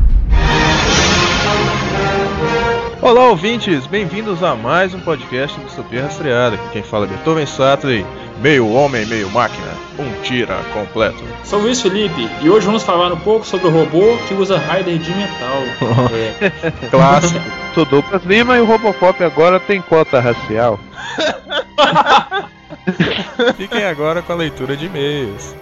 Olá, 3.01 3.25
ouvintes! 3.30 3.86
Bem-vindos 3.86 4.43
a 4.43 4.55
mais 4.55 4.93
um 4.93 5.00
podcast 5.00 5.59
do 5.59 5.64
Distopia 5.64 6.03
Rastreada. 6.03 6.57
Aqui 6.57 6.68
quem 6.73 6.82
fala 6.82 7.07
é 7.07 7.09
Beethoven 7.09 7.46
Sattler, 7.46 8.05
meio 8.43 8.71
homem, 8.71 9.07
meio 9.07 9.30
máquina, 9.30 9.73
um 9.98 10.23
tira 10.23 10.59
completo. 10.75 11.25
Sou 11.43 11.61
Luiz 11.61 11.80
Felipe 11.80 12.29
e 12.43 12.50
hoje 12.50 12.66
vamos 12.66 12.82
falar 12.82 13.11
um 13.14 13.18
pouco 13.18 13.46
sobre 13.46 13.68
o 13.68 13.71
robô 13.71 14.18
que 14.29 14.34
usa 14.34 14.59
Raider 14.59 14.98
de 14.98 15.11
metal. 15.11 15.62
É, 16.12 16.89
Clássico. 16.91 17.66
Sou 17.77 17.84
Douglas 17.84 18.24
Lima 18.24 18.56
e 18.56 18.61
o 18.62 18.64
Robocop 18.64 19.22
agora 19.22 19.60
tem 19.60 19.82
cota 19.82 20.19
racial. 20.19 20.80
Fiquem 23.55 23.84
agora 23.84 24.23
com 24.23 24.32
a 24.32 24.37
leitura 24.37 24.74
de 24.74 24.87
e-mails. 24.87 25.55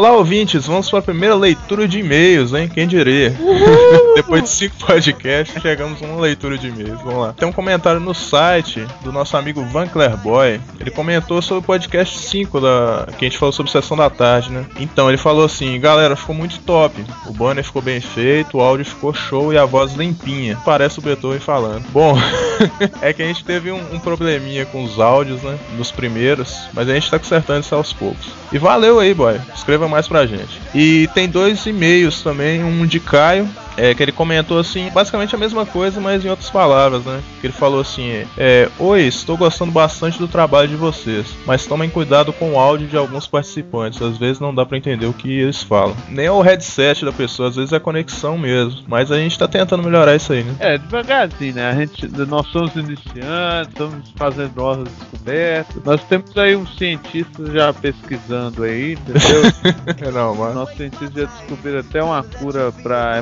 Olá, 0.00 0.12
ouvintes! 0.12 0.66
Vamos 0.66 0.88
para 0.88 1.00
a 1.00 1.02
primeira 1.02 1.34
leitura 1.34 1.86
de 1.86 1.98
e-mails, 1.98 2.54
hein? 2.54 2.70
Quem 2.72 2.88
diria? 2.88 3.36
Depois 4.16 4.44
de 4.44 4.48
cinco 4.48 4.76
podcasts, 4.78 5.60
chegamos 5.60 6.02
a 6.02 6.06
uma 6.06 6.22
leitura 6.22 6.56
de 6.56 6.68
e-mails. 6.68 7.02
Vamos 7.02 7.20
lá. 7.20 7.34
Tem 7.34 7.46
um 7.46 7.52
comentário 7.52 8.00
no 8.00 8.14
site 8.14 8.86
do 9.02 9.12
nosso 9.12 9.36
amigo 9.36 9.62
Van 9.66 9.86
Clairboy. 9.86 10.58
Ele 10.80 10.90
comentou 10.90 11.42
sobre 11.42 11.62
o 11.62 11.66
podcast 11.66 12.18
5 12.18 12.60
da... 12.62 13.08
que 13.18 13.26
a 13.26 13.28
gente 13.28 13.36
falou 13.36 13.52
sobre 13.52 13.70
Sessão 13.70 13.94
da 13.94 14.08
Tarde, 14.08 14.50
né? 14.50 14.64
Então, 14.78 15.06
ele 15.06 15.18
falou 15.18 15.44
assim: 15.44 15.78
galera, 15.78 16.16
ficou 16.16 16.34
muito 16.34 16.58
top. 16.60 17.04
O 17.26 17.34
banner 17.34 17.62
ficou 17.62 17.82
bem 17.82 18.00
feito, 18.00 18.56
o 18.56 18.62
áudio 18.62 18.86
ficou 18.86 19.12
show 19.12 19.52
e 19.52 19.58
a 19.58 19.66
voz 19.66 19.92
limpinha. 19.92 20.56
Parece 20.64 20.98
o 20.98 21.02
Beethoven 21.02 21.40
falando. 21.40 21.84
Bom, 21.90 22.16
é 23.02 23.12
que 23.12 23.22
a 23.22 23.26
gente 23.26 23.44
teve 23.44 23.70
um, 23.70 23.82
um 23.92 23.98
probleminha 23.98 24.64
com 24.64 24.82
os 24.82 24.98
áudios, 24.98 25.42
né? 25.42 25.58
Nos 25.76 25.90
primeiros, 25.90 26.58
mas 26.72 26.88
a 26.88 26.94
gente 26.94 27.10
tá 27.10 27.18
consertando 27.18 27.60
isso 27.60 27.74
aos 27.74 27.92
poucos. 27.92 28.40
E 28.50 28.58
valeu 28.58 28.98
aí, 28.98 29.12
boy. 29.12 29.38
Escreva 29.54 29.89
mais 29.90 30.08
pra 30.08 30.26
gente. 30.26 30.60
E 30.74 31.08
tem 31.14 31.28
dois 31.28 31.66
e-mails 31.66 32.22
também, 32.22 32.64
um 32.64 32.86
de 32.86 32.98
Caio. 32.98 33.48
É, 33.76 33.94
que 33.94 34.02
ele 34.02 34.12
comentou 34.12 34.58
assim, 34.58 34.90
basicamente 34.90 35.34
a 35.34 35.38
mesma 35.38 35.64
coisa, 35.64 36.00
mas 36.00 36.24
em 36.24 36.28
outras 36.28 36.50
palavras, 36.50 37.04
né? 37.04 37.22
Que 37.40 37.46
ele 37.46 37.54
falou 37.54 37.80
assim: 37.80 38.26
é, 38.36 38.68
Oi, 38.78 39.02
estou 39.02 39.36
gostando 39.36 39.72
bastante 39.72 40.18
do 40.18 40.28
trabalho 40.28 40.68
de 40.68 40.76
vocês, 40.76 41.26
mas 41.46 41.66
tomem 41.66 41.88
cuidado 41.88 42.32
com 42.32 42.52
o 42.52 42.58
áudio 42.58 42.86
de 42.86 42.96
alguns 42.96 43.26
participantes, 43.26 44.02
às 44.02 44.18
vezes 44.18 44.40
não 44.40 44.54
dá 44.54 44.66
pra 44.66 44.76
entender 44.76 45.06
o 45.06 45.12
que 45.12 45.40
eles 45.40 45.62
falam. 45.62 45.96
Nem 46.08 46.26
é 46.26 46.32
o 46.32 46.42
headset 46.42 47.04
da 47.04 47.12
pessoa, 47.12 47.48
às 47.48 47.56
vezes 47.56 47.72
é 47.72 47.76
a 47.76 47.80
conexão 47.80 48.36
mesmo, 48.36 48.82
mas 48.86 49.10
a 49.10 49.16
gente 49.16 49.38
tá 49.38 49.48
tentando 49.48 49.82
melhorar 49.82 50.14
isso 50.16 50.32
aí, 50.32 50.42
né? 50.42 50.54
É, 50.58 50.78
devagarzinho, 50.78 51.54
né? 51.54 51.70
A 51.70 51.74
gente, 51.74 52.08
nós 52.26 52.46
somos 52.48 52.74
iniciantes, 52.74 53.68
estamos 53.68 54.10
fazendo 54.16 54.52
novas 54.56 54.88
descobertas. 54.88 55.84
Nós 55.84 56.02
temos 56.04 56.36
aí 56.36 56.56
um 56.56 56.66
cientista 56.66 57.50
já 57.52 57.72
pesquisando 57.72 58.62
aí, 58.62 58.92
entendeu? 58.92 60.12
não, 60.12 60.34
mas... 60.34 60.54
Nossos 60.54 60.76
cientistas 60.76 61.12
já 61.14 61.24
descobriram 61.24 61.80
até 61.80 62.02
uma 62.02 62.22
cura 62.22 62.72
pra 62.82 63.16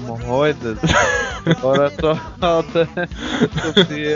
hemorroidas. 0.47 0.79
Agora 1.47 1.91
só 1.99 2.15
falta 2.39 2.89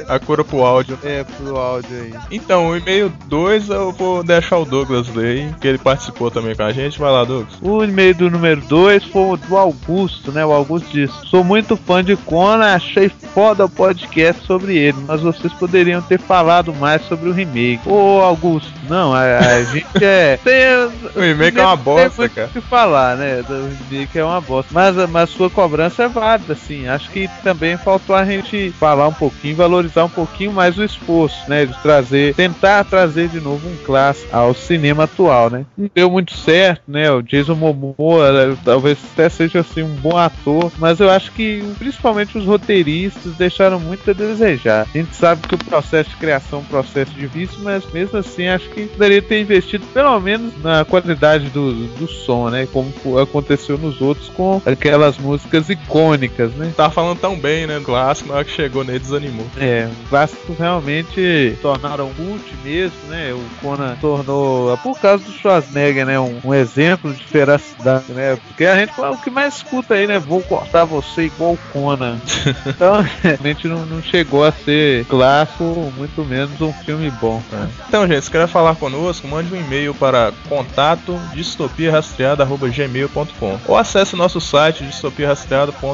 A 0.09 0.19
cura 0.19 0.45
pro 0.45 0.63
áudio. 0.65 0.99
é, 1.03 1.25
pro 1.25 1.57
áudio 1.57 1.89
aí. 2.03 2.15
Então, 2.31 2.69
o 2.69 2.77
e-mail 2.77 3.11
2 3.27 3.71
eu 3.71 3.93
vou 3.93 4.23
deixar 4.23 4.59
o 4.59 4.65
Douglas 4.65 5.09
ler, 5.15 5.37
hein, 5.39 5.57
que 5.61 5.67
ele 5.67 5.79
participou 5.79 6.31
também 6.31 6.55
com 6.55 6.63
a 6.63 6.73
gente. 6.73 6.99
Vai 6.99 7.11
lá, 7.11 7.25
Douglas. 7.25 7.55
O 7.63 7.83
e-mail 7.83 8.15
do 8.15 8.31
número 8.31 8.61
2 8.63 9.05
foi 9.05 9.23
o 9.23 9.37
do 9.37 9.57
Augusto, 9.57 10.31
né? 10.31 10.45
O 10.45 10.53
Augusto 10.53 10.91
disse: 10.91 11.15
Sou 11.27 11.43
muito 11.43 11.77
fã 11.77 12.05
de 12.05 12.17
Conan, 12.17 12.75
achei 12.75 13.09
foda 13.09 13.65
o 13.65 13.71
podcast 13.71 14.45
sobre 14.45 14.77
ele, 14.77 14.99
mas 15.07 15.21
vocês 15.23 15.53
poderiam 15.55 16.03
ter 16.03 16.19
falado 16.21 16.75
mais 16.75 17.03
sobre 17.07 17.31
o 17.31 17.33
remake. 17.33 17.89
Ô 17.89 18.21
Augusto, 18.21 18.71
não, 18.91 19.15
a, 19.15 19.39
a 19.39 19.63
gente 19.73 20.05
é. 20.05 20.39
Tem, 20.43 20.63
O 21.17 21.21
remake 21.21 21.59
é 21.59 21.63
uma 21.63 21.77
bosta, 21.77 22.29
cara. 22.29 22.49
o 22.49 22.51
que 22.51 22.61
falar, 22.61 23.17
né? 23.17 23.43
Do 23.43 23.71
remake 23.91 24.19
é 24.19 24.25
uma 24.25 24.41
bosta. 24.41 24.71
Mas, 24.73 24.97
mas 25.11 25.31
sua 25.31 25.49
cobrança 25.49 26.03
é 26.03 26.09
válida, 26.13 26.53
assim. 26.53 26.87
Acho 26.87 27.11
que 27.11 27.29
também 27.43 27.77
faltou 27.77 28.15
a 28.15 28.25
gente 28.25 28.71
falar 28.79 29.09
um 29.09 29.13
pouquinho, 29.13 29.57
valorizar 29.57 30.05
um 30.05 30.09
pouquinho 30.09 30.53
mais 30.53 30.79
o 30.79 30.85
esforço, 30.85 31.49
né? 31.49 31.67
De 31.67 31.75
trazer, 31.83 32.35
tentar 32.35 32.85
trazer 32.85 33.29
de 33.29 33.41
novo 33.41 33.69
um 33.69 33.77
clássico 33.85 34.35
ao 34.35 34.55
cinema 34.55 35.05
atual, 35.05 35.51
né? 35.51 35.65
Não 35.77 35.91
deu 35.95 36.11
muito 36.11 36.37
certo, 36.37 36.83
né? 36.89 37.11
O 37.11 37.23
Jason 37.23 37.55
Momoa 37.55 38.33
né, 38.33 38.57
talvez 38.65 38.99
até 39.13 39.29
seja 39.29 39.61
assim 39.61 39.83
um 39.83 39.95
bom 39.97 40.17
ator, 40.17 40.71
mas 40.79 41.01
eu 41.01 41.11
acho 41.11 41.33
que 41.33 41.63
principalmente 41.79 42.37
os 42.37 42.45
roteiristas 42.45 43.35
deixaram 43.35 43.81
muito 43.81 44.11
a 44.11 44.15
desejar. 44.15 44.87
A 44.95 44.99
gente 44.99 45.15
sabe 45.15 45.47
que 45.47 45.55
o 45.55 45.59
processo 45.59 46.11
de 46.11 46.17
criação 46.17 46.59
é 46.59 46.63
um 46.63 46.65
processo 46.65 47.13
difícil, 47.13 47.59
mas 47.63 47.85
mesmo 47.93 48.19
assim 48.19 48.49
acho 48.49 48.69
que 48.71 48.87
poderia 48.87 49.23
ter 49.23 49.41
investido 49.41 49.87
pelo 49.87 50.19
menos 50.21 50.53
na 50.63 50.85
qualidade 50.85 51.49
do, 51.51 51.87
do 51.89 52.07
som, 52.07 52.51
né? 52.51 52.67
Como 52.73 52.93
aconteceu 53.19 53.79
nos 53.79 54.01
outros 54.01 54.29
com 54.29 54.61
aquelas 54.65 55.19
músicas 55.19 55.69
icônicas, 55.69 56.02
né? 56.57 56.73
Tava 56.77 56.91
falando 56.93 57.19
tão 57.19 57.39
bem, 57.39 57.67
né? 57.67 57.79
do 57.79 57.85
Clássico, 57.85 58.29
na 58.29 58.37
hora 58.37 58.45
que 58.45 58.51
chegou 58.53 58.85
nele 58.85 58.99
desanimou. 58.99 59.47
É, 59.59 59.89
os 60.03 60.09
clássicos 60.09 60.59
realmente 60.59 61.57
tornaram 61.61 62.11
cult 62.15 62.43
mesmo, 62.65 62.97
né? 63.09 63.33
O 63.33 63.43
Conan 63.61 63.97
tornou, 64.01 64.77
por 64.79 64.99
causa 64.99 65.23
do 65.25 65.33
Schwarzenegger, 65.33 66.07
né? 66.07 66.19
Um, 66.19 66.41
um 66.45 66.55
exemplo 66.55 67.13
de 67.13 67.23
feracidade, 67.25 68.13
né? 68.13 68.39
Porque 68.49 68.65
a 68.65 68.77
gente 68.77 68.95
fala 68.95 69.13
o 69.13 69.21
que 69.21 69.31
mais 69.31 69.57
escuta 69.57 69.95
aí, 69.95 70.07
né? 70.07 70.19
Vou 70.19 70.41
cortar 70.43 70.85
você 70.85 71.23
igual 71.23 71.53
o 71.53 71.59
Conan. 71.73 72.19
Então, 72.67 73.05
realmente 73.23 73.69
não, 73.69 73.85
não 73.87 74.03
chegou 74.03 74.45
a 74.45 74.53
ser 74.53 75.05
clássico, 75.07 75.93
muito 75.97 76.25
menos 76.25 76.61
um 76.61 76.73
filme 76.73 77.11
bom. 77.11 77.41
né? 77.51 77.69
Então, 77.89 78.07
gente, 78.07 78.25
se 78.25 78.31
quer 78.31 78.47
falar 78.49 78.75
conosco, 78.77 79.27
mande 79.29 79.53
um 79.55 79.57
e-mail 79.57 79.95
para 79.95 80.33
contato 80.49 81.19
distopiarastreada.gmail.com 81.35 83.59
ou 83.67 83.77
acesse 83.77 84.17
nosso 84.17 84.41
site 84.41 84.85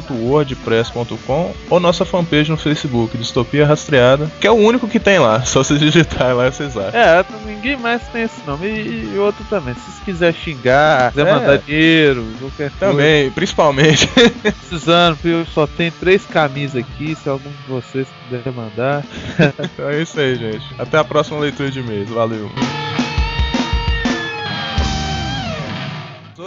distopiarastreada.wordpress.com 0.01 1.53
ou 1.69 1.79
nossa 1.79 2.05
fanpage 2.05 2.49
no 2.49 2.57
Facebook, 2.57 3.17
Distopia 3.17 3.65
Rastreada, 3.65 4.29
que 4.39 4.47
é 4.47 4.51
o 4.51 4.55
único 4.55 4.87
que 4.87 4.99
tem 4.99 5.19
lá. 5.19 5.43
Só 5.45 5.63
vocês 5.63 5.79
digitarem 5.79 6.33
lá 6.33 6.49
vocês 6.49 6.75
acham. 6.77 6.99
É, 6.99 7.25
ninguém 7.45 7.77
mais 7.77 8.01
tem 8.09 8.23
esse 8.23 8.41
nome. 8.45 8.67
E, 8.67 9.11
e 9.13 9.17
outro 9.17 9.43
também. 9.49 9.73
Se 9.73 9.81
vocês 9.81 9.99
quiserem 10.05 10.39
xingar, 10.39 11.11
quiser 11.11 11.27
É. 11.27 11.31
mandar 11.31 11.57
dinheiro, 11.59 12.25
qualquer 12.39 12.71
coisa. 12.71 12.91
Também, 12.93 13.31
principalmente. 13.31 14.07
precisando, 14.41 15.15
viu? 15.21 15.45
Só 15.45 15.67
tem 15.67 15.91
três 15.91 16.25
camisas 16.25 16.77
aqui, 16.83 17.15
se 17.15 17.29
algum 17.29 17.49
de 17.49 17.67
vocês 17.67 18.07
puder 18.27 18.51
mandar. 18.53 19.03
então 19.59 19.89
é 19.89 20.01
isso 20.01 20.19
aí, 20.19 20.35
gente. 20.35 20.65
Até 20.77 20.97
a 20.97 21.03
próxima 21.03 21.39
leitura 21.39 21.69
de 21.69 21.79
e-mails. 21.79 22.09
Valeu. 22.09 22.49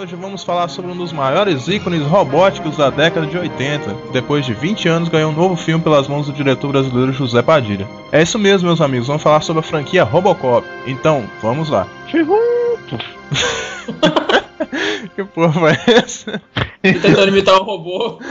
Hoje 0.03 0.17
vamos 0.17 0.43
falar 0.43 0.67
sobre 0.67 0.91
um 0.91 0.97
dos 0.97 1.13
maiores 1.13 1.69
ícones 1.69 2.03
robóticos 2.03 2.77
da 2.77 2.91
década 2.91 3.25
de 3.25 3.39
80. 3.39 3.95
que 3.95 4.13
Depois 4.13 4.45
de 4.45 4.53
20 4.53 4.89
anos, 4.89 5.09
ganhou 5.09 5.31
um 5.31 5.35
novo 5.35 5.55
filme 5.55 5.81
pelas 5.81 6.09
mãos 6.09 6.27
do 6.27 6.33
diretor 6.33 6.73
brasileiro 6.73 7.13
José 7.13 7.41
Padilha. 7.41 7.89
É 8.11 8.21
isso 8.21 8.37
mesmo, 8.37 8.67
meus 8.67 8.81
amigos. 8.81 9.07
Vamos 9.07 9.23
falar 9.23 9.43
sobre 9.43 9.61
a 9.61 9.63
franquia 9.63 10.03
Robocop. 10.03 10.67
Então, 10.89 11.23
vamos 11.41 11.71
lá. 11.71 11.87
que 15.15 15.23
porra 15.23 15.53
foi 15.53 15.71
essa? 15.95 16.43
Ele 16.83 16.99
tentando 16.99 17.29
imitar 17.29 17.61
o 17.61 17.63
robô. 17.63 18.19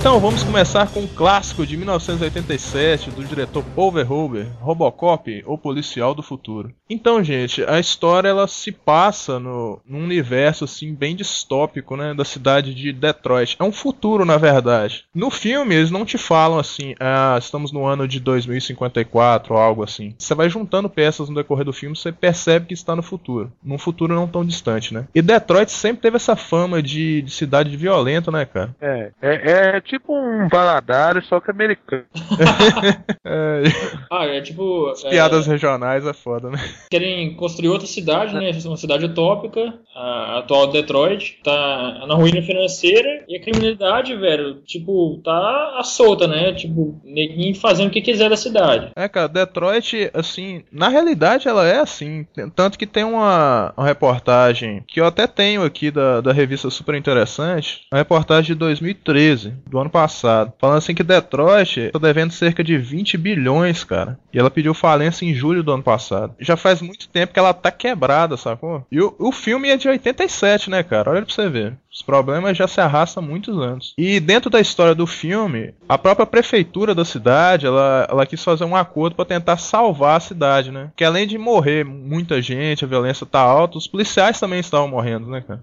Então 0.00 0.18
vamos 0.18 0.42
começar 0.42 0.90
com 0.90 1.00
um 1.00 1.06
clássico 1.06 1.66
de 1.66 1.76
1987 1.76 3.10
do 3.10 3.22
diretor 3.22 3.62
Paul 3.76 3.92
Verhoeven, 3.92 4.50
Robocop, 4.58 5.42
o 5.44 5.58
policial 5.58 6.14
do 6.14 6.22
futuro. 6.22 6.72
Então, 6.88 7.22
gente, 7.22 7.62
a 7.64 7.78
história 7.78 8.30
ela 8.30 8.48
se 8.48 8.72
passa 8.72 9.38
no 9.38 9.78
num 9.86 10.02
universo 10.02 10.64
assim 10.64 10.94
bem 10.94 11.14
distópico, 11.14 11.98
né, 11.98 12.14
da 12.14 12.24
cidade 12.24 12.74
de 12.74 12.94
Detroit. 12.94 13.56
É 13.60 13.62
um 13.62 13.70
futuro, 13.70 14.24
na 14.24 14.38
verdade. 14.38 15.04
No 15.14 15.30
filme 15.30 15.74
eles 15.74 15.90
não 15.90 16.06
te 16.06 16.16
falam 16.16 16.58
assim, 16.58 16.94
ah, 16.98 17.36
estamos 17.38 17.70
no 17.70 17.84
ano 17.84 18.08
de 18.08 18.18
2054 18.20 19.52
ou 19.52 19.60
algo 19.60 19.82
assim. 19.82 20.14
Você 20.18 20.34
vai 20.34 20.48
juntando 20.48 20.88
peças 20.88 21.28
no 21.28 21.34
decorrer 21.34 21.66
do 21.66 21.74
filme, 21.74 21.94
você 21.94 22.10
percebe 22.10 22.66
que 22.66 22.74
está 22.74 22.96
no 22.96 23.02
futuro, 23.02 23.52
num 23.62 23.78
futuro 23.78 24.14
não 24.14 24.26
tão 24.26 24.46
distante, 24.46 24.94
né? 24.94 25.06
E 25.14 25.20
Detroit 25.20 25.70
sempre 25.70 26.00
teve 26.00 26.16
essa 26.16 26.34
fama 26.34 26.82
de, 26.82 27.20
de 27.20 27.30
cidade 27.30 27.76
violenta, 27.76 28.30
né, 28.30 28.46
cara? 28.46 28.74
É, 28.80 29.10
é, 29.20 29.76
é 29.76 29.89
tipo 29.90 30.16
um 30.16 30.48
Valadares, 30.48 31.26
só 31.26 31.40
que 31.40 31.50
americano. 31.50 32.04
É, 33.22 33.62
Ah, 34.10 34.24
é 34.24 34.40
tipo. 34.40 34.88
as 34.88 35.04
é, 35.04 35.10
piadas 35.10 35.46
regionais 35.46 36.04
é 36.06 36.12
foda, 36.12 36.50
né? 36.50 36.58
querem 36.90 37.34
construir 37.36 37.68
outra 37.68 37.86
cidade, 37.86 38.34
né? 38.34 38.50
Uma 38.64 38.76
cidade 38.76 39.04
utópica, 39.04 39.74
a 39.94 40.38
atual 40.38 40.68
Detroit, 40.68 41.38
tá 41.44 42.04
na 42.08 42.14
ruína 42.14 42.42
financeira 42.42 43.24
e 43.28 43.36
a 43.36 43.40
criminalidade, 43.40 44.16
velho, 44.16 44.62
tipo, 44.64 45.20
tá 45.24 45.76
à 45.78 45.82
solta, 45.84 46.26
né? 46.26 46.52
Tipo, 46.54 47.00
neguinho 47.04 47.54
fazendo 47.54 47.88
o 47.88 47.90
que 47.90 48.00
quiser 48.00 48.30
da 48.30 48.36
cidade. 48.36 48.90
É, 48.96 49.08
cara, 49.08 49.28
Detroit, 49.28 50.10
assim, 50.14 50.64
na 50.72 50.88
realidade 50.88 51.46
ela 51.46 51.66
é 51.66 51.78
assim. 51.80 52.26
Tanto 52.56 52.78
que 52.78 52.86
tem 52.86 53.04
uma, 53.04 53.72
uma 53.76 53.86
reportagem 53.86 54.82
que 54.88 55.00
eu 55.00 55.06
até 55.06 55.26
tenho 55.26 55.62
aqui 55.62 55.90
da, 55.90 56.20
da 56.20 56.32
revista 56.32 56.70
super 56.70 56.94
interessante, 56.94 57.82
uma 57.92 57.98
reportagem 57.98 58.54
de 58.54 58.54
2013, 58.54 59.54
do 59.68 59.78
ano 59.80 59.90
passado, 59.90 60.52
falando 60.58 60.78
assim 60.78 60.94
que 60.94 61.02
Detroit 61.02 61.90
tá 61.92 61.98
devendo 61.98 62.32
cerca 62.32 62.62
de 62.62 62.76
20 62.76 63.16
bilhões, 63.16 63.84
cara. 63.84 64.18
E 64.32 64.38
ela 64.38 64.50
pediu 64.50 64.74
falência 64.74 65.24
em 65.24 65.34
julho 65.34 65.62
do 65.62 65.72
ano 65.72 65.82
passado. 65.82 66.34
Já 66.38 66.56
faz 66.56 66.80
muito 66.80 67.08
tempo 67.08 67.32
que 67.32 67.38
ela 67.38 67.52
tá 67.52 67.70
quebrada, 67.70 68.36
sacou? 68.36 68.86
E 68.90 69.00
o, 69.00 69.14
o 69.18 69.32
filme 69.32 69.68
é 69.68 69.76
de 69.76 69.88
87, 69.88 70.70
né, 70.70 70.82
cara? 70.82 71.10
Olha 71.10 71.22
pra 71.22 71.34
você 71.34 71.48
ver. 71.48 71.76
Os 71.92 72.02
problemas 72.02 72.56
já 72.56 72.68
se 72.68 72.80
arrastam 72.80 73.22
há 73.22 73.26
muitos 73.26 73.58
anos. 73.58 73.94
E 73.98 74.20
dentro 74.20 74.48
da 74.48 74.60
história 74.60 74.94
do 74.94 75.06
filme, 75.06 75.74
a 75.88 75.98
própria 75.98 76.24
prefeitura 76.24 76.94
da 76.94 77.04
cidade, 77.04 77.66
ela, 77.66 78.06
ela 78.08 78.26
quis 78.26 78.42
fazer 78.42 78.64
um 78.64 78.76
acordo 78.76 79.16
para 79.16 79.24
tentar 79.24 79.56
salvar 79.56 80.16
a 80.16 80.20
cidade, 80.20 80.70
né? 80.70 80.90
Que 80.96 81.04
além 81.04 81.26
de 81.26 81.36
morrer 81.36 81.84
muita 81.84 82.40
gente, 82.40 82.84
a 82.84 82.88
violência 82.88 83.26
tá 83.26 83.40
alta, 83.40 83.76
os 83.76 83.88
policiais 83.88 84.38
também 84.38 84.60
estavam 84.60 84.88
morrendo, 84.88 85.28
né, 85.28 85.40
cara? 85.40 85.60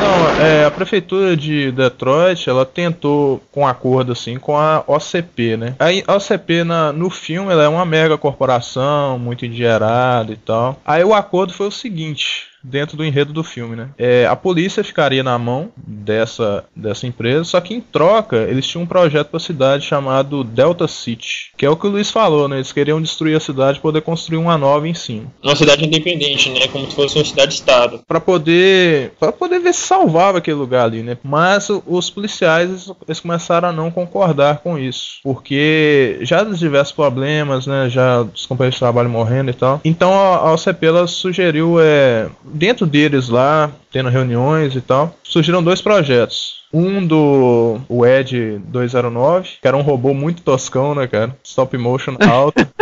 Não, 0.00 0.44
é, 0.44 0.64
a 0.64 0.70
prefeitura 0.70 1.36
de 1.36 1.70
Detroit, 1.70 2.48
ela 2.48 2.66
tentou 2.66 3.42
com 3.50 3.62
um 3.62 3.66
acordo 3.66 4.12
assim 4.12 4.38
com 4.38 4.56
a 4.56 4.82
OCP, 4.86 5.56
né? 5.56 5.76
A 5.78 6.14
OCP 6.16 6.64
na, 6.64 6.92
no 6.92 7.08
filme 7.08 7.52
ela 7.52 7.62
é 7.62 7.68
uma 7.68 7.84
mega 7.84 8.18
corporação, 8.18 9.18
muito 9.18 9.46
endinheirada 9.46 10.32
e 10.32 10.36
tal. 10.36 10.78
Aí 10.84 11.04
o 11.04 11.14
acordo 11.14 11.52
foi 11.52 11.68
o 11.68 11.70
seguinte, 11.72 12.51
dentro 12.62 12.96
do 12.96 13.04
enredo 13.04 13.32
do 13.32 13.42
filme, 13.44 13.76
né? 13.76 13.88
É, 13.98 14.26
a 14.26 14.36
polícia 14.36 14.82
ficaria 14.84 15.22
na 15.22 15.38
mão 15.38 15.70
dessa, 15.76 16.64
dessa 16.74 17.06
empresa, 17.06 17.44
só 17.44 17.60
que 17.60 17.74
em 17.74 17.80
troca 17.80 18.36
eles 18.36 18.66
tinham 18.66 18.82
um 18.84 18.86
projeto 18.86 19.28
para 19.28 19.36
a 19.36 19.40
cidade 19.40 19.84
chamado 19.86 20.44
Delta 20.44 20.86
City, 20.88 21.50
que 21.56 21.66
é 21.66 21.70
o 21.70 21.76
que 21.76 21.86
o 21.86 21.90
Luiz 21.90 22.10
falou, 22.10 22.48
né? 22.48 22.56
Eles 22.56 22.72
queriam 22.72 23.00
destruir 23.00 23.36
a 23.36 23.40
cidade 23.40 23.78
para 23.78 23.82
poder 23.82 24.00
construir 24.02 24.38
uma 24.38 24.56
nova 24.58 24.86
em 24.88 24.94
cima. 24.94 25.26
Uma 25.42 25.56
cidade 25.56 25.84
independente, 25.84 26.50
né? 26.50 26.68
Como 26.68 26.88
se 26.88 26.94
fosse 26.96 27.16
uma 27.18 27.24
cidade-estado. 27.24 28.00
Pra 28.06 28.20
poder 28.20 29.12
para 29.18 29.32
poder 29.32 29.58
ver 29.60 29.72
se 29.74 29.86
salvava 29.86 30.38
aquele 30.38 30.56
lugar 30.56 30.84
ali, 30.84 31.02
né? 31.02 31.16
Mas 31.22 31.68
os 31.86 32.10
policiais 32.10 32.88
eles- 33.08 33.20
começaram 33.20 33.68
a 33.68 33.72
não 33.72 33.90
concordar 33.90 34.58
com 34.58 34.78
isso, 34.78 35.18
porque 35.22 36.18
já 36.22 36.42
dos 36.42 36.58
diversos 36.58 36.92
problemas, 36.94 37.66
né? 37.66 37.88
Já 37.88 38.22
os 38.22 38.46
companheiros 38.46 38.74
de 38.76 38.80
trabalho 38.80 39.08
morrendo 39.08 39.50
e 39.50 39.54
tal. 39.54 39.80
Então 39.84 40.12
a, 40.12 40.36
a 40.36 40.52
OCP 40.52 40.86
ela 40.86 41.06
sugeriu 41.06 41.76
é 41.80 42.28
dentro 42.52 42.86
deles 42.86 43.28
lá 43.28 43.72
tendo 43.92 44.08
reuniões 44.08 44.74
e 44.74 44.80
tal, 44.80 45.14
surgiram 45.22 45.62
dois 45.62 45.80
projetos. 45.80 46.62
Um 46.72 47.06
do 47.06 47.80
o 47.86 48.06
Ed 48.06 48.58
209, 48.66 49.58
que 49.60 49.68
era 49.68 49.76
um 49.76 49.82
robô 49.82 50.14
muito 50.14 50.42
toscão, 50.42 50.94
né, 50.94 51.06
cara? 51.06 51.36
Stop 51.44 51.76
motion 51.76 52.16
alto. 52.20 52.66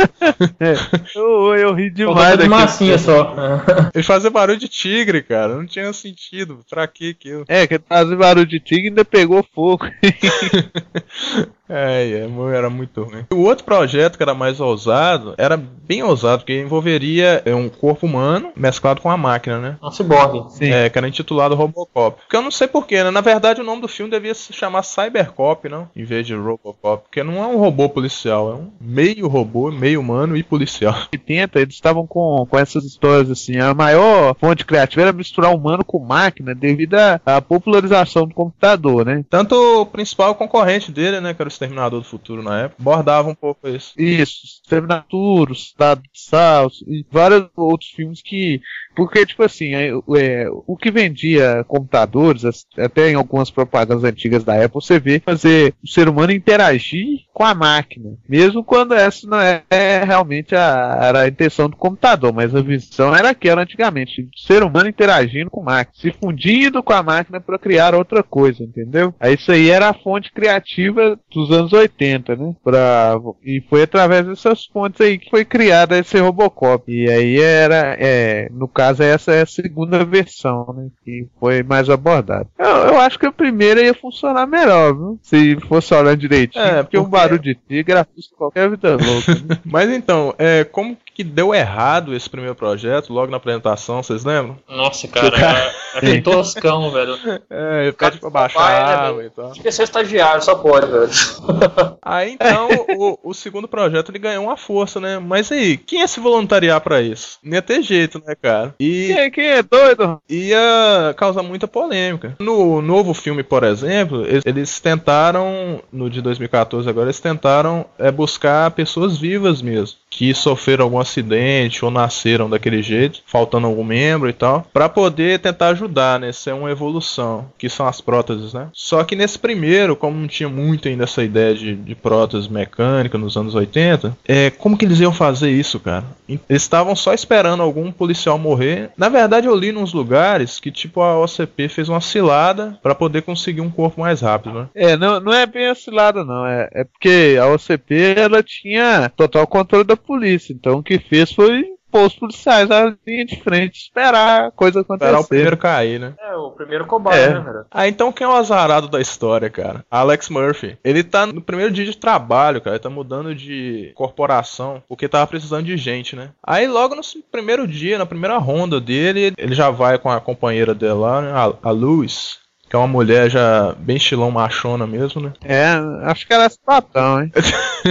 Eu, 1.15 1.55
eu 1.55 1.75
ri 1.75 1.91
demais 1.91 2.39
de 2.39 2.49
massinha 2.49 2.99
só. 2.99 3.35
Ele 3.95 4.03
fazia 4.03 4.31
barulho 4.31 4.59
de 4.59 4.69
tigre, 4.69 5.23
cara. 5.23 5.57
Não 5.57 5.67
tinha 5.67 5.93
sentido. 5.93 6.61
Pra 6.69 6.87
que 6.87 7.11
aquilo? 7.11 7.45
É, 7.49 7.67
que 7.67 7.79
fazia 7.79 8.17
barulho 8.17 8.47
de 8.47 8.61
tigre 8.61 8.87
e 8.87 8.89
ainda 8.89 9.05
pegou 9.05 9.45
fogo. 9.55 9.87
É, 11.73 12.27
é, 12.27 12.57
era 12.57 12.69
muito 12.69 13.05
ruim. 13.05 13.25
O 13.31 13.45
outro 13.45 13.65
projeto 13.65 14.17
que 14.17 14.23
era 14.25 14.35
mais 14.35 14.59
ousado, 14.59 15.35
era 15.39 15.57
bem 15.57 16.03
ousado, 16.03 16.39
porque 16.39 16.61
envolveria 16.61 17.43
é, 17.45 17.55
um 17.55 17.69
corpo 17.69 18.07
humano 18.07 18.51
mesclado 18.57 19.01
com 19.01 19.09
a 19.09 19.17
máquina, 19.17 19.61
né? 19.61 19.77
Um 19.81 19.91
ciborgue. 19.93 20.51
Sim. 20.53 20.73
É, 20.73 20.91
que 20.91 20.99
era 21.01 21.09
intitulado 21.09 21.55
Robocop. 21.55 22.21
Porque 22.21 22.37
eu 22.37 22.43
não 22.43 22.51
sei 22.51 22.69
porquê, 22.69 23.03
né? 23.03 23.11
Na 23.11 23.21
verdade, 23.21 23.61
o 23.61 23.65
nome 23.65 23.83
do 23.83 23.89
filme 23.89 24.11
devia 24.11 24.35
se 24.35 24.53
chamar 24.53 24.83
Cybercop, 24.83 25.69
não? 25.69 25.89
Em 25.97 26.05
vez 26.05 26.27
de 26.27 26.35
Robocop. 26.35 27.05
Porque 27.05 27.23
não 27.23 27.43
é 27.43 27.47
um 27.47 27.59
robô 27.59 27.89
policial, 27.89 28.53
é 28.53 28.55
um 28.55 28.71
meio 28.81 29.27
robô, 29.27 29.71
meio 29.71 30.01
humano 30.01 30.37
e 30.37 30.43
policial. 30.43 30.95
80, 31.13 31.61
eles 31.61 31.75
estavam 31.75 32.07
com, 32.07 32.47
com 32.49 32.59
essas 32.59 32.85
histórias 32.85 33.31
assim. 33.31 33.59
A 33.59 33.75
maior 33.75 34.37
fonte 34.39 34.65
criativa 34.65 35.03
era 35.03 35.13
misturar 35.13 35.55
humano 35.55 35.85
com 35.85 35.99
máquina 35.99 36.55
devido 36.55 36.95
à, 36.95 37.41
popularização 37.41 38.27
do 38.27 38.35
computador, 38.35 39.05
né? 39.05 39.25
Tanto 39.29 39.55
o 39.55 39.87
principal 39.87 40.35
concorrente 40.35 40.93
dele, 40.93 41.21
né? 41.21 41.35
Que 41.35 41.43
era 41.43 41.49
o 41.49 41.53
Exterminador 41.53 42.01
do 42.01 42.07
Futuro 42.07 42.43
na 42.43 42.63
época, 42.63 42.83
bordava 42.83 43.29
um 43.29 43.35
pouco 43.35 43.69
isso. 43.69 43.93
Isso, 43.97 44.63
Terminator, 44.69 45.51
Estado 45.51 46.03
de 46.03 46.21
Sal 46.21 46.71
e 46.87 47.05
vários 47.11 47.49
outros 47.57 47.91
filmes 47.91 48.21
que. 48.23 48.61
Porque, 48.95 49.25
tipo 49.25 49.43
assim, 49.43 49.75
é, 49.75 49.89
é, 49.89 50.47
o 50.51 50.77
que 50.77 50.90
vendia 50.91 51.65
computadores, 51.67 52.67
até 52.77 53.11
em 53.11 53.15
algumas 53.15 53.51
propagandas 53.51 54.05
antigas 54.05 54.45
da 54.45 54.65
Apple, 54.65 54.81
você 54.81 54.99
vê 54.99 55.21
fazer 55.21 55.75
o 55.83 55.89
ser 55.89 56.09
humano 56.09 56.33
interagir 56.33 57.21
com 57.33 57.45
a 57.45 57.55
máquina. 57.55 58.11
Mesmo 58.29 58.63
quando 58.65 58.95
essa 58.95 59.27
não 59.27 59.41
é, 59.41 59.63
é 59.71 60.05
realmente 60.05 60.55
a, 60.55 60.99
era 61.03 61.21
a 61.23 61.29
intenção 61.29 61.69
do 61.69 61.77
computador, 61.77 62.33
mas 62.33 62.55
a 62.55 62.61
visão 62.61 63.15
era 63.15 63.31
aquela 63.31 63.63
antigamente: 63.63 64.23
o 64.23 64.39
ser 64.39 64.63
humano 64.63 64.89
interagindo 64.89 65.51
com 65.51 65.61
a 65.63 65.65
máquina, 65.65 65.97
se 65.97 66.13
fundindo 66.13 66.83
com 66.83 66.93
a 66.93 67.03
máquina 67.03 67.41
para 67.41 67.59
criar 67.59 67.95
outra 67.95 68.23
coisa, 68.23 68.63
entendeu? 68.63 69.15
Aí 69.21 69.35
isso 69.35 69.51
aí 69.53 69.71
era 69.71 69.89
a 69.89 69.95
fonte 69.95 70.33
criativa 70.33 71.19
dos 71.33 71.51
anos 71.51 71.73
80, 71.73 72.37
né? 72.37 72.55
Pra, 72.63 73.15
e 73.45 73.61
foi 73.69 73.83
através 73.83 74.27
dessas 74.27 74.67
fontes 74.67 75.01
aí 75.01 75.19
que 75.19 75.31
foi 75.31 75.45
criada 75.45 75.99
esse 75.99 76.19
Robocop. 76.19 76.91
E 76.93 77.09
aí 77.11 77.41
era, 77.41 77.97
é, 77.99 78.49
no 78.53 78.69
caso, 78.69 79.03
essa 79.03 79.33
é 79.33 79.43
a 79.43 79.47
segunda 79.47 80.05
versão, 80.05 80.75
né? 80.77 80.89
Que 81.05 81.27
foi 81.39 81.63
mais 81.63 81.89
abordada. 81.89 82.47
Eu, 82.59 82.67
eu 82.69 83.01
acho 83.01 83.19
que 83.19 83.27
a 83.27 83.33
primeira 83.33 83.83
ia 83.83 83.95
funcionar 83.95 84.47
melhor, 84.47 84.95
viu? 84.95 85.19
Se 85.23 85.57
fosse 85.69 85.95
olhando 85.95 86.17
direitinho. 86.19 86.65
É, 86.65 86.83
porque 86.83 86.97
porque- 86.97 87.11
barulho 87.23 87.43
de 87.43 87.55
tigre 87.55 87.95
assusta 87.99 88.35
qualquer 88.37 88.71
vida 88.71 88.91
louca. 88.93 89.61
Mas 89.65 89.91
então, 89.91 90.35
é, 90.39 90.65
como 90.65 90.97
que 91.15 91.25
deu 91.25 91.55
errado 91.55 92.15
esse 92.15 92.29
primeiro 92.29 92.55
projeto, 92.55 93.13
logo 93.13 93.31
na 93.31 93.37
apresentação, 93.37 94.03
vocês 94.03 94.25
lembram? 94.25 94.57
Nossa, 94.69 95.07
cara. 95.09 95.37
é- 95.39 95.81
É 95.95 95.99
aquele 95.99 96.21
toscão, 96.23 96.91
velho. 96.91 97.17
É, 97.51 97.83
ele 97.85 97.93
Cara, 97.93 98.13
pede 98.13 98.21
pra 98.21 98.31
baixar 98.31 99.13
né, 99.15 99.25
e 99.27 99.31
tal. 99.31 99.51
Devia 99.53 99.73
ser 99.73 99.83
estagiário, 99.83 100.43
só 100.43 100.55
pode, 100.55 100.87
velho. 100.87 101.11
Aí 102.03 102.33
então 102.33 102.69
o, 102.97 103.19
o 103.31 103.35
segundo 103.35 103.67
projeto 103.69 104.11
ele 104.11 104.19
ganhou 104.19 104.45
uma 104.45 104.57
força, 104.57 105.01
né? 105.01 105.19
Mas 105.19 105.51
aí, 105.51 105.77
quem 105.77 106.01
ia 106.01 106.09
se 106.09 106.21
voluntariar 106.21 106.81
pra 106.81 107.01
isso? 107.03 107.39
Não 107.43 107.55
ia 107.55 107.63
ter 107.63 107.83
jeito, 107.83 108.23
né, 108.25 108.35
cara? 108.41 108.75
E 108.79 109.13
quem, 109.15 109.31
quem 109.31 109.47
é 109.49 109.63
doido? 109.63 110.21
ia 110.29 111.15
causar 111.17 111.43
muita 111.43 111.67
polêmica. 111.69 112.37
No 112.39 112.81
novo 112.81 113.13
filme, 113.15 113.43
por 113.43 113.65
exemplo, 113.65 114.25
eles, 114.27 114.43
eles 114.47 114.81
tentaram, 114.81 115.83
no 115.93 116.09
de 116.09 116.21
2014 116.23 116.89
agora, 116.89 117.07
eles 117.07 117.21
tentaram 117.21 117.85
é, 117.99 118.11
buscar 118.11 118.71
pessoas 118.73 119.19
vivas 119.19 119.61
mesmo, 119.61 119.99
que 120.09 120.33
sofreram 120.35 120.85
acidente 121.01 121.85
ou 121.85 121.91
nasceram 121.91 122.49
daquele 122.49 122.83
jeito, 122.83 123.23
faltando 123.27 123.67
algum 123.67 123.85
membro 123.85 124.29
e 124.29 124.33
tal, 124.33 124.67
pra 124.73 124.89
poder 124.89 125.39
tentar 125.39 125.69
ajudar, 125.69 126.21
né? 126.21 126.31
Isso 126.31 126.49
é 126.49 126.55
uma 126.55 126.71
evolução, 126.71 127.47
que 127.59 127.69
são 127.69 127.87
as 127.87 128.01
próteses, 128.01 128.53
né? 128.53 128.69
Só 128.73 129.03
que 129.05 129.17
nesse 129.17 129.39
primeiro, 129.39 129.97
como 129.97 130.17
não 130.17 130.29
tinha 130.29 130.49
muito 130.49 130.89
ainda 130.89 131.05
essa 131.05 131.23
ideia 131.23 131.55
de, 131.55 131.75
de 131.75 131.95
prótese 131.95 132.51
mecânica 132.51 133.19
nos 133.19 133.37
anos 133.37 133.55
80, 133.55 134.17
é, 134.27 134.51
como 134.51 134.77
que 134.77 134.85
eles 134.85 135.01
iam 135.01 135.13
fazer 135.13 135.51
isso, 135.51 135.79
cara? 135.81 136.05
Eles 136.29 136.63
estavam 136.63 136.95
só 136.95 137.13
esperando 137.13 137.63
algum 137.63 137.91
policial 137.91 138.39
morrer. 138.39 138.91
Na 138.97 139.09
verdade, 139.09 139.47
eu 139.47 139.55
li 139.55 139.73
nos 139.73 139.93
lugares 139.93 140.61
que, 140.61 140.71
tipo, 140.71 141.01
a 141.01 141.19
OCP 141.19 141.69
fez 141.69 141.89
uma 141.89 142.01
cilada 142.01 142.79
pra 142.83 142.95
poder 142.95 143.23
conseguir 143.23 143.61
um 143.61 143.71
corpo 143.71 144.01
mais 144.01 144.21
rápido, 144.21 144.61
né? 144.61 144.69
É, 144.75 144.97
não, 144.97 145.21
não 145.21 145.33
é 145.33 145.47
bem 145.47 145.75
cilada 145.75 146.25
não. 146.25 146.47
É, 146.47 146.69
é 146.73 146.85
porque 146.85 147.37
a 147.41 147.47
OCP 147.49 148.15
ela 148.17 148.43
tinha 148.43 149.11
total 149.17 149.47
controle 149.47 149.85
da 149.85 149.97
polícia. 149.97 150.53
Então 150.53 150.83
que 150.99 150.99
fez 150.99 151.31
foi 151.33 151.65
pôr 151.93 152.07
os 152.07 152.15
policiais 152.15 152.69
na 152.69 152.95
linha 153.07 153.25
de 153.25 153.41
frente, 153.43 153.81
esperar 153.81 154.45
a 154.47 154.51
coisa 154.53 154.81
acontecer. 154.81 155.07
Esperar 155.11 155.21
o 155.21 155.29
primeiro 155.29 155.57
cair, 155.57 155.99
né? 155.99 156.15
É, 156.21 156.37
o 156.37 156.51
primeiro 156.53 156.87
cobaia, 156.87 157.21
É. 157.21 157.35
né, 157.35 157.41
velho? 157.41 157.65
Ah, 157.71 157.89
então 157.89 158.13
quem 158.13 158.25
é 158.25 158.31
o 158.31 158.33
azarado 158.33 158.87
da 158.89 159.01
história, 159.01 159.51
cara? 159.51 159.85
Alex 159.91 160.29
Murphy. 160.29 160.79
Ele 160.85 161.03
tá 161.03 161.27
no 161.27 161.41
primeiro 161.41 161.73
dia 161.73 161.85
de 161.85 161.97
trabalho, 161.97 162.61
cara. 162.61 162.77
Ele 162.77 162.83
tá 162.83 162.89
mudando 162.91 163.35
de 163.35 163.91
corporação, 163.97 164.81
porque 164.89 165.09
tava 165.09 165.27
precisando 165.27 165.65
de 165.67 165.77
gente, 165.77 166.15
né? 166.15 166.31
Aí 166.45 166.69
logo 166.69 166.95
no 166.95 167.03
primeiro 167.31 167.67
dia, 167.67 167.99
na 167.99 168.07
primeira 168.07 168.39
ronda 168.39 168.81
dele, 168.81 169.33
ele 169.37 169.55
já 169.55 169.71
vai 169.71 169.99
com 169.99 170.11
a 170.11 170.21
companheira 170.21 170.73
dele 170.75 170.93
lá, 170.93 171.21
né? 171.21 171.33
A, 171.33 171.69
a 171.69 171.71
Luz. 171.73 172.39
Que 172.69 172.77
é 172.77 172.79
uma 172.79 172.87
mulher 172.87 173.29
já 173.29 173.75
bem 173.77 173.97
estilão 173.97 174.31
machona 174.31 174.87
mesmo, 174.87 175.21
né? 175.21 175.33
É, 175.43 175.73
acho 176.05 176.25
que 176.25 176.33
era 176.33 176.49
sapatão, 176.49 177.21
hein? 177.21 177.33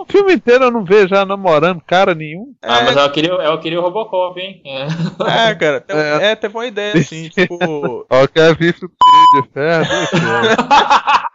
O 0.00 0.04
filme 0.08 0.34
inteiro 0.34 0.64
eu 0.64 0.70
não 0.70 0.84
vejo 0.84 1.08
já 1.08 1.24
namorando 1.26 1.80
cara 1.86 2.14
nenhum. 2.14 2.52
Ah, 2.62 2.82
mas 2.82 2.96
eu 2.96 3.10
queria, 3.10 3.30
eu 3.30 3.58
queria 3.60 3.78
o 3.80 3.82
Robocop, 3.82 4.38
hein? 4.40 4.62
É. 4.64 5.50
É, 5.50 5.54
cara, 5.54 5.80
tem- 5.80 5.96
É. 5.96 6.30
é, 6.32 6.36
teve 6.36 6.54
uma 6.56 6.66
ideia 6.66 6.94
assim, 6.94 7.28
tipo. 7.28 7.58
Ó, 8.10 8.20
eu 8.20 8.28
quero 8.28 8.54
ver 8.56 8.70
o 8.70 8.88
Tirei 8.88 9.42
de 9.42 9.48
ferro. 9.52 9.86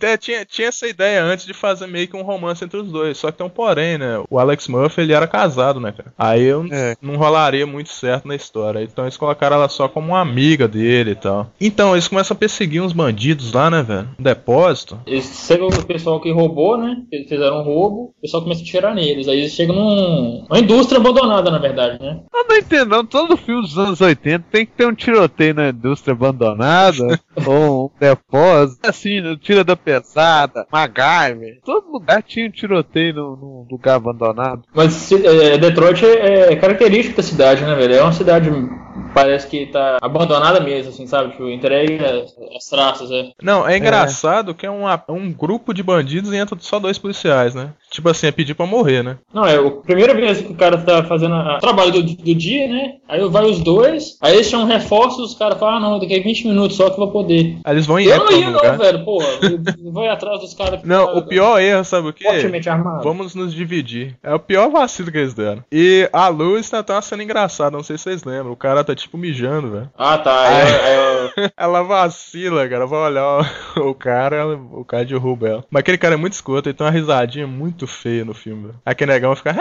É, 0.00 0.16
tinha, 0.16 0.44
tinha 0.44 0.68
essa 0.68 0.86
ideia 0.86 1.22
antes 1.24 1.44
de 1.44 1.52
fazer 1.52 1.86
meio 1.88 2.06
que 2.06 2.16
um 2.16 2.22
romance 2.22 2.64
entre 2.64 2.78
os 2.78 2.90
dois. 2.92 3.18
Só 3.18 3.30
que 3.32 3.38
tem 3.38 3.46
um 3.46 3.50
porém, 3.50 3.98
né? 3.98 4.22
O 4.30 4.38
Alex 4.38 4.68
Murphy, 4.68 5.00
ele 5.00 5.12
era 5.12 5.26
casado, 5.26 5.80
né, 5.80 5.90
cara? 5.92 6.12
Aí 6.16 6.44
eu 6.44 6.64
É. 6.70 6.94
não 7.02 7.16
rolaria 7.16 7.66
muito 7.66 7.88
certo 7.88 8.28
na 8.28 8.36
história. 8.36 8.80
Então 8.82 9.04
eles 9.04 9.16
colocaram 9.16 9.56
ela 9.56 9.68
só 9.68 9.88
como 9.88 10.08
uma 10.08 10.20
amiga 10.20 10.68
dele 10.68 11.10
e 11.12 11.14
tal. 11.16 11.50
Então, 11.60 11.92
eles 11.94 12.06
começam 12.06 12.34
a 12.36 12.38
perseguir 12.38 12.80
uns 12.82 12.92
bandidos 12.92 13.52
lá, 13.52 13.68
né, 13.68 13.82
velho? 13.82 14.08
No 14.16 14.24
depósito. 14.24 15.00
Eles 15.06 15.44
chegam 15.46 15.66
o 15.66 15.82
pessoal 15.84 16.20
que 16.20 16.30
roubou, 16.30 16.76
né? 16.78 16.96
Eles 17.10 17.27
fizeram 17.28 17.60
um 17.60 17.64
roubo, 17.64 18.14
o 18.18 18.22
pessoal 18.22 18.42
começa 18.42 18.62
a 18.62 18.64
tirar 18.64 18.94
neles. 18.94 19.28
Aí 19.28 19.40
eles 19.40 19.52
chegam 19.52 19.74
num. 19.74 20.46
Uma 20.48 20.58
indústria 20.58 20.98
abandonada, 20.98 21.50
na 21.50 21.58
verdade, 21.58 22.02
né? 22.02 22.20
Eu 22.32 22.44
não 22.48 22.56
entendo, 22.56 22.90
não. 22.90 23.04
Todo 23.04 23.36
filme 23.36 23.62
dos 23.62 23.78
anos 23.78 24.00
80 24.00 24.44
tem 24.50 24.66
que 24.66 24.72
ter 24.72 24.86
um 24.86 24.94
tiroteio 24.94 25.54
na 25.54 25.68
indústria 25.68 26.12
abandonada, 26.12 27.20
ou 27.46 27.86
um 27.86 27.90
depósito, 27.98 28.88
assim, 28.88 29.20
no 29.20 29.36
tira 29.36 29.62
da 29.62 29.76
pesada, 29.76 30.66
MacGyver. 30.72 31.60
Todo 31.64 31.90
lugar 31.90 32.22
tinha 32.22 32.46
um 32.46 32.50
tiroteio 32.50 33.14
num 33.14 33.66
lugar 33.70 33.96
abandonado. 33.96 34.62
Mas 34.74 35.10
é, 35.12 35.58
Detroit 35.58 36.04
é, 36.04 36.52
é 36.52 36.56
característico 36.56 37.16
da 37.16 37.22
cidade, 37.22 37.64
né, 37.64 37.74
velho? 37.74 37.94
É 37.94 38.02
uma 38.02 38.12
cidade, 38.12 38.50
parece 39.14 39.46
que 39.46 39.66
tá 39.66 39.98
abandonada 40.00 40.60
mesmo, 40.60 40.90
assim, 40.90 41.06
sabe? 41.06 41.30
Tipo, 41.32 41.48
entregue 41.48 41.98
as, 42.04 42.34
as 42.56 42.64
traças, 42.66 43.10
é. 43.10 43.30
Não, 43.42 43.66
é 43.68 43.76
engraçado 43.76 44.54
que 44.54 44.66
é 44.66 44.70
uma- 44.70 45.02
um 45.08 45.32
grupo 45.32 45.72
de 45.72 45.82
bandidos 45.82 46.32
e 46.32 46.36
entra 46.36 46.56
só 46.60 46.78
dois 46.78 46.98
policiais, 46.98 47.54
né? 47.54 47.70
Tipo 47.90 48.08
assim, 48.10 48.26
é 48.26 48.30
pedir 48.32 48.54
pra 48.54 48.66
morrer, 48.66 49.02
né? 49.02 49.16
Não, 49.32 49.46
é 49.46 49.56
a 49.56 49.70
primeira 49.70 50.14
vez 50.14 50.40
que 50.40 50.52
o 50.52 50.56
cara 50.56 50.76
tá 50.78 51.02
fazendo 51.04 51.34
o 51.34 51.58
trabalho 51.58 51.90
do, 51.92 52.02
do 52.02 52.34
dia, 52.34 52.68
né? 52.68 52.94
Aí 53.08 53.26
vai 53.28 53.44
os 53.46 53.60
dois, 53.60 54.18
aí 54.20 54.34
eles 54.34 54.46
chamam 54.46 54.66
reforços, 54.66 55.32
os 55.32 55.38
caras 55.38 55.58
falam, 55.58 55.76
ah, 55.76 55.80
não, 55.80 55.98
daqui 55.98 56.18
a 56.18 56.22
20 56.22 56.48
minutos 56.48 56.76
só 56.76 56.86
que 56.90 56.92
eu 56.92 56.98
vou 56.98 57.10
poder. 57.10 57.56
Aí 57.64 57.74
eles 57.74 57.86
vão 57.86 57.98
e 57.98 58.06
Eu 58.06 58.18
não 58.24 58.32
ia, 58.32 58.50
não, 58.50 58.78
velho, 58.78 59.04
porra. 59.04 59.26
Vai 59.92 60.08
atrás 60.08 60.40
dos 60.40 60.54
caras 60.54 60.82
Não, 60.84 61.16
o 61.16 61.26
pior 61.26 61.58
erro, 61.60 61.84
sabe 61.84 62.08
o 62.08 62.12
quê? 62.12 62.24
fortemente 62.24 62.68
armado. 62.68 63.02
Vamos 63.02 63.34
nos 63.34 63.54
dividir. 63.54 64.16
É 64.22 64.34
o 64.34 64.38
pior 64.38 64.68
vacilo 64.70 65.10
que 65.10 65.18
eles 65.18 65.34
deram. 65.34 65.64
E 65.72 66.08
a 66.12 66.28
luz 66.28 66.68
tá, 66.68 66.82
tá 66.82 67.00
cena 67.00 67.22
engraçada, 67.22 67.76
não 67.76 67.82
sei 67.82 67.96
se 67.96 68.04
vocês 68.04 68.24
lembram. 68.24 68.52
O 68.52 68.56
cara 68.56 68.84
tá 68.84 68.94
tipo 68.94 69.16
mijando, 69.16 69.70
velho. 69.70 69.90
Ah, 69.96 70.18
tá. 70.18 70.48
Aí, 70.48 70.62
aí 70.62 70.96
eu- 71.44 71.50
Ela 71.56 71.82
vacila, 71.82 72.68
cara. 72.68 72.86
Vai 72.86 73.00
olhar 73.00 73.40
o, 73.76 73.80
o 73.90 73.94
cara, 73.94 74.46
o 74.56 74.84
cara 74.84 75.04
derruba 75.04 75.48
ela. 75.48 75.64
Mas 75.70 75.80
aquele 75.80 75.98
cara 75.98 76.14
é 76.14 76.18
muito 76.18 76.32
escroto, 76.34 76.68
ele 76.68 76.76
tem 76.76 76.86
uma 76.86 76.92
risadinha 76.92 77.46
muito 77.46 77.77
feia 77.86 78.24
no 78.24 78.34
filme, 78.34 78.68
velho. 78.68 78.80
Aquele 78.84 79.12
negão 79.12 79.34
fica. 79.36 79.54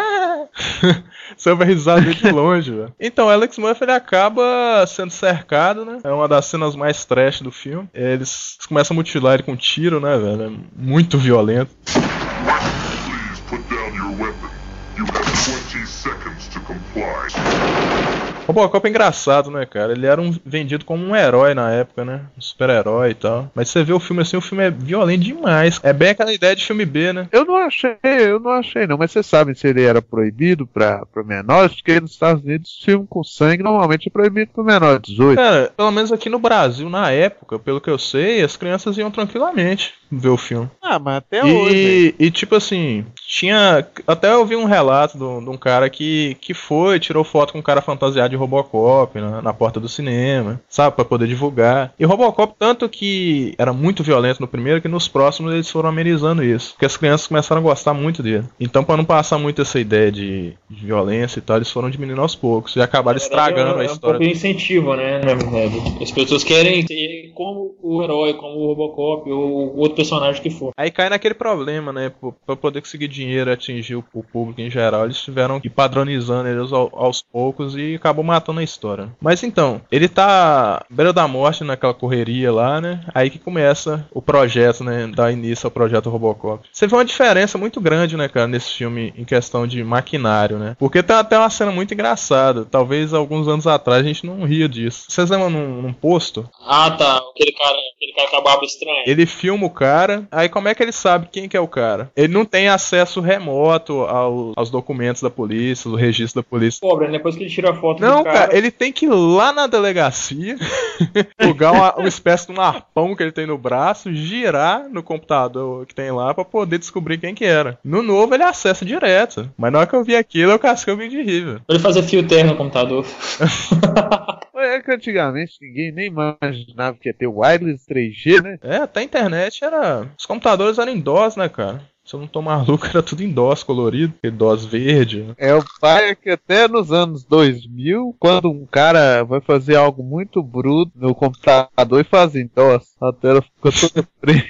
Sobre 1.38 1.66
a 1.66 1.68
risada 1.68 2.02
de 2.02 2.32
longe, 2.32 2.72
velho. 2.72 2.94
Então, 3.00 3.30
Alex 3.30 3.58
Murphy 3.58 3.84
ele 3.84 3.92
acaba 3.92 4.86
sendo 4.88 5.12
cercado, 5.12 5.86
né? 5.86 6.00
É 6.04 6.12
uma 6.12 6.28
das 6.28 6.46
cenas 6.46 6.76
mais 6.76 7.06
trash 7.06 7.42
do 7.42 7.52
filme. 7.52 7.90
Eles 7.94 8.58
começam 8.68 8.94
a 8.94 8.98
mutilar 8.98 9.36
ele 9.36 9.44
com 9.44 9.56
tiro, 9.56 10.00
né, 10.00 10.18
velho? 10.18 10.44
É 10.44 10.52
muito 10.76 11.18
violento. 11.18 11.72
Please 11.86 13.42
put 13.50 13.62
down 13.70 13.94
your 13.96 14.12
weapon. 14.20 14.50
You 14.98 15.06
have 15.06 15.26
20 15.26 15.86
seconds 15.86 16.48
to 16.48 16.60
comply. 16.62 18.37
Robocop 18.48 18.86
é 18.86 18.90
engraçado, 18.90 19.52
né, 19.52 19.66
cara? 19.66 19.92
Ele 19.92 20.06
era 20.06 20.22
um, 20.22 20.34
vendido 20.46 20.86
como 20.86 21.06
um 21.06 21.16
herói 21.16 21.54
na 21.54 21.72
época, 21.72 22.06
né? 22.06 22.22
Um 22.38 22.42
super-herói 22.42 23.12
e 23.12 23.16
tal. 23.16 23.52
Mas 23.54 23.70
você 23.70 23.84
vê 23.84 23.94
o 23.94 24.00
filme 24.00 24.22
assim, 24.22 24.38
o 24.38 24.42
filme 24.42 24.64
é 24.64 24.72
violento 24.72 25.24
demais. 25.24 25.80
É 25.84 25.92
bem 25.92 26.10
aquela 26.10 26.34
ideia 26.34 26.56
de 26.56 26.66
filme 26.66 26.86
B, 26.86 27.12
né? 27.12 27.28
Eu 27.32 27.46
não 27.46 27.58
achei, 27.58 27.98
eu 28.04 28.40
não 28.40 28.52
achei 28.52 28.88
não, 28.88 28.98
mas 28.98 29.12
vocês 29.12 29.26
sabem 29.26 29.54
se 29.54 29.68
ele 29.68 29.84
era 29.84 30.02
proibido 30.02 30.66
pra, 30.66 31.06
pra 31.06 31.24
menores, 31.24 31.76
porque 31.76 32.00
nos 32.00 32.12
Estados 32.12 32.44
Unidos 32.44 32.80
filme 32.84 33.06
com 33.10 33.24
sangue 33.24 33.64
normalmente 33.64 34.08
é 34.08 34.12
proibido 34.12 34.52
pra 34.54 34.64
menor 34.64 35.00
de 35.00 35.12
18. 35.12 35.36
Cara, 35.36 35.74
pelo 35.76 35.92
menos 35.92 36.12
aqui 36.12 36.30
no 36.30 36.40
Brasil, 36.40 36.90
na 36.90 37.12
época, 37.12 37.60
pelo 37.60 37.82
que 37.82 37.90
eu 37.90 38.00
sei, 38.00 38.42
as 38.42 38.56
crianças 38.56 38.98
iam 38.98 39.12
tranquilamente 39.12 39.94
ver 40.10 40.30
o 40.30 40.38
filme. 40.38 40.70
Ah, 40.82 40.98
mas 40.98 41.18
até 41.18 41.42
E, 41.46 42.16
e, 42.18 42.32
tipo 42.32 42.56
assim, 42.56 43.06
tinha. 43.28 43.86
Até 44.06 44.32
eu 44.32 44.46
vi 44.46 44.56
um 44.56 44.66
relato 44.66 45.18
de 45.18 45.24
um 45.24 45.44
de 45.44 45.50
um 45.50 45.58
cara 45.58 45.90
que, 45.90 46.38
que 46.42 46.54
foi, 46.54 47.00
tirou 47.00 47.24
foto 47.24 47.54
com 47.54 47.60
um 47.60 47.64
cara 47.64 47.82
fantasiado 47.82 48.30
de 48.30 48.36
Robocop 48.38 49.20
na, 49.20 49.42
na 49.42 49.54
porta 49.54 49.80
do 49.80 49.90
cinema, 49.90 50.60
sabe? 50.70 50.96
Pra 50.96 51.06
poder 51.06 51.28
divulgar. 51.28 51.94
E 52.00 52.06
Robocop, 52.06 52.54
tanto 52.58 52.88
que 52.90 53.54
era 53.58 53.74
muito 53.74 54.04
violento 54.04 54.40
no 54.40 54.48
primeiro, 54.48 54.82
que 54.82 54.88
nos 54.88 55.08
próximos 55.08 55.54
eles 55.54 55.70
foram 55.70 55.90
amenizando 55.90 56.44
isso. 56.44 56.72
Porque 56.74 56.86
as 56.86 56.98
crianças 56.98 57.28
começaram 57.28 57.60
a 57.62 57.64
gostar 57.64 57.94
muito 57.94 58.22
dele. 58.24 58.44
Então, 58.60 58.84
pra 58.84 58.98
não 58.98 59.06
passar 59.06 59.38
muito 59.38 59.62
essa 59.62 59.80
ideia 59.80 60.12
de, 60.12 60.54
de 60.70 60.86
violência 60.86 61.40
e 61.40 61.42
tal, 61.42 61.58
eles 61.58 61.72
foram 61.72 61.90
diminuindo 61.90 62.22
aos 62.22 62.36
poucos. 62.36 62.76
E 62.76 62.82
acabaram 62.82 63.18
estragando 63.18 63.80
é, 63.80 63.82
a 63.82 63.86
é 63.86 63.90
um 63.90 63.94
história. 63.94 64.18
pouco 64.20 64.24
de 64.24 64.38
incentivo, 64.38 64.96
né, 64.96 65.20
na 65.20 65.34
verdade. 65.34 66.04
As 66.04 66.12
pessoas 66.12 66.44
querem 66.44 66.86
ser 66.86 67.32
como 67.36 67.76
o 67.82 68.04
herói, 68.04 68.34
como 68.34 68.56
o 68.60 68.68
Robocop 68.68 69.30
ou 69.32 69.76
o 69.76 69.80
outro 69.80 69.96
personagem 69.96 70.42
que 70.42 70.50
for. 70.50 70.72
Aí 70.78 70.92
cai 70.92 71.10
naquele 71.10 71.34
problema, 71.34 71.92
né? 71.92 72.10
pô, 72.10 72.34
Pra 72.46 72.56
poder 72.56 72.82
conseguir 72.82 73.08
dinheiro 73.08 73.50
e 73.50 73.54
atingir 73.54 73.96
o, 73.96 74.04
o 74.14 74.24
público 74.24 74.62
em 74.62 74.70
geral, 74.70 75.06
eles 75.06 75.22
tiveram 75.22 75.60
que 75.60 75.68
ir 75.68 75.72
padronizando 75.72 76.48
eles 76.50 76.72
ao- 76.72 76.90
aos 76.94 77.22
poucos 77.22 77.76
e 77.76 77.96
acabou 77.96 78.24
matando 78.28 78.60
a 78.60 78.64
história. 78.64 79.10
Mas 79.22 79.42
então, 79.44 79.82
ele 79.92 80.08
tá 80.08 80.86
beira 80.90 81.12
da 81.14 81.28
morte 81.28 81.64
naquela 81.64 81.94
correria 81.94 82.52
lá, 82.52 82.80
né? 82.82 83.02
Aí 83.14 83.30
que 83.30 83.40
começa 83.40 84.06
o 84.12 84.22
projeto, 84.22 84.84
né? 84.84 85.10
Dá 85.16 85.32
início 85.32 85.66
ao 85.68 85.72
projeto 85.72 86.10
Robocop. 86.10 86.68
Você 86.72 86.86
vê 86.88 86.96
uma 86.96 87.06
diferença 87.06 87.58
muito 87.58 87.80
grande, 87.82 88.16
né, 88.18 88.28
cara, 88.28 88.48
nesse 88.48 88.72
filme 88.74 89.14
em 89.18 89.24
questão 89.26 89.66
de 89.66 89.84
maquinário, 89.84 90.58
né? 90.60 90.76
Porque 90.78 91.02
tem 91.02 91.16
até 91.16 91.38
uma 91.38 91.50
cena 91.50 91.72
muito 91.72 91.94
engraçada. 91.94 92.66
Talvez 92.66 93.14
alguns 93.14 93.48
anos 93.48 93.66
atrás 93.66 94.02
a 94.02 94.08
gente 94.08 94.26
não 94.26 94.44
ria 94.46 94.68
disso. 94.68 95.06
Vocês 95.08 95.30
lembram 95.30 95.50
num, 95.50 95.82
num 95.82 95.94
posto? 95.94 96.48
Ah, 96.66 96.92
tá. 96.92 97.18
Aquele 97.32 97.52
cara, 97.54 97.76
aquele 97.96 98.14
cara 98.14 98.30
com 98.30 98.38
a 98.38 98.42
barba 98.42 98.66
estranha. 98.66 99.04
Ele 99.06 99.26
filma 99.26 99.66
o 99.66 99.70
cara, 99.70 100.28
aí 100.32 100.50
como 100.50 100.68
é 100.68 100.76
que 100.76 100.84
ele 100.84 100.92
sabe 100.92 101.30
quem 101.32 101.48
que 101.48 101.56
é 101.56 101.60
o 101.60 101.68
cara? 101.68 102.12
Ele 102.16 102.34
não 102.34 102.46
tem 102.46 102.68
acesso 102.68 103.22
remoto 103.22 104.02
ao- 104.02 104.52
aos 104.56 104.70
documentos 104.70 105.22
da 105.22 105.30
polícia, 105.30 105.90
do 105.90 105.96
registro 105.96 106.42
da 106.42 106.48
polícia. 106.48 106.80
Pobre, 106.82 107.06
né? 107.08 107.14
depois 107.14 107.36
que 107.36 107.44
ele 107.44 107.50
tira 107.50 107.72
a 107.72 107.76
foto 107.76 108.02
Não, 108.02 108.17
do 108.20 108.24
cara. 108.24 108.40
cara, 108.40 108.58
ele 108.58 108.72
tem 108.72 108.92
que 108.92 109.06
ir 109.06 109.10
lá 109.10 109.52
na 109.52 109.68
delegacia, 109.68 110.58
pegar 111.38 111.72
uma, 111.72 111.96
uma 111.96 112.08
espécie 112.08 112.48
de 112.48 112.58
um 112.58 112.62
arpão 112.62 113.16
que 113.16 113.24
ele 113.24 113.32
tem 113.32 113.46
no 113.46 113.58
braço, 113.58 114.14
girar 114.14 114.88
no 114.90 115.04
computador 115.04 115.86
que 115.86 115.96
tem 115.96 116.12
lá 116.12 116.34
pra 116.34 116.46
poder 116.46 116.78
descobrir 116.78 117.18
quem 117.18 117.36
que 117.36 117.46
era. 117.46 117.78
No 117.84 118.02
novo 118.02 118.34
ele 118.34 118.44
acessa 118.44 118.86
direto. 118.86 119.50
Mas 119.58 119.72
na 119.72 119.80
hora 119.80 119.88
que 119.88 119.96
eu 119.96 120.04
vi 120.04 120.16
aquilo, 120.16 120.52
eu 120.52 120.60
casquei 120.60 120.94
o 120.94 120.98
vídeo 120.98 121.24
de 121.24 121.32
rir, 121.32 121.62
ele 121.68 121.80
fazer 121.80 122.04
fio 122.04 122.28
terra 122.28 122.52
no 122.52 122.58
computador. 122.58 123.06
É 124.60 124.82
que 124.82 124.92
antigamente 124.92 125.58
ninguém 125.62 125.92
nem 125.92 126.08
imaginava 126.08 126.98
que 127.00 127.08
ia 127.08 127.14
ter 127.14 127.28
wireless 127.28 127.86
3G, 127.88 128.42
né? 128.42 128.58
É, 128.64 128.78
até 128.78 129.02
a 129.02 129.04
internet 129.04 129.64
era. 129.64 130.08
Os 130.18 130.26
computadores 130.26 130.80
eram 130.80 130.92
em 130.92 131.00
DOS, 131.00 131.36
né, 131.36 131.48
cara? 131.48 131.82
Se 132.08 132.16
eu 132.16 132.22
não 132.22 132.28
tô 132.28 132.42
maluco, 132.42 132.88
era 132.88 133.04
tudo 133.04 133.22
em 133.22 133.30
DOS 133.30 133.64
colorido, 133.64 134.14
DOS 134.32 134.64
verde. 134.66 135.24
né? 135.24 135.34
É 135.38 135.54
o 135.54 135.62
pai 135.82 136.16
que 136.16 136.30
até 136.30 136.66
nos 136.66 136.90
anos 136.92 137.26
2000, 137.26 138.16
quando 138.18 138.50
um 138.50 138.66
cara 138.66 139.24
vai 139.24 139.42
fazer 139.42 139.76
algo 139.76 140.02
muito 140.02 140.42
bruto 140.42 140.92
no 140.96 141.14
computador 141.14 142.00
e 142.00 142.06
faz 142.06 142.34
em 142.34 142.50
DOS, 142.56 142.96
a 143.02 143.12
tela 143.12 143.42
ficou 143.42 143.72
toda 143.74 144.08
preta. 144.22 144.48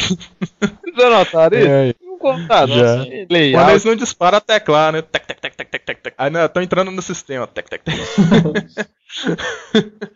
Vocês 0.00 0.96
já 0.96 1.10
notaram 1.10 1.58
isso? 1.58 1.68
É, 1.68 1.94
Um 2.02 2.18
computador, 2.18 2.78
Já. 2.78 3.00
assim, 3.00 3.26
Quando 3.52 3.70
eles 3.70 3.84
não 3.84 3.96
disparam 3.96 4.38
a 4.38 4.40
teclar, 4.40 4.92
né? 4.92 5.02
Tec, 5.02 5.26
tec, 5.26 5.40
tec, 5.40 5.56
tec, 5.56 5.84
tec. 5.84 5.95
Aí 6.18 6.30
não, 6.30 6.44
estão 6.44 6.62
entrando 6.62 6.90
no 6.90 7.02
sistema. 7.02 7.46
Tec, 7.46 7.68
tec, 7.68 7.82
tec. 7.84 7.96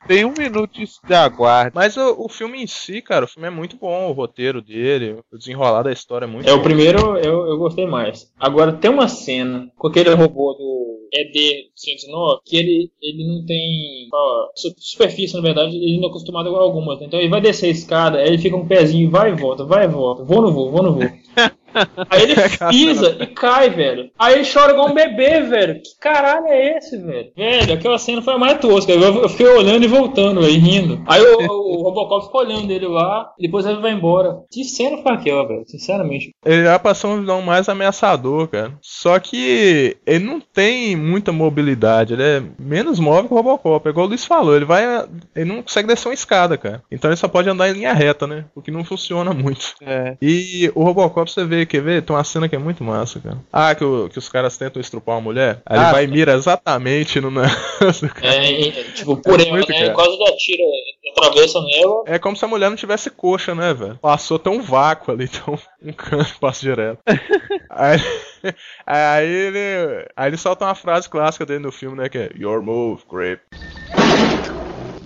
tem 0.08 0.24
um 0.24 0.32
minuto 0.32 0.80
de 1.06 1.14
aguardo. 1.14 1.72
Mas 1.74 1.96
o, 1.96 2.24
o 2.24 2.28
filme 2.28 2.62
em 2.62 2.66
si, 2.66 3.02
cara, 3.02 3.24
o 3.24 3.28
filme 3.28 3.48
é 3.48 3.50
muito 3.50 3.76
bom, 3.76 4.08
o 4.08 4.12
roteiro 4.12 4.62
dele, 4.62 5.18
o 5.32 5.38
desenrolar 5.38 5.82
da 5.82 5.92
história 5.92 6.24
é 6.24 6.28
muito 6.28 6.48
É, 6.48 6.52
bom. 6.52 6.58
o 6.58 6.62
primeiro 6.62 7.16
eu, 7.18 7.46
eu 7.46 7.58
gostei 7.58 7.86
mais. 7.86 8.32
Agora, 8.38 8.72
tem 8.72 8.90
uma 8.90 9.08
cena 9.08 9.70
com 9.76 9.88
aquele 9.88 10.10
robô 10.14 10.54
do 10.54 11.08
ED-109 11.12 12.40
que 12.44 12.56
ele, 12.56 12.90
ele 13.02 13.26
não 13.26 13.44
tem 13.44 14.08
ó, 14.12 14.48
su- 14.54 14.74
superfície, 14.78 15.34
na 15.34 15.40
verdade, 15.42 15.76
ele 15.76 15.98
não 15.98 16.08
é 16.08 16.10
acostumado 16.10 16.50
com 16.50 16.56
algumas. 16.56 16.98
né? 17.00 17.06
Então 17.06 17.18
ele 17.20 17.28
vai 17.28 17.40
descer 17.40 17.66
a 17.66 17.70
escada, 17.70 18.18
aí 18.18 18.28
ele 18.28 18.38
fica 18.38 18.56
um 18.56 18.66
pezinho, 18.66 19.10
vai 19.10 19.32
e 19.32 19.36
volta, 19.36 19.64
vai 19.64 19.84
e 19.84 19.88
volta, 19.88 20.24
vou 20.24 20.40
no 20.42 20.52
voo, 20.52 20.70
vou 20.70 20.82
no 20.82 20.92
voo. 20.94 21.10
Aí 22.08 22.22
ele 22.22 22.34
pisa 22.70 23.16
e 23.20 23.26
cai, 23.26 23.70
velho. 23.70 24.10
Aí 24.18 24.34
ele 24.34 24.48
chora 24.50 24.72
igual 24.72 24.88
um 24.90 24.94
bebê, 24.94 25.40
velho. 25.42 25.74
Que 25.74 25.98
caralho 26.00 26.46
é 26.46 26.78
esse, 26.78 26.96
velho? 26.96 27.30
Velho, 27.36 27.74
aquela 27.74 27.98
cena 27.98 28.22
foi 28.22 28.34
a 28.34 28.38
mais 28.38 28.58
tosca. 28.58 28.92
Eu, 28.92 29.22
eu 29.22 29.28
fiquei 29.28 29.46
olhando 29.46 29.84
e 29.84 29.88
voltando, 29.88 30.40
aí 30.40 30.56
rindo. 30.56 31.02
Aí 31.06 31.22
o, 31.22 31.38
o 31.46 31.82
Robocop 31.82 32.26
ficou 32.26 32.40
olhando 32.42 32.70
ele 32.70 32.86
lá, 32.86 33.30
depois 33.38 33.66
ele 33.66 33.80
vai 33.80 33.92
embora. 33.92 34.40
Que 34.50 34.64
cena 34.64 34.98
foi 35.02 35.12
aquela, 35.12 35.46
velho? 35.46 35.64
Sinceramente. 35.66 36.34
Ele 36.44 36.64
já 36.64 36.78
passou 36.78 37.12
um 37.12 37.20
vilão 37.20 37.42
mais 37.42 37.68
ameaçador, 37.68 38.48
cara. 38.48 38.72
Só 38.80 39.18
que 39.18 39.96
ele 40.06 40.24
não 40.24 40.40
tem 40.40 40.96
muita 40.96 41.32
mobilidade, 41.32 42.14
ele 42.14 42.22
é 42.22 42.42
menos 42.58 42.98
móvel 42.98 43.28
que 43.28 43.34
o 43.34 43.36
Robocop. 43.36 43.86
É 43.86 43.90
igual 43.90 44.06
o 44.06 44.08
Luiz 44.08 44.24
falou, 44.24 44.56
ele 44.56 44.64
vai. 44.64 44.84
Ele 45.34 45.44
não 45.52 45.62
consegue 45.62 45.88
descer 45.88 46.08
uma 46.08 46.14
escada, 46.14 46.56
cara. 46.56 46.82
Então 46.90 47.10
ele 47.10 47.16
só 47.16 47.28
pode 47.28 47.48
andar 47.48 47.68
em 47.68 47.74
linha 47.74 47.92
reta, 47.92 48.26
né? 48.26 48.44
O 48.54 48.62
que 48.62 48.70
não 48.70 48.84
funciona 48.84 49.32
muito. 49.32 49.74
É. 49.82 50.16
E 50.20 50.70
o 50.74 50.82
Robocop, 50.82 51.30
você 51.30 51.44
vê 51.44 51.59
ver, 51.60 51.66
quer 51.66 51.82
ver? 51.82 52.02
Tem 52.02 52.14
uma 52.14 52.24
cena 52.24 52.48
que 52.48 52.56
é 52.56 52.58
muito 52.58 52.82
massa, 52.84 53.20
cara. 53.20 53.38
Ah, 53.52 53.74
que, 53.74 53.84
o- 53.84 54.08
que 54.08 54.18
os 54.18 54.28
caras 54.28 54.56
tentam 54.56 54.80
estrupar 54.80 55.14
uma 55.16 55.20
mulher. 55.20 55.60
Aí 55.66 55.78
Ah, 55.78 55.82
ele 55.82 55.92
vai 55.92 56.04
e 56.04 56.06
mira 56.08 56.32
exatamente 56.34 57.20
no 57.20 57.30
negócio, 57.30 58.08
cara. 58.14 58.34
É, 58.34 58.50
e- 58.50 58.72
tipo, 58.92 59.16
por 59.16 59.40
É 59.40 59.44
ela, 59.44 59.52
muito, 59.52 59.70
né? 59.70 59.78
cara. 59.78 59.92
Quase 59.94 60.10
ele 60.14 60.28
atira, 60.28 60.62
atravessa 61.16 61.60
nela. 61.60 62.02
É 62.06 62.18
como 62.18 62.36
se 62.36 62.44
a 62.44 62.48
mulher 62.48 62.68
não 62.70 62.76
tivesse 62.76 63.10
coxa, 63.10 63.54
né, 63.54 63.72
velho? 63.74 63.98
Passou 64.00 64.36
até 64.36 64.50
um 64.50 64.60
vácuo 64.62 65.12
ali, 65.12 65.24
então 65.32 65.58
um 65.82 65.92
cano 65.92 66.26
passa 66.40 66.60
direto. 66.60 66.98
aí, 67.70 67.98
aí 68.86 69.26
ele. 69.28 70.06
Aí 70.16 70.30
ele 70.30 70.36
solta 70.36 70.64
uma 70.64 70.74
frase 70.74 71.08
clássica 71.08 71.46
dele 71.46 71.60
no 71.60 71.72
filme, 71.72 71.96
né? 71.96 72.08
Que 72.08 72.18
é 72.18 72.30
Your 72.36 72.62
move, 72.62 73.02
creep. 73.08 73.40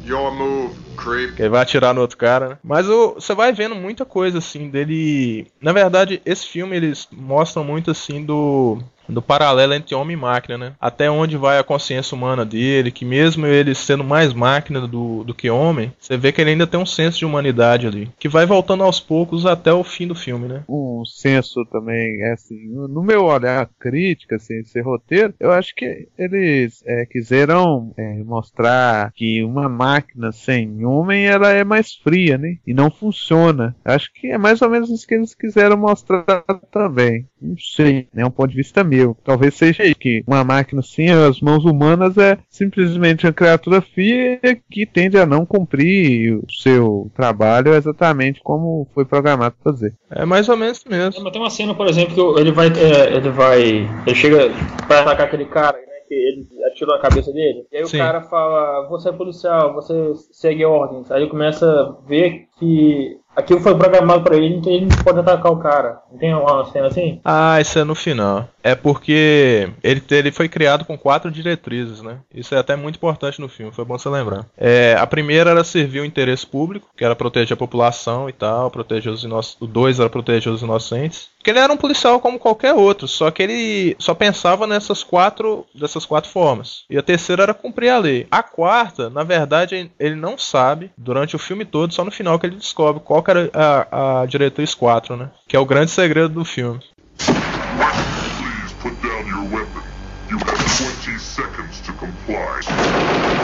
Your 0.05 0.31
move, 0.31 0.75
creep. 0.97 1.39
Ele 1.39 1.49
vai 1.49 1.63
atirar 1.63 1.95
no 1.95 2.01
outro 2.01 2.17
cara, 2.17 2.49
né? 2.51 2.59
Mas 2.63 2.87
você 2.87 3.35
vai 3.35 3.53
vendo 3.53 3.75
muita 3.75 4.05
coisa 4.05 4.39
assim 4.39 4.69
dele. 4.69 5.47
Na 5.61 5.73
verdade, 5.73 6.21
esse 6.25 6.47
filme 6.47 6.77
eles 6.77 7.09
mostram 7.11 7.65
muito 7.65 7.91
assim 7.91 8.25
do. 8.25 8.79
Do 9.09 9.23
paralelo 9.23 9.75
entre 9.75 9.95
homem 9.95 10.17
e 10.17 10.21
máquina, 10.21 10.57
né? 10.59 10.73
Até 10.81 11.11
onde 11.11 11.37
vai 11.37 11.59
a 11.59 11.65
consciência 11.65 12.15
humana 12.15 12.45
dele, 12.45 12.91
que 12.91 13.05
mesmo 13.05 13.47
ele 13.47 13.75
sendo 13.75 14.05
mais 14.05 14.33
máquina 14.33 14.87
do, 14.87 15.25
do 15.25 15.35
que 15.35 15.51
homem, 15.51 15.93
você 15.99 16.17
vê 16.17 16.33
que 16.33 16.41
ele 16.41 16.51
ainda 16.51 16.67
tem 16.67 16.81
um 16.81 16.87
senso 16.87 17.19
de 17.19 17.27
humanidade 17.27 17.87
ali. 17.87 18.11
Que 18.19 18.29
vai 18.29 18.47
voltando 18.47 18.83
aos 18.83 19.01
poucos 19.01 19.47
até 19.47 19.73
o 19.73 19.85
fim 19.85 20.07
do 20.07 20.15
filme, 20.15 20.49
né? 20.49 20.65
um 20.69 21.05
senso 21.05 21.65
também, 21.67 22.23
é 22.23 22.33
assim, 22.33 22.69
no 22.69 23.03
meu 23.03 23.25
olhar 23.25 23.69
crítica, 23.79 24.37
assim, 24.37 24.59
esse 24.61 24.81
roteiro, 24.81 25.35
eu 25.39 25.53
acho 25.53 25.75
que 25.75 26.09
eles 26.19 26.83
é, 26.87 27.07
quiseram 27.07 27.93
é, 27.97 28.23
mostrar 28.25 29.13
que 29.13 29.43
uma 29.43 29.69
máquina 29.69 30.33
sem 30.33 30.85
homem, 30.85 31.27
ela 31.27 31.51
é 31.51 31.65
mais 31.65 31.95
fria, 31.95 32.39
né? 32.39 32.57
E 32.67 32.75
não 32.75 32.91
funciona. 32.91 33.75
Acho 33.85 34.13
que 34.13 34.29
é 34.29 34.39
mais 34.39 34.63
ou 34.63 34.71
menos 34.71 34.91
isso 34.91 35.07
que 35.07 35.15
eles 35.15 35.35
quiseram 35.35 35.77
mostrar 35.77 36.25
também. 36.71 37.27
Não 37.41 37.57
sei, 37.59 38.09
né? 38.13 38.25
Um 38.25 38.31
ponto 38.31 38.51
de 38.51 38.57
vista 38.57 38.83
meu. 38.95 39.17
Talvez 39.25 39.55
seja 39.55 39.83
aí 39.83 39.95
que 39.95 40.23
uma 40.27 40.45
máquina 40.45 40.83
sem 40.83 41.11
as 41.11 41.41
mãos 41.41 41.65
humanas 41.65 42.17
é 42.17 42.39
simplesmente 42.49 43.27
uma 43.27 43.33
criatura 43.33 43.81
fria 43.81 44.39
que 44.71 44.87
tende 44.87 45.19
a 45.19 45.27
não 45.27 45.45
cumprir 45.45 46.37
o 46.37 46.45
seu 46.51 47.11
trabalho 47.15 47.75
exatamente 47.75 48.41
como 48.43 48.89
foi 48.95 49.05
programado 49.05 49.57
para 49.63 49.73
fazer. 49.73 49.95
É 50.11 50.25
mais 50.25 50.49
ou 50.49 50.57
menos 50.57 50.85
mesmo. 50.85 51.23
Mas 51.23 51.33
tem 51.33 51.43
uma 51.43 51.51
cena, 51.51 51.75
por 51.75 51.87
exemplo, 51.87 52.15
que 52.35 52.41
ele 52.41 52.53
vai. 52.53 52.69
é, 52.69 53.17
ele 53.17 53.31
vai. 53.31 53.89
Ele 54.07 54.15
chega 54.15 54.51
pra 54.87 55.01
atacar 55.01 55.27
aquele 55.27 55.47
cara, 55.47 55.77
né? 55.77 55.95
Que 56.09 56.15
ele 56.15 56.47
atirou 56.67 56.95
na 56.95 57.03
cabeça 57.03 57.33
dele. 57.33 57.67
E 57.73 57.77
aí 57.79 57.87
Sim. 57.87 57.97
o 57.97 58.01
cara 58.01 58.23
fala, 58.23 58.89
você 58.89 59.09
é 59.09 59.13
policial, 59.13 59.75
você 59.75 59.95
segue 60.33 60.65
ordens. 60.65 61.11
Aí 61.11 61.23
ele 61.23 61.31
começa 61.31 61.67
a 61.67 62.07
ver 62.07 62.47
que 62.59 63.17
aquilo 63.35 63.61
foi 63.61 63.75
programado 63.77 64.23
pra 64.23 64.37
ele, 64.37 64.57
então 64.57 64.73
ele 64.73 64.87
não 64.87 64.97
pode 65.03 65.21
atacar 65.21 65.53
o 65.53 65.59
cara. 65.59 66.01
Não 66.11 66.19
tem 66.19 66.35
uma 66.35 66.65
cena 66.67 66.87
assim? 66.87 67.21
Ah, 67.25 67.61
isso 67.61 67.79
é 67.79 67.85
no 67.85 67.95
final. 67.95 68.49
É 68.63 68.75
porque 68.75 69.71
ele, 69.83 70.03
ele 70.11 70.33
foi 70.33 70.49
criado 70.49 70.85
com 70.85 70.97
quatro 70.97 71.31
diretrizes, 71.31 72.01
né? 72.01 72.19
Isso 72.35 72.55
é 72.55 72.59
até 72.59 72.75
muito 72.75 72.97
importante 72.97 73.41
no 73.41 73.49
filme, 73.49 73.73
foi 73.73 73.85
bom 73.85 73.99
você 73.99 74.09
lembrar. 74.09 74.47
É, 74.57 74.97
a 74.99 75.07
primeira 75.07 75.51
era 75.51 75.65
servir 75.65 76.01
o 76.01 76.05
interesse 76.05 76.47
público, 76.47 76.89
que 76.97 77.05
era 77.05 77.15
proteger 77.15 77.55
a 77.55 77.59
população 77.59 78.29
e 78.29 78.33
tal, 78.33 78.71
proteger 78.71 79.13
os 79.13 79.23
inocentes. 79.23 79.61
O 79.61 79.67
dois 79.67 80.01
era 80.01 80.09
proteger 80.09 80.53
os 80.53 80.63
inocentes. 80.63 81.29
Porque 81.39 81.51
ele 81.51 81.59
era 81.59 81.73
um 81.73 81.77
policial 81.77 82.19
como 82.21 82.39
qualquer 82.39 82.73
outro, 82.73 83.07
só 83.07 83.31
que 83.31 83.43
ele 83.43 83.97
só 83.99 84.15
pensava 84.15 84.67
nessas 84.67 85.03
quatro, 85.03 85.67
dessas 85.75 86.07
quatro 86.07 86.31
formas. 86.31 86.85
E 86.89 86.97
a 86.97 87.03
terceira 87.03 87.43
era 87.43 87.53
cumprir 87.53 87.91
a 87.91 87.99
lei. 87.99 88.27
A 88.31 88.43
quarta, 88.43 89.11
na 89.11 89.23
verdade, 89.23 89.91
ele 90.01 90.15
não 90.15 90.39
sabe 90.39 90.91
durante 90.97 91.37
o 91.37 91.39
filme 91.39 91.67
todo, 91.67 91.93
só 91.93 92.03
no 92.03 92.11
final 92.11 92.39
que 92.39 92.47
ele 92.47 92.57
descobre 92.57 93.03
qual 93.05 93.23
que 93.25 93.31
era 93.31 93.51
a, 93.53 94.21
a 94.23 94.27
diretriz 94.27 94.75
4, 94.75 95.17
né? 95.17 95.31
Que 95.49 95.57
é 95.57 95.59
o 95.59 95.67
grande 95.67 95.91
segredo 95.91 96.29
do 96.29 96.45
filme. 96.45 96.81
Please 97.19 98.75
put 98.81 98.95
down 99.03 99.27
your 99.27 99.45
weapon. 99.53 99.83
You 100.31 100.39
have 100.39 100.59
20 100.59 101.19
seconds 101.19 101.81
to 101.83 101.93
comply. 101.95 102.61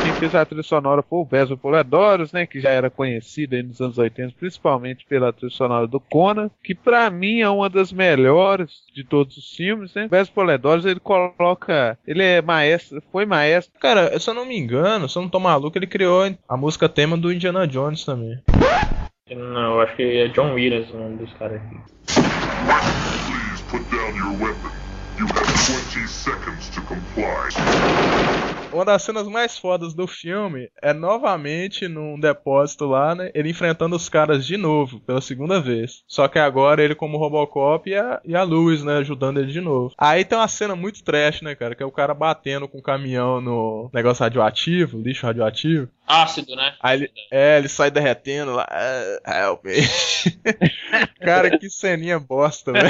Quem 0.03 0.13
fez 0.15 0.35
a 0.35 0.45
trilha 0.45 0.63
sonora 0.63 1.03
foi 1.03 1.19
o 1.19 1.25
Basil 1.25 1.57
Poledouros, 1.57 2.33
né, 2.33 2.47
que 2.47 2.61
já 2.61 2.71
era 2.71 2.91
conhecido 2.91 3.55
aí 3.55 3.63
nos 3.63 3.81
anos 3.81 3.99
80, 3.99 4.35
principalmente 4.39 5.05
pela 5.07 5.33
trilha 5.33 5.53
sonora 5.53 5.87
do 5.87 6.01
Conan, 6.01 6.51
que 6.65 6.75
pra 6.75 7.11
mim 7.11 7.41
é 7.41 7.49
uma 7.49 7.69
das 7.69 7.93
melhores 7.93 8.71
de 8.95 9.05
todos 9.05 9.37
os 9.37 9.55
filmes, 9.55 9.95
né? 9.95 10.09
Basil 10.09 10.33
Poledouros, 10.35 10.85
ele 10.85 11.01
coloca, 11.01 11.99
ele 12.07 12.23
é 12.23 12.41
maestro, 12.43 13.03
foi 13.13 13.27
maestro, 13.27 13.73
Cara, 13.79 14.19
se 14.19 14.29
eu 14.29 14.35
não 14.35 14.47
me 14.47 14.59
engano, 14.59 15.09
se 15.09 15.17
eu 15.17 15.23
não 15.23 15.29
tô 15.29 15.39
maluco, 15.39 15.77
ele 15.77 15.87
criou 15.87 16.25
a 16.49 16.57
música 16.57 16.89
tema 16.89 17.17
do 17.17 17.33
Indiana 17.33 17.67
Jones 17.67 18.05
também. 18.05 18.39
Não, 19.31 19.75
eu 19.75 19.81
acho 19.81 19.95
que 19.95 20.03
é 20.03 20.29
John 20.29 20.55
Williams 20.55 20.91
o 20.91 20.97
nome 20.97 21.19
dos 21.19 21.33
caras 21.35 21.61
aqui. 21.63 21.77
Please 22.07 23.63
put 23.71 23.85
down 23.91 24.17
your 24.17 24.33
weapon. 24.43 24.71
You 25.19 25.27
have 25.27 25.47
20 25.47 26.09
seconds 26.09 26.71
to 26.71 26.81
comply. 26.83 27.51
Uma 28.73 28.85
das 28.85 29.03
cenas 29.03 29.27
mais 29.27 29.59
fodas 29.59 29.95
do 29.95 30.07
filme 30.07 30.71
é 30.81 30.93
novamente 30.93 31.89
num 31.89 32.19
depósito 32.19 32.87
lá, 32.87 33.17
né? 33.17 33.31
Ele 33.35 33.51
enfrentando 33.51 33.97
os 33.97 34.09
caras 34.09 34.47
de 34.47 34.57
novo, 34.57 35.01
pela 35.01 35.21
segunda 35.21 35.61
vez. 35.61 36.05
Só 36.07 36.29
que 36.29 36.39
agora 36.39 36.83
ele 36.83 36.95
como 36.95 37.19
Robocop 37.19 37.91
e 37.91 37.97
a, 37.97 38.21
e 38.25 38.37
a 38.37 38.45
Luz, 38.45 38.85
né? 38.85 38.99
Ajudando 38.99 39.41
ele 39.41 39.53
de 39.53 39.61
novo. 39.61 39.93
Aí 39.99 40.25
tem 40.25 40.39
uma 40.39 40.47
cena 40.47 40.77
muito 40.77 41.03
trash, 41.03 41.43
né, 41.43 41.55
cara? 41.57 41.75
Que 41.75 41.83
é 41.83 41.87
o 41.87 41.91
cara 41.91 42.15
batendo 42.15 42.69
com 42.69 42.79
o 42.79 42.83
caminhão 42.83 43.41
no 43.41 43.91
negócio 43.93 44.23
radioativo, 44.23 45.01
lixo 45.01 45.27
radioativo. 45.27 45.89
Ácido, 46.11 46.55
né? 46.57 46.75
Aí 46.81 46.99
ele, 46.99 47.11
é, 47.31 47.59
ele 47.59 47.69
sai 47.69 47.91
derretendo 47.91 48.53
lá. 48.55 48.67
"Ah, 48.71 49.41
Help 49.47 49.65
me. 49.65 49.75
cara, 51.21 51.57
que 51.59 51.69
ceninha 51.71 52.19
bosta, 52.19 52.73
velho. 52.73 52.89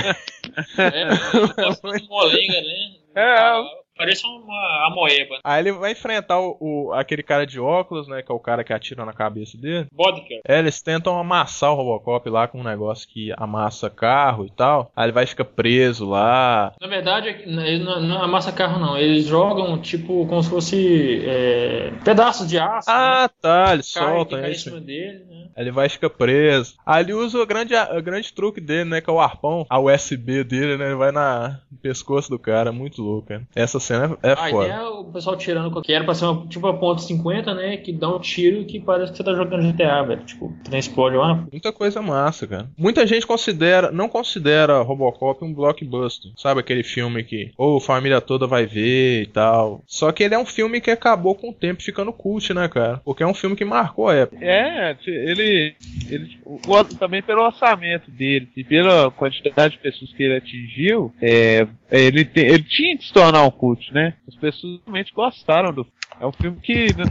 É, 0.79 1.55
parece 1.55 1.81
uma 1.85 1.99
molenga, 2.09 2.61
né? 2.61 2.97
É. 3.15 3.81
Parece 4.01 4.27
uma 4.27 4.87
amoeba. 4.87 5.39
Aí 5.45 5.61
ele 5.61 5.73
vai 5.73 5.93
enfrentar 5.93 6.41
o, 6.41 6.57
o- 6.61 6.93
aquele 6.95 7.23
cara 7.23 7.47
de 7.47 7.61
óculos, 7.61 8.09
né? 8.09 8.23
Que 8.23 8.33
é 8.33 8.35
o 8.35 8.39
cara 8.41 8.65
que 8.65 8.73
atira 8.73 9.05
na 9.05 9.13
cabeça 9.13 9.59
dele. 9.59 9.87
Vodka. 9.93 10.35
É, 10.47 10.59
eles 10.59 10.81
tentam 10.81 11.19
amassar 11.19 11.71
o 11.73 11.75
Robocop 11.77 12.29
lá 12.31 12.49
com 12.49 12.61
um 12.61 12.65
negócio 12.65 13.07
que 13.09 13.33
amassa 13.37 13.91
carro 13.91 14.47
e 14.47 14.51
tal. 14.51 14.91
Aí 14.97 15.05
ele 15.07 15.13
vai 15.13 15.27
ficar 15.27 15.45
preso 15.45 16.09
lá. 16.09 16.73
Na 16.81 16.89
verdade, 16.89 17.29
ele 17.29 17.85
não, 17.85 18.01
não 18.01 18.23
amassa 18.23 18.51
carro, 18.53 18.79
não. 18.79 18.97
Eles 18.97 19.27
jogam, 19.27 19.79
tipo, 19.79 20.27
como 20.27 20.43
se 20.43 20.49
fosse 20.51 21.23
é, 21.27 21.93
pedaços 22.05 22.49
de 22.49 22.59
aço. 22.59 22.89
né? 22.89 22.97
Ah, 22.97 23.31
tá, 23.41 23.65
ele 23.75 23.83
Cai- 23.83 23.83
solta, 23.83 24.31
cai 24.37 24.41
né? 24.43 24.49
em 24.49 24.53
isso. 24.53 24.65
cima 24.65 24.81
dele, 24.81 25.25
né? 25.29 25.47
Aí 25.57 25.65
ele 25.65 25.73
vai 25.73 25.89
ficar 25.89 26.09
preso. 26.11 26.75
Aí 26.87 27.03
ele 27.05 27.13
usa 27.13 27.39
o 27.39 27.47
grande, 27.47 27.75
o 27.75 28.03
grande 28.03 28.33
truque 28.33 28.61
dele, 28.61 28.89
né? 28.89 29.01
Que 29.01 29.11
é 29.11 29.13
o 29.13 29.21
arpão, 29.21 29.67
a 29.69 29.79
USB 29.79 30.43
dele, 30.45 30.77
né? 30.77 30.87
Ele 30.87 30.95
vai 30.95 31.13
na, 31.13 31.61
no 31.71 31.79
pescoço 31.79 32.31
do 32.31 32.39
cara. 32.39 32.73
Muito 32.73 33.03
louco, 33.03 33.29
cara. 33.29 33.43
Essa 33.55 33.81
cena 33.91 34.19
é, 34.23 34.29
é 34.29 34.33
A 34.33 34.37
foda. 34.51 34.67
ideia 34.69 34.79
é 34.81 34.89
o 34.89 35.05
pessoal 35.05 35.37
tirando 35.37 35.71
qualquer. 35.71 35.95
Era 35.95 36.05
pra 36.05 36.15
ser 36.15 36.25
uma, 36.27 36.47
tipo 36.47 36.67
a 36.67 36.75
ponto 36.75 37.03
50, 37.03 37.55
né? 37.55 37.77
Que 37.77 37.93
dá 37.93 38.09
um 38.15 38.19
tiro 38.21 38.65
que 38.65 38.79
parece 38.81 39.11
que 39.13 39.19
você 39.19 39.25
tá 39.25 39.35
jogando 39.35 39.71
GTA, 39.73 40.03
velho. 40.03 40.23
Tipo, 40.25 40.55
trem 40.65 40.79
explode 40.79 41.17
lá. 41.17 41.45
Muita 41.51 41.73
coisa 41.73 42.01
massa, 42.01 42.47
cara. 42.47 42.69
Muita 42.79 43.07
gente 43.07 43.27
considera, 43.27 43.91
não 43.91 44.09
considera 44.09 44.81
Robocop 44.83 45.45
um 45.45 45.53
blockbuster. 45.53 46.31
Sabe 46.37 46.61
aquele 46.61 46.83
filme 46.83 47.25
que 47.25 47.51
ou 47.59 47.79
a 47.79 47.81
família 47.81 48.21
toda 48.21 48.47
vai 48.47 48.67
ver 48.67 49.23
e 49.23 49.27
tal. 49.27 49.83
Só 49.87 50.13
que 50.13 50.23
ele 50.23 50.35
é 50.35 50.39
um 50.39 50.47
filme 50.47 50.81
que 50.81 50.91
acabou 50.91 51.35
com 51.35 51.51
o 51.51 51.55
tempo 51.55 51.83
ficando 51.83 52.13
cult, 52.13 52.53
né, 52.55 52.69
cara? 52.69 53.01
Porque 53.05 53.23
é 53.23 53.27
um 53.27 53.35
filme 53.35 53.57
que 53.57 53.65
marcou 53.65 54.09
a 54.09 54.15
época. 54.15 54.45
É, 54.45 54.97
ele, 55.07 55.75
ele 56.09 56.39
o- 56.45 56.61
o- 56.67 56.85
também 56.85 57.23
pelo 57.23 57.43
orçamento 57.45 58.11
dele 58.11 58.49
e 58.57 58.63
pela 58.65 59.11
quantidade 59.11 59.75
de 59.75 59.81
pessoas 59.81 60.13
que 60.13 60.23
ele 60.23 60.37
atingiu, 60.37 61.13
é, 61.21 61.67
ele, 61.91 62.25
te- 62.25 62.41
ele 62.41 62.63
tinha 62.63 62.97
que 62.97 63.05
se 63.05 63.13
tornar 63.13 63.45
um 63.45 63.51
cult, 63.81 63.93
né? 63.95 64.15
As 64.29 64.35
pessoas 64.37 64.81
realmente 64.85 65.13
gostaram 65.13 65.73
do 65.73 65.87
É 66.21 66.27
um 66.27 66.33
filme 66.33 66.59
que 66.61 66.87
n- 66.93 67.11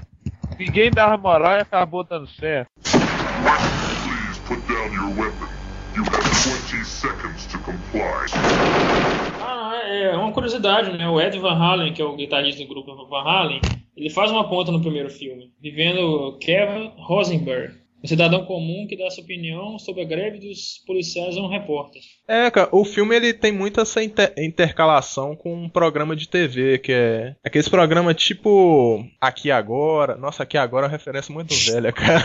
ninguém 0.58 0.92
dava 0.92 1.18
moral 1.18 1.58
e 1.58 1.62
acabou 1.62 2.04
dando 2.04 2.28
certo. 2.28 2.70
Please 2.84 4.40
put 4.48 4.62
down 4.72 4.94
your 4.94 5.18
weapon. 5.18 5.48
You 5.96 6.04
have 6.04 6.24
20 6.24 6.86
seconds 6.86 7.48
to 7.48 7.58
comply. 7.60 8.26
Ah, 9.42 9.82
é 9.86 10.16
uma 10.16 10.32
curiosidade, 10.32 10.96
né? 10.98 11.08
O 11.10 11.20
Ed 11.20 11.38
Van 11.40 11.56
Halen, 11.58 11.94
que 11.94 12.02
é 12.02 12.06
o 12.06 12.16
guitarrista 12.16 12.62
do 12.64 12.70
grupo 12.70 12.96
Van 13.08 13.24
Halen, 13.24 13.62
ele 13.98 14.10
faz 14.10 14.30
uma 14.32 14.48
ponta 14.48 14.72
no 14.72 14.82
primeiro 14.82 15.10
filme, 15.10 15.52
vivendo 15.62 16.38
Kevin 16.40 16.92
Rosenberg, 16.98 17.74
um 18.04 18.08
cidadão 18.08 18.46
comum 18.46 18.86
que 18.88 18.96
dá 18.98 19.10
sua 19.10 19.24
opinião 19.24 19.78
sobre 19.80 20.02
a 20.02 20.06
greve 20.06 20.40
dos 20.40 20.82
policiais 20.88 21.36
a 21.38 21.42
um 21.42 21.48
repórter. 21.50 22.02
É, 22.28 22.50
cara, 22.50 22.70
o 22.72 22.86
filme 22.86 23.16
ele 23.16 23.34
tem 23.34 23.52
muito 23.52 23.82
essa 23.82 24.04
inter- 24.04 24.34
intercalação 24.38 25.36
com 25.36 25.54
um 25.54 25.70
programa 25.70 26.16
de 26.16 26.28
TV, 26.30 26.78
que 26.80 26.92
é 26.94 27.36
aqueles 27.44 27.68
programas 27.68 28.16
tipo 28.16 29.04
Aqui 29.20 29.52
Agora. 29.52 30.16
Nossa, 30.16 30.44
Aqui 30.44 30.58
Agora 30.58 30.86
é 30.86 30.88
uma 30.88 30.92
referência 30.92 31.34
muito 31.34 31.54
velha, 31.54 31.92
cara. 31.92 32.24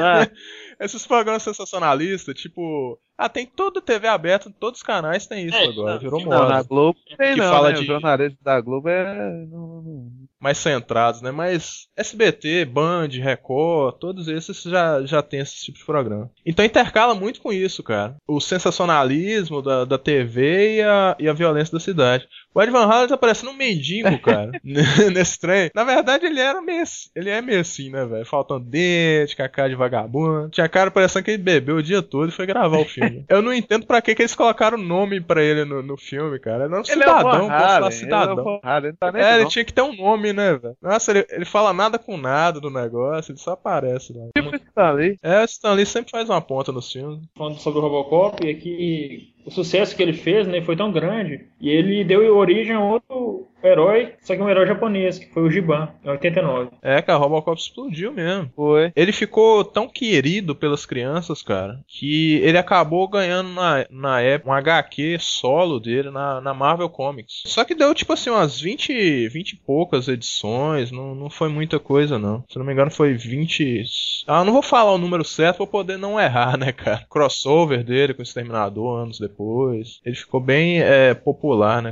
Ah, 0.00 0.28
Esses 0.78 1.06
programas 1.06 1.42
sensacionalistas, 1.42 2.34
tipo. 2.38 2.98
Ah, 3.16 3.30
tem 3.30 3.46
todo 3.46 3.80
TV 3.80 4.06
aberta, 4.08 4.52
todos 4.60 4.80
os 4.80 4.82
canais 4.86 5.26
tem 5.26 5.46
isso 5.46 5.56
É, 5.56 5.64
agora, 5.64 5.94
não, 5.94 5.98
virou 6.00 6.20
não, 6.20 6.28
não, 6.28 6.38
na 6.48 6.56
moda. 6.56 6.68
Globo 6.68 6.98
tem 7.16 7.32
Que 7.32 7.40
não, 7.40 7.50
fala 7.50 7.68
né? 7.70 7.74
de- 7.76 7.80
O 7.80 7.86
jornalista 7.86 8.38
da 8.42 8.60
Globo 8.60 8.86
é, 8.90 9.46
não- 9.46 9.82
não 9.82 10.25
mais 10.40 10.58
centrados, 10.58 11.22
né? 11.22 11.30
Mas 11.30 11.86
SBT, 11.96 12.64
Band, 12.64 13.08
Record, 13.08 13.96
todos 13.98 14.28
esses 14.28 14.62
já, 14.62 15.04
já 15.04 15.22
tem 15.22 15.40
esse 15.40 15.64
tipo 15.64 15.78
de 15.78 15.84
programa. 15.84 16.30
Então 16.44 16.64
intercala 16.64 17.14
muito 17.14 17.40
com 17.40 17.52
isso, 17.52 17.82
cara. 17.82 18.16
O 18.26 18.40
sensacionalismo 18.40 19.62
da, 19.62 19.84
da 19.84 19.98
TV 19.98 20.76
e 20.76 20.82
a, 20.82 21.16
e 21.18 21.28
a 21.28 21.32
violência 21.32 21.72
da 21.72 21.80
cidade. 21.80 22.28
O 22.56 22.62
Ed 22.62 22.72
Van 22.72 22.86
Halen 22.86 23.06
tá 23.06 23.18
parecendo 23.18 23.52
um 23.52 23.54
mendigo, 23.54 24.08
cara, 24.24 24.50
nesse 24.64 25.38
trem. 25.38 25.70
Na 25.74 25.84
verdade, 25.84 26.24
ele 26.24 26.40
era 26.40 26.62
meio, 26.62 26.82
ele 27.14 27.28
é 27.28 27.42
meio 27.42 27.60
assim, 27.60 27.90
né, 27.90 28.06
velho? 28.06 28.24
Faltando 28.24 28.64
dente, 28.64 29.36
com 29.36 29.42
a 29.42 29.48
cara 29.48 29.68
de 29.68 29.74
vagabundo. 29.74 30.48
Tinha 30.48 30.66
cara 30.66 30.90
parecendo 30.90 31.22
que 31.22 31.32
ele 31.32 31.42
bebeu 31.42 31.76
o 31.76 31.82
dia 31.82 32.00
todo 32.00 32.30
e 32.30 32.32
foi 32.32 32.46
gravar 32.46 32.78
o 32.78 32.84
filme. 32.88 33.26
Eu 33.28 33.42
não 33.42 33.52
entendo 33.52 33.86
pra 33.86 34.00
que, 34.00 34.14
que 34.14 34.22
eles 34.22 34.34
colocaram 34.34 34.78
o 34.78 34.82
nome 34.82 35.20
pra 35.20 35.42
ele 35.42 35.66
no, 35.66 35.82
no 35.82 35.98
filme, 35.98 36.38
cara. 36.40 36.64
Ele 36.64 36.72
era 36.72 36.76
um 36.76 36.78
Ele 36.78 36.86
cidadão, 36.86 37.30
é 37.30 37.82
um 37.82 37.86
o 37.86 37.90
cidadão. 37.90 38.60
Ele, 38.64 38.92
tá 38.94 39.12
nem 39.12 39.22
É, 39.22 39.34
ele 39.34 39.42
não. 39.42 39.50
tinha 39.50 39.64
que 39.64 39.72
ter 39.74 39.82
um 39.82 39.94
nome, 39.94 40.32
né, 40.32 40.56
velho? 40.56 40.76
Nossa, 40.80 41.10
ele, 41.10 41.26
ele 41.28 41.44
fala 41.44 41.74
nada 41.74 41.98
com 41.98 42.16
nada 42.16 42.58
do 42.58 42.70
negócio, 42.70 43.32
ele 43.32 43.38
só 43.38 43.50
aparece 43.50 44.14
lá. 44.14 44.28
Tipo 44.34 44.56
Stanley. 44.56 45.18
É, 45.22 45.42
o 45.42 45.44
Stan 45.44 45.72
Lee 45.74 45.84
sempre 45.84 46.10
faz 46.10 46.30
uma 46.30 46.40
ponta 46.40 46.72
nos 46.72 46.90
filmes. 46.90 47.20
falando 47.36 47.58
sobre 47.58 47.80
o 47.80 47.82
Robocop 47.82 48.48
é 48.48 48.54
que 48.54 49.35
o 49.46 49.50
sucesso 49.50 49.96
que 49.96 50.02
ele 50.02 50.12
fez 50.12 50.46
né, 50.46 50.60
foi 50.60 50.76
tão 50.76 50.90
grande 50.90 51.46
e 51.60 51.70
ele 51.70 52.02
deu 52.02 52.36
origem 52.36 52.74
a 52.74 52.80
outro 52.80 53.46
herói, 53.62 54.14
só 54.20 54.34
que 54.34 54.42
um 54.42 54.48
herói 54.48 54.66
japonês, 54.66 55.18
que 55.18 55.32
foi 55.32 55.42
o 55.42 55.50
Giban, 55.50 55.88
em 56.04 56.10
89. 56.10 56.70
É, 56.82 57.00
cara, 57.02 57.18
Robocop 57.18 57.60
explodiu 57.60 58.12
mesmo. 58.12 58.50
Foi. 58.54 58.92
Ele 58.94 59.12
ficou 59.12 59.64
tão 59.64 59.88
querido 59.88 60.54
pelas 60.54 60.86
crianças, 60.86 61.42
cara, 61.42 61.80
que 61.86 62.36
ele 62.42 62.58
acabou 62.58 63.08
ganhando 63.08 63.50
na, 63.50 63.86
na 63.90 64.20
época 64.20 64.50
um 64.50 64.54
HQ 64.54 65.18
solo 65.20 65.80
dele 65.80 66.10
na, 66.10 66.40
na 66.40 66.54
Marvel 66.54 66.88
Comics. 66.88 67.42
Só 67.46 67.64
que 67.64 67.74
deu 67.74 67.94
tipo 67.94 68.12
assim 68.12 68.30
umas 68.30 68.60
20, 68.60 69.28
20 69.28 69.52
e 69.52 69.56
poucas 69.56 70.08
edições, 70.08 70.90
não, 70.90 71.14
não 71.14 71.30
foi 71.30 71.48
muita 71.48 71.78
coisa 71.78 72.18
não. 72.18 72.44
Se 72.48 72.58
não 72.58 72.66
me 72.66 72.72
engano 72.72 72.90
foi 72.90 73.14
20. 73.14 73.84
Ah, 74.26 74.44
não 74.44 74.52
vou 74.52 74.62
falar 74.62 74.92
o 74.92 74.98
número 74.98 75.24
certo 75.24 75.58
pra 75.58 75.66
poder 75.66 75.98
não 75.98 76.20
errar, 76.20 76.56
né, 76.56 76.72
cara? 76.72 77.04
Crossover 77.10 77.84
dele 77.84 78.14
com 78.14 78.20
o 78.20 78.22
Exterminador 78.22 79.00
anos 79.00 79.18
depois. 79.18 80.00
Ele 80.04 80.16
ficou 80.16 80.40
bem 80.40 80.80
é, 80.80 81.14
popular, 81.14 81.82
né? 81.82 81.90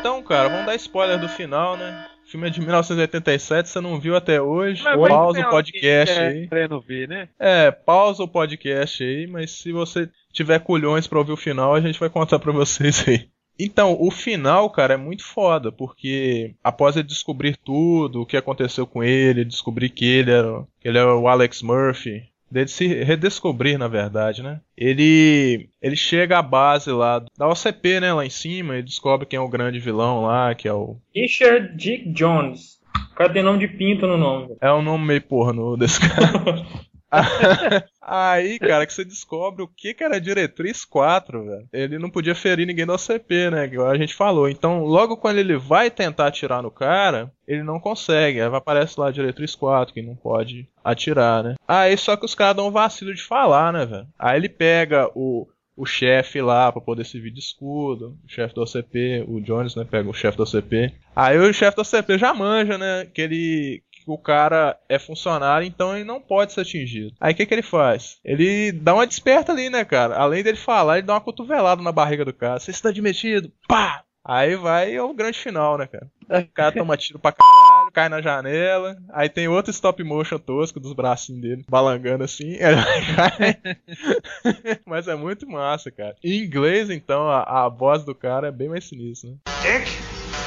Então, 0.00 0.22
cara, 0.22 0.48
vamos 0.48 0.66
dar 0.66 0.74
spoiler 0.76 1.18
do 1.18 1.28
final, 1.28 1.76
né? 1.76 2.06
O 2.26 2.30
filme 2.30 2.46
é 2.46 2.50
de 2.50 2.60
1987, 2.60 3.68
você 3.68 3.80
não 3.80 4.00
viu 4.00 4.16
até 4.16 4.40
hoje. 4.40 4.82
Mas 4.82 5.08
pausa 5.08 5.40
o 5.40 5.50
podcast 5.50 6.18
aí. 6.18 6.48
Ver, 6.86 7.08
né? 7.08 7.28
É, 7.38 7.70
pausa 7.70 8.22
o 8.22 8.28
podcast 8.28 9.04
aí, 9.04 9.26
mas 9.26 9.50
se 9.50 9.72
você 9.72 10.08
tiver 10.32 10.58
culhões 10.60 11.06
pra 11.06 11.18
ouvir 11.18 11.32
o 11.32 11.36
final, 11.36 11.74
a 11.74 11.80
gente 11.80 12.00
vai 12.00 12.08
contar 12.08 12.38
pra 12.38 12.52
vocês 12.52 13.04
aí. 13.06 13.28
Então, 13.58 13.96
o 14.00 14.10
final, 14.10 14.68
cara, 14.70 14.94
é 14.94 14.96
muito 14.96 15.24
foda, 15.24 15.70
porque 15.70 16.54
após 16.62 16.96
ele 16.96 17.06
descobrir 17.06 17.56
tudo, 17.56 18.22
o 18.22 18.26
que 18.26 18.36
aconteceu 18.36 18.84
com 18.86 19.02
ele, 19.02 19.44
descobrir 19.44 19.90
que 19.90 20.04
ele 20.04 20.32
era, 20.32 20.66
que 20.80 20.88
ele 20.88 20.98
é 20.98 21.04
o 21.04 21.28
Alex 21.28 21.62
Murphy, 21.62 22.24
dele 22.54 22.68
se 22.68 22.86
redescobrir, 22.86 23.76
na 23.76 23.88
verdade, 23.88 24.40
né? 24.40 24.60
Ele 24.76 25.68
ele 25.82 25.96
chega 25.96 26.38
à 26.38 26.42
base 26.42 26.90
lá 26.90 27.24
da 27.36 27.48
OCP, 27.48 27.98
né, 27.98 28.12
lá 28.12 28.24
em 28.24 28.30
cima, 28.30 28.78
e 28.78 28.82
descobre 28.82 29.26
quem 29.26 29.36
é 29.36 29.40
o 29.40 29.48
grande 29.48 29.80
vilão 29.80 30.22
lá, 30.22 30.54
que 30.54 30.68
é 30.68 30.72
o 30.72 30.96
Richard 31.12 31.76
Dick 31.76 32.10
Jones. 32.12 32.78
O 33.10 33.14
cara 33.16 33.32
tem 33.32 33.42
nome 33.42 33.58
de 33.58 33.68
pinto 33.68 34.06
no 34.06 34.16
nome. 34.16 34.56
é 34.60 34.72
um 34.72 34.82
nome 34.82 35.04
meio 35.04 35.22
pornô 35.22 35.76
desse 35.76 35.98
cara. 36.00 36.64
Aí, 38.06 38.58
cara, 38.58 38.86
que 38.86 38.92
você 38.92 39.04
descobre 39.04 39.62
o 39.62 39.68
que, 39.68 39.94
que 39.94 40.04
era 40.04 40.20
diretriz 40.20 40.84
4, 40.84 41.44
velho. 41.44 41.68
Ele 41.72 41.98
não 41.98 42.10
podia 42.10 42.34
ferir 42.34 42.66
ninguém 42.66 42.84
da 42.84 42.94
OCP, 42.94 43.50
né? 43.50 43.64
Igual 43.64 43.90
a 43.90 43.96
gente 43.96 44.14
falou. 44.14 44.48
Então, 44.48 44.84
logo 44.84 45.16
quando 45.16 45.38
ele 45.38 45.56
vai 45.56 45.90
tentar 45.90 46.26
atirar 46.26 46.62
no 46.62 46.70
cara, 46.70 47.32
ele 47.48 47.62
não 47.62 47.80
consegue. 47.80 48.40
Aí 48.40 48.54
aparece 48.54 49.00
lá 49.00 49.10
diretriz 49.10 49.54
4, 49.54 49.94
que 49.94 50.02
não 50.02 50.14
pode 50.14 50.68
atirar, 50.84 51.42
né? 51.42 51.54
Aí 51.66 51.96
só 51.96 52.16
que 52.16 52.26
os 52.26 52.34
caras 52.34 52.56
dão 52.56 52.68
um 52.68 52.72
vacilo 52.72 53.14
de 53.14 53.22
falar, 53.22 53.72
né, 53.72 53.86
velho? 53.86 54.06
Aí 54.18 54.36
ele 54.36 54.48
pega 54.48 55.10
o, 55.14 55.48
o 55.76 55.86
chefe 55.86 56.40
lá 56.40 56.70
pra 56.70 56.80
poder 56.80 57.04
servir 57.04 57.30
de 57.30 57.40
escudo, 57.40 58.16
o 58.24 58.28
chefe 58.28 58.54
da 58.54 58.62
OCP, 58.62 59.24
o 59.26 59.40
Jones, 59.40 59.74
né, 59.74 59.86
pega 59.88 60.08
o 60.08 60.14
chefe 60.14 60.36
da 60.36 60.44
OCP. 60.44 60.92
Aí 61.16 61.38
o 61.38 61.52
chefe 61.52 61.76
da 61.76 61.82
OCP 61.82 62.18
já 62.18 62.34
manja, 62.34 62.78
né, 62.78 63.06
que 63.06 63.22
ele 63.22 63.82
que 63.90 63.93
o 64.06 64.18
cara 64.18 64.78
é 64.88 64.98
funcionário, 64.98 65.66
então 65.66 65.94
ele 65.94 66.04
não 66.04 66.20
pode 66.20 66.52
ser 66.52 66.60
atingido. 66.60 67.14
Aí 67.20 67.32
o 67.32 67.36
que 67.36 67.46
que 67.46 67.54
ele 67.54 67.62
faz? 67.62 68.18
Ele 68.24 68.72
dá 68.72 68.94
uma 68.94 69.06
desperta 69.06 69.52
ali, 69.52 69.70
né, 69.70 69.84
cara? 69.84 70.16
Além 70.16 70.42
dele 70.42 70.56
falar, 70.56 70.98
ele 70.98 71.06
dá 71.06 71.14
uma 71.14 71.20
cotovelada 71.20 71.82
na 71.82 71.92
barriga 71.92 72.24
do 72.24 72.32
cara. 72.32 72.58
Você 72.58 72.70
está 72.70 72.88
admitido? 72.88 73.50
Pá! 73.68 74.02
Aí 74.26 74.56
vai 74.56 74.98
o 74.98 75.12
grande 75.12 75.38
final, 75.38 75.76
né, 75.76 75.86
cara? 75.86 76.06
O 76.42 76.48
cara 76.54 76.72
toma 76.72 76.96
tiro 76.96 77.18
pra 77.18 77.32
caralho, 77.32 77.92
cai 77.92 78.08
na 78.08 78.22
janela. 78.22 78.96
Aí 79.12 79.28
tem 79.28 79.48
outro 79.48 79.70
stop 79.70 80.02
motion 80.02 80.38
tosco 80.38 80.80
dos 80.80 80.94
bracinhos 80.94 81.42
dele, 81.42 81.64
balangando 81.68 82.24
assim. 82.24 82.56
Mas 84.86 85.08
é 85.08 85.14
muito 85.14 85.46
massa, 85.46 85.90
cara. 85.90 86.16
Em 86.24 86.42
inglês, 86.42 86.88
então, 86.88 87.28
a, 87.28 87.66
a 87.66 87.68
voz 87.68 88.02
do 88.02 88.14
cara 88.14 88.48
é 88.48 88.52
bem 88.52 88.70
mais 88.70 88.84
sinistra, 88.84 89.28
né? 89.28 89.36
Dick, 89.60 89.90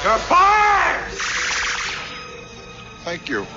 you're 0.04 0.18
fired! 0.28 1.47
Thank 3.08 3.30
you. 3.30 3.48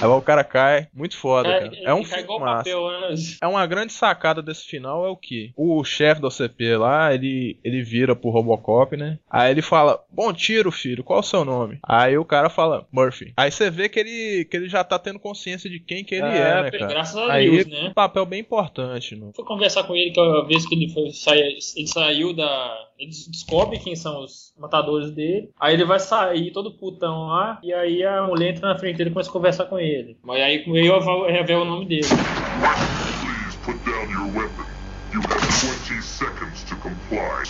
Aí 0.00 0.08
o 0.08 0.22
cara 0.22 0.42
cai, 0.44 0.88
muito 0.94 1.16
foda, 1.16 1.48
cara. 1.48 1.66
ele 1.66 1.84
É 1.84 1.94
um 1.94 2.04
filme 2.04 2.22
igual 2.22 2.40
massa. 2.40 2.58
papel, 2.58 2.90
né? 2.90 3.14
É 3.42 3.46
uma 3.46 3.66
grande 3.66 3.92
sacada 3.92 4.42
desse 4.42 4.64
final 4.66 5.04
é 5.06 5.08
o 5.10 5.16
que? 5.16 5.52
O 5.56 5.82
chefe 5.84 6.20
da 6.20 6.28
OCP 6.28 6.76
lá, 6.76 7.12
ele, 7.14 7.58
ele 7.64 7.82
vira 7.82 8.14
pro 8.16 8.30
Robocop, 8.30 8.96
né? 8.96 9.18
Aí 9.30 9.50
ele 9.50 9.62
fala, 9.62 10.02
bom 10.10 10.32
tiro, 10.32 10.70
filho, 10.70 11.04
qual 11.04 11.20
o 11.20 11.24
seu 11.24 11.44
nome? 11.44 11.78
Aí 11.82 12.16
o 12.16 12.24
cara 12.24 12.48
fala, 12.48 12.86
Murphy. 12.92 13.32
Aí 13.36 13.50
você 13.50 13.70
vê 13.70 13.88
que 13.88 13.98
ele, 14.00 14.44
que 14.46 14.56
ele 14.56 14.68
já 14.68 14.82
tá 14.84 14.98
tendo 14.98 15.18
consciência 15.18 15.68
de 15.68 15.78
quem 15.80 16.04
que 16.04 16.14
ele 16.14 16.26
É, 16.26 16.38
é, 16.58 16.62
né, 16.62 16.70
cara? 16.70 16.86
Graças 16.86 17.16
a 17.16 17.32
Aí 17.32 17.50
Deus, 17.50 17.66
um 17.80 17.84
né? 17.88 17.92
papel 17.94 18.24
bem 18.26 18.40
importante, 18.40 19.14
no... 19.16 19.32
Fui 19.34 19.44
conversar 19.44 19.84
com 19.84 19.94
ele 19.94 20.10
que 20.10 20.20
a 20.20 20.42
vez 20.42 20.66
que 20.66 20.74
ele 20.74 20.92
foi 20.92 21.10
sair, 21.10 21.58
ele 21.76 21.86
saiu 21.86 22.32
da. 22.34 22.86
Ele 22.98 23.08
des- 23.08 23.28
descobre 23.28 23.78
quem 23.78 23.96
são 23.96 24.22
os 24.24 24.52
matadores 24.58 25.10
dele. 25.10 25.50
Aí 25.58 25.74
ele 25.74 25.84
vai 25.84 25.98
sair 25.98 26.50
todo 26.52 26.70
putão 26.76 27.26
lá. 27.28 27.58
E 27.62 27.72
aí 27.72 28.04
a 28.04 28.26
mulher 28.26 28.50
entra 28.50 28.68
na 28.68 28.78
frente 28.78 28.96
dele 28.96 29.10
e 29.10 29.12
começa 29.12 29.30
a 29.30 29.32
conversar 29.32 29.64
com 29.66 29.78
ele. 29.78 29.89
Mas 30.24 30.40
aí 30.42 30.58
com 30.60 30.76
ele 30.76 30.88
eu 30.88 31.26
revelo 31.26 31.62
o 31.62 31.64
nome 31.64 31.86
dele. 31.86 32.02
Please 32.06 33.56
put 33.64 33.78
down 33.84 34.10
your 34.10 34.34
weapon. 34.36 34.64
You 35.12 35.20
have 35.22 35.40
20 35.40 36.02
seconds 36.02 36.62
to 36.68 36.76
comply. 36.76 37.42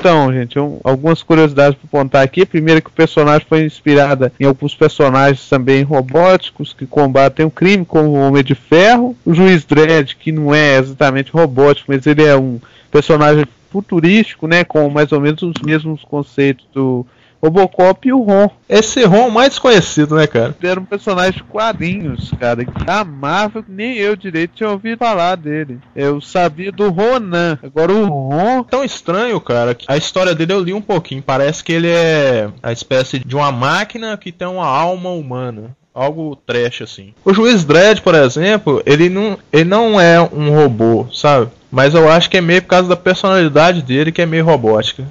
Então, 0.00 0.32
gente, 0.32 0.58
um- 0.58 0.80
algumas 0.82 1.22
curiosidades 1.22 1.78
para 1.78 1.88
contar 2.00 2.22
aqui. 2.22 2.44
Primeiro 2.44 2.82
que 2.82 2.88
o 2.88 2.92
personagem 2.92 3.46
foi 3.48 3.64
inspirada 3.64 4.32
em 4.38 4.44
alguns 4.44 4.74
personagens 4.74 5.48
também 5.48 5.82
robóticos 5.82 6.72
que 6.72 6.86
combatem 6.86 7.46
o 7.46 7.50
crime, 7.50 7.84
como 7.84 8.08
o 8.10 8.14
Homem 8.14 8.42
de 8.42 8.54
Ferro. 8.54 9.16
O 9.24 9.32
Juiz 9.34 9.64
Dredd, 9.64 10.14
que 10.16 10.32
não 10.32 10.54
é 10.54 10.76
exatamente 10.78 11.30
robótico, 11.30 11.92
mas 11.92 12.06
ele 12.06 12.24
é 12.24 12.36
um 12.36 12.60
personagem 12.90 13.44
futurístico, 13.70 14.46
né, 14.48 14.64
com 14.64 14.88
mais 14.88 15.12
ou 15.12 15.20
menos 15.20 15.42
os 15.42 15.60
mesmos 15.64 16.02
conceitos 16.02 16.66
do 16.72 17.06
Robocop 17.46 18.08
e 18.08 18.12
o 18.12 18.22
Ron. 18.22 18.50
Esse 18.68 19.04
Ron 19.04 19.30
mais 19.30 19.50
desconhecido, 19.50 20.16
né, 20.16 20.26
cara? 20.26 20.54
Era 20.62 20.80
um 20.80 20.84
personagem 20.84 21.34
de 21.34 21.44
quadrinhos, 21.44 22.32
cara, 22.38 22.64
que 22.64 22.90
amava, 22.90 23.62
que 23.62 23.70
nem 23.70 23.96
eu 23.96 24.16
direito 24.16 24.56
tinha 24.56 24.70
ouvido 24.70 24.98
falar 24.98 25.36
dele. 25.36 25.78
Eu 25.94 26.20
sabia 26.20 26.72
do 26.72 26.90
Ronan. 26.90 27.58
Agora 27.62 27.92
o 27.92 28.06
Ron 28.06 28.62
Tão 28.64 28.84
estranho, 28.84 29.40
cara, 29.40 29.74
que 29.74 29.86
a 29.88 29.96
história 29.96 30.34
dele 30.34 30.52
eu 30.52 30.60
li 30.60 30.72
um 30.72 30.82
pouquinho. 30.82 31.22
Parece 31.22 31.62
que 31.62 31.72
ele 31.72 31.88
é 31.88 32.48
a 32.62 32.72
espécie 32.72 33.18
de 33.20 33.36
uma 33.36 33.52
máquina 33.52 34.16
que 34.16 34.32
tem 34.32 34.48
uma 34.48 34.66
alma 34.66 35.10
humana. 35.10 35.76
Algo 35.94 36.36
trash, 36.36 36.82
assim. 36.82 37.14
O 37.24 37.32
Juiz 37.32 37.64
Dredd, 37.64 38.02
por 38.02 38.14
exemplo, 38.14 38.82
ele 38.84 39.08
não, 39.08 39.38
ele 39.50 39.64
não 39.64 39.98
é 39.98 40.20
um 40.20 40.54
robô, 40.54 41.06
sabe? 41.10 41.48
Mas 41.70 41.94
eu 41.94 42.10
acho 42.10 42.28
que 42.28 42.36
é 42.36 42.40
meio 42.40 42.60
por 42.60 42.68
causa 42.68 42.88
da 42.88 42.96
personalidade 42.96 43.80
dele 43.82 44.12
que 44.12 44.20
é 44.20 44.26
meio 44.26 44.44
robótica. 44.44 45.04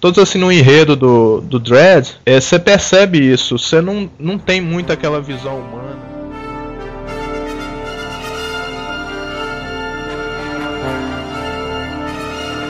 Todos 0.00 0.18
assim 0.18 0.38
no 0.38 0.50
enredo 0.50 0.96
do, 0.96 1.40
do 1.40 1.58
Dredd, 1.58 2.10
é, 2.24 2.40
você 2.40 2.58
percebe 2.58 3.18
isso. 3.18 3.58
Você 3.58 3.80
não, 3.80 4.10
não 4.18 4.38
tem 4.38 4.60
muito 4.60 4.92
aquela 4.92 5.20
visão 5.20 5.58
humana. 5.58 6.01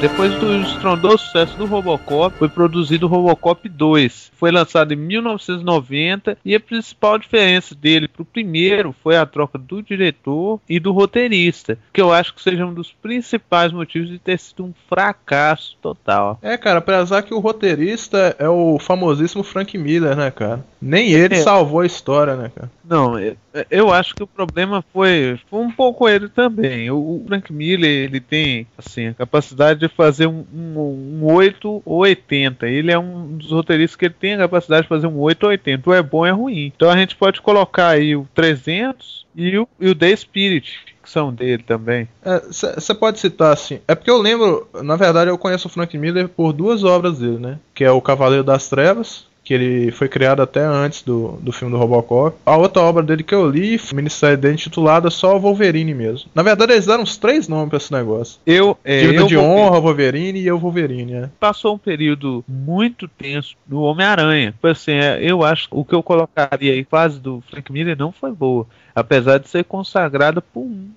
Depois 0.02 0.34
do 0.40 0.52
estrondoso 0.56 1.18
sucesso 1.18 1.56
do 1.56 1.64
Robocop, 1.64 2.36
foi 2.36 2.48
produzido 2.48 3.06
o 3.06 3.08
Robocop 3.08 3.68
2. 3.68 4.32
Foi 4.34 4.50
lançado 4.50 4.92
em 4.92 4.96
1990 4.96 6.36
e 6.44 6.56
a 6.56 6.60
principal 6.60 7.16
diferença 7.16 7.72
dele 7.72 8.08
pro 8.08 8.24
primeiro 8.24 8.92
foi 9.00 9.16
a 9.16 9.24
troca 9.24 9.56
do 9.56 9.80
diretor 9.80 10.58
e 10.68 10.80
do 10.80 10.90
roteirista, 10.90 11.78
que 11.92 12.00
eu 12.00 12.12
acho 12.12 12.34
que 12.34 12.42
seja 12.42 12.66
um 12.66 12.74
dos 12.74 12.90
principais 12.90 13.70
motivos 13.70 14.08
de 14.08 14.18
ter 14.18 14.40
sido 14.40 14.64
um 14.64 14.74
fracasso 14.88 15.76
total. 15.80 16.36
É, 16.42 16.58
cara, 16.58 16.80
apesar 16.80 17.22
que 17.22 17.32
o 17.32 17.38
roteirista 17.38 18.34
é 18.40 18.48
o 18.48 18.80
famosíssimo 18.80 19.44
Frank 19.44 19.78
Miller, 19.78 20.16
né, 20.16 20.32
cara? 20.32 20.64
Nem 20.80 21.12
ele 21.12 21.36
É. 21.36 21.42
salvou 21.42 21.78
a 21.78 21.86
história, 21.86 22.34
né, 22.34 22.50
cara? 22.52 22.68
Não, 22.84 23.16
eu, 23.20 23.36
eu 23.70 23.92
acho 23.92 24.16
que 24.16 24.22
o 24.24 24.26
problema 24.26 24.84
foi, 24.92 25.38
foi 25.48 25.60
um 25.60 25.70
pouco 25.70 26.08
ele 26.08 26.28
também. 26.28 26.90
O, 26.90 26.96
o 26.96 27.24
Frank 27.28 27.52
Miller, 27.52 27.88
ele 27.88 28.20
tem 28.20 28.66
assim, 28.76 29.06
a 29.06 29.14
capacidade 29.14 29.78
de 29.78 29.91
fazer 29.92 30.26
um, 30.26 30.44
um, 30.54 31.20
um 31.22 31.32
8 31.32 31.82
ou 31.84 31.98
80. 31.98 32.68
Ele 32.68 32.90
é 32.90 32.98
um 32.98 33.36
dos 33.36 33.50
roteiristas 33.50 33.96
que 33.96 34.06
ele 34.06 34.14
tem 34.18 34.34
a 34.34 34.38
capacidade 34.38 34.82
de 34.82 34.88
fazer 34.88 35.06
um 35.06 35.18
8 35.18 35.42
ou 35.42 35.50
80. 35.50 35.90
O 35.90 35.94
é 35.94 36.02
bom 36.02 36.26
é 36.26 36.30
ruim. 36.30 36.72
Então 36.74 36.90
a 36.90 36.96
gente 36.96 37.16
pode 37.16 37.40
colocar 37.40 37.88
aí 37.88 38.16
o 38.16 38.26
300 38.34 39.26
e 39.34 39.56
o, 39.58 39.68
e 39.80 39.88
o 39.88 39.94
The 39.94 40.14
Spirit, 40.14 40.78
que 41.02 41.10
são 41.10 41.32
dele 41.32 41.62
também. 41.62 42.08
Você 42.50 42.94
pode 42.94 43.18
citar 43.18 43.52
assim. 43.52 43.80
É 43.88 43.94
porque 43.94 44.10
eu 44.10 44.18
lembro, 44.18 44.68
na 44.82 44.96
verdade, 44.96 45.30
eu 45.30 45.38
conheço 45.38 45.68
o 45.68 45.70
Frank 45.70 45.96
Miller 45.96 46.28
por 46.28 46.52
duas 46.52 46.84
obras 46.84 47.18
dele, 47.18 47.38
né? 47.38 47.58
Que 47.74 47.84
é 47.84 47.90
o 47.90 48.00
Cavaleiro 48.00 48.44
das 48.44 48.68
Trevas, 48.68 49.26
que 49.44 49.52
ele 49.52 49.90
foi 49.90 50.08
criado 50.08 50.40
até 50.40 50.60
antes 50.64 51.02
do, 51.02 51.38
do 51.42 51.50
filme 51.52 51.72
do 51.74 51.78
Robocop. 51.78 52.36
A 52.46 52.56
outra 52.56 52.80
obra 52.82 53.02
dele 53.02 53.22
que 53.24 53.34
eu 53.34 53.48
li, 53.50 53.76
foi 53.76 53.96
minissérie 53.96 54.36
dele 54.36 54.54
intitulada 54.54 55.10
só 55.10 55.36
Wolverine 55.38 55.92
mesmo. 55.94 56.30
Na 56.34 56.42
verdade, 56.44 56.72
eles 56.72 56.86
deram 56.86 57.02
uns 57.02 57.16
três 57.16 57.48
nomes 57.48 57.68
pra 57.68 57.76
esse 57.78 57.92
negócio. 57.92 58.38
Eu, 58.46 58.76
é, 58.84 59.00
Dívida 59.00 59.22
eu 59.22 59.26
de 59.26 59.36
vou- 59.36 59.44
honra, 59.44 59.80
Wolverine 59.80 60.38
e 60.40 60.46
eu 60.46 60.58
Wolverine, 60.58 61.12
é. 61.14 61.30
passou 61.40 61.74
um 61.74 61.78
período 61.78 62.44
muito 62.46 63.08
tenso 63.08 63.56
no 63.68 63.80
Homem-Aranha. 63.82 64.52
Tipo 64.52 64.68
assim, 64.68 64.92
é, 64.92 65.18
eu 65.22 65.42
acho 65.44 65.68
que 65.68 65.74
o 65.76 65.84
que 65.84 65.94
eu 65.94 66.02
colocaria 66.02 66.72
aí, 66.72 66.84
fase 66.84 67.18
do 67.18 67.42
Frank 67.50 67.72
Miller 67.72 67.96
não 67.98 68.12
foi 68.12 68.30
boa. 68.30 68.66
Apesar 68.94 69.38
de 69.38 69.48
ser 69.48 69.64
consagrada 69.64 70.40
por 70.40 70.60
um- 70.60 70.90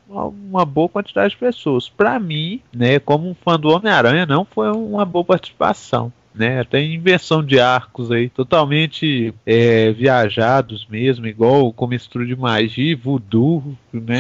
uma 0.51 0.65
boa 0.65 0.88
quantidade 0.89 1.31
de 1.31 1.38
pessoas. 1.38 1.89
Pra 1.89 2.19
mim, 2.19 2.62
né, 2.73 2.99
como 2.99 3.27
um 3.29 3.34
fã 3.34 3.58
do 3.60 3.69
Homem-Aranha, 3.69 4.25
não 4.25 4.45
foi 4.45 4.69
uma 4.71 5.03
boa 5.05 5.23
participação. 5.25 6.12
Né, 6.36 6.63
tem 6.65 6.95
inversão 6.95 7.41
de 7.43 7.60
arcos 7.60 8.12
aí, 8.12 8.30
totalmente 8.30 9.34
é, 9.45 9.91
viajados 9.93 10.86
mesmo, 10.89 11.26
igual 11.28 11.71
com 11.71 11.88
mistura 11.88 12.26
de 12.26 12.36
magia 12.36 12.91
e 12.91 12.95
voodoo, 12.95 13.78
né? 13.93 14.19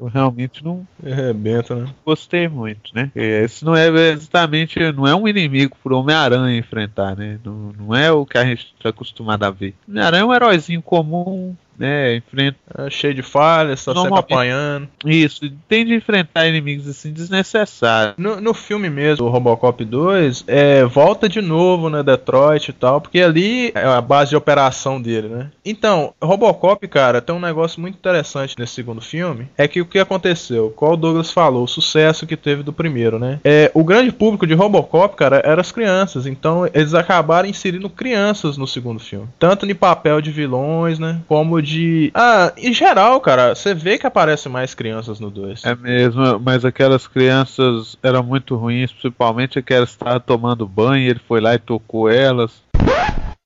Eu 0.00 0.06
realmente 0.06 0.64
não, 0.64 0.86
Arrebenta, 1.04 1.74
né? 1.74 1.86
gostei 2.04 2.48
muito, 2.48 2.94
né? 2.94 3.10
É, 3.14 3.44
Esse 3.44 3.64
não 3.64 3.76
é 3.76 3.88
exatamente, 4.10 4.78
não 4.92 5.06
é 5.06 5.14
um 5.14 5.28
inimigo 5.28 5.76
pro 5.82 5.98
Homem-Aranha 5.98 6.58
enfrentar, 6.58 7.14
né? 7.14 7.38
Não, 7.44 7.72
não 7.78 7.94
é 7.94 8.10
o 8.10 8.24
que 8.24 8.38
a 8.38 8.44
gente 8.44 8.72
está 8.76 8.88
acostumado 8.88 9.44
a 9.44 9.50
ver. 9.50 9.74
Homem-Aranha 9.86 10.22
é 10.22 10.26
um 10.26 10.34
heróizinho 10.34 10.80
comum, 10.80 11.54
né? 11.80 12.16
Enfrenta 12.16 12.58
É 12.78 12.90
cheio 12.90 13.14
de 13.14 13.22
falhas, 13.22 13.84
tá 13.84 13.94
sempre 13.94 14.18
apanhando. 14.18 14.88
isso, 15.04 15.50
tem 15.66 15.86
de 15.86 15.94
enfrentar 15.94 16.46
inimigos 16.46 16.86
assim 16.86 17.12
desnecessários. 17.12 18.14
No, 18.18 18.40
no 18.40 18.52
filme 18.52 18.90
mesmo, 18.90 19.26
o 19.26 19.30
Robocop 19.30 19.82
2, 19.82 20.44
é, 20.46 20.84
volta 20.84 21.28
de 21.28 21.40
novo, 21.40 21.88
né, 21.88 22.02
Detroit 22.02 22.68
e 22.68 22.72
tal, 22.72 23.00
porque 23.00 23.20
ali 23.20 23.72
é 23.74 23.84
a 23.84 24.00
base 24.00 24.30
de 24.30 24.36
operação 24.36 25.00
dele, 25.00 25.28
né? 25.28 25.50
Então, 25.64 26.12
Robocop, 26.22 26.86
cara, 26.86 27.22
tem 27.22 27.34
um 27.34 27.40
negócio 27.40 27.80
muito 27.80 27.94
interessante 27.94 28.54
nesse 28.58 28.74
segundo 28.74 29.00
filme, 29.00 29.48
é 29.56 29.66
que 29.66 29.80
o 29.80 29.86
que 29.86 29.98
aconteceu, 29.98 30.70
qual 30.76 30.92
o 30.92 30.96
Douglas 30.96 31.30
falou, 31.30 31.64
o 31.64 31.68
sucesso 31.68 32.26
que 32.26 32.36
teve 32.36 32.62
do 32.62 32.72
primeiro, 32.72 33.18
né? 33.18 33.40
É, 33.42 33.70
o 33.72 33.82
grande 33.82 34.12
público 34.12 34.46
de 34.46 34.54
Robocop, 34.54 35.16
cara, 35.16 35.40
eram 35.44 35.60
as 35.60 35.72
crianças, 35.72 36.26
então 36.26 36.68
eles 36.74 36.92
acabaram 36.92 37.48
inserindo 37.48 37.88
crianças 37.88 38.58
no 38.58 38.66
segundo 38.66 39.00
filme, 39.00 39.28
tanto 39.38 39.64
no 39.64 39.74
papel 39.74 40.20
de 40.20 40.30
vilões, 40.30 40.98
né, 40.98 41.20
como 41.26 41.62
de... 41.62 41.69
Ah, 42.14 42.52
em 42.56 42.72
geral, 42.72 43.20
cara, 43.20 43.54
você 43.54 43.74
vê 43.74 43.98
que 43.98 44.06
aparecem 44.06 44.50
mais 44.50 44.74
crianças 44.74 45.20
no 45.20 45.30
2. 45.30 45.64
É 45.64 45.74
mesmo, 45.74 46.38
mas 46.40 46.64
aquelas 46.64 47.06
crianças 47.06 47.96
eram 48.02 48.22
muito 48.22 48.56
ruins, 48.56 48.90
principalmente 48.92 49.58
aquelas 49.58 49.90
que 49.90 49.96
estavam 49.96 50.20
tomando 50.20 50.66
banho, 50.66 51.08
ele 51.10 51.20
foi 51.26 51.40
lá 51.40 51.54
e 51.54 51.58
tocou 51.58 52.08
elas. 52.10 52.62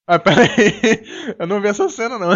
Ah, 0.06 0.18
peraí. 0.18 0.46
Eu 1.38 1.46
não 1.46 1.60
vi 1.62 1.68
essa 1.68 1.88
cena, 1.88 2.18
não. 2.18 2.28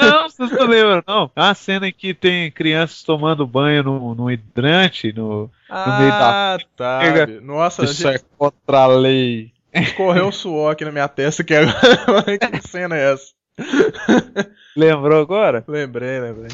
Não, 0.00 0.28
vocês 0.28 0.50
não 0.50 0.66
lembram, 0.66 1.02
não. 1.06 1.30
É 1.36 1.40
uma 1.42 1.54
cena 1.54 1.88
em 1.88 1.92
que 1.92 2.14
tem 2.14 2.50
crianças 2.50 3.02
tomando 3.02 3.46
banho 3.46 3.82
no, 3.82 4.14
no 4.14 4.30
hidrante, 4.30 5.12
no, 5.12 5.50
Ah, 5.68 5.98
meio 5.98 6.10
da- 6.10 6.58
tá. 6.76 6.98
Pega- 7.00 7.40
Nossa, 7.42 7.84
Isso 7.84 8.02
gente, 8.02 8.16
é 8.16 8.20
contra 8.38 8.78
a 8.78 8.86
lei. 8.86 9.52
correu 9.96 10.26
um 10.28 10.32
suor 10.32 10.72
aqui 10.72 10.84
na 10.86 10.90
minha 10.92 11.06
testa 11.08 11.44
que 11.44 11.54
agora. 11.54 11.76
que 12.38 12.66
cena 12.68 12.96
é 12.96 13.12
essa? 13.12 13.37
Lembrou 14.76 15.20
agora? 15.22 15.64
Lembrei, 15.66 16.20
lembrei. 16.20 16.48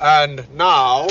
And 0.00 0.36
now, 0.56 1.06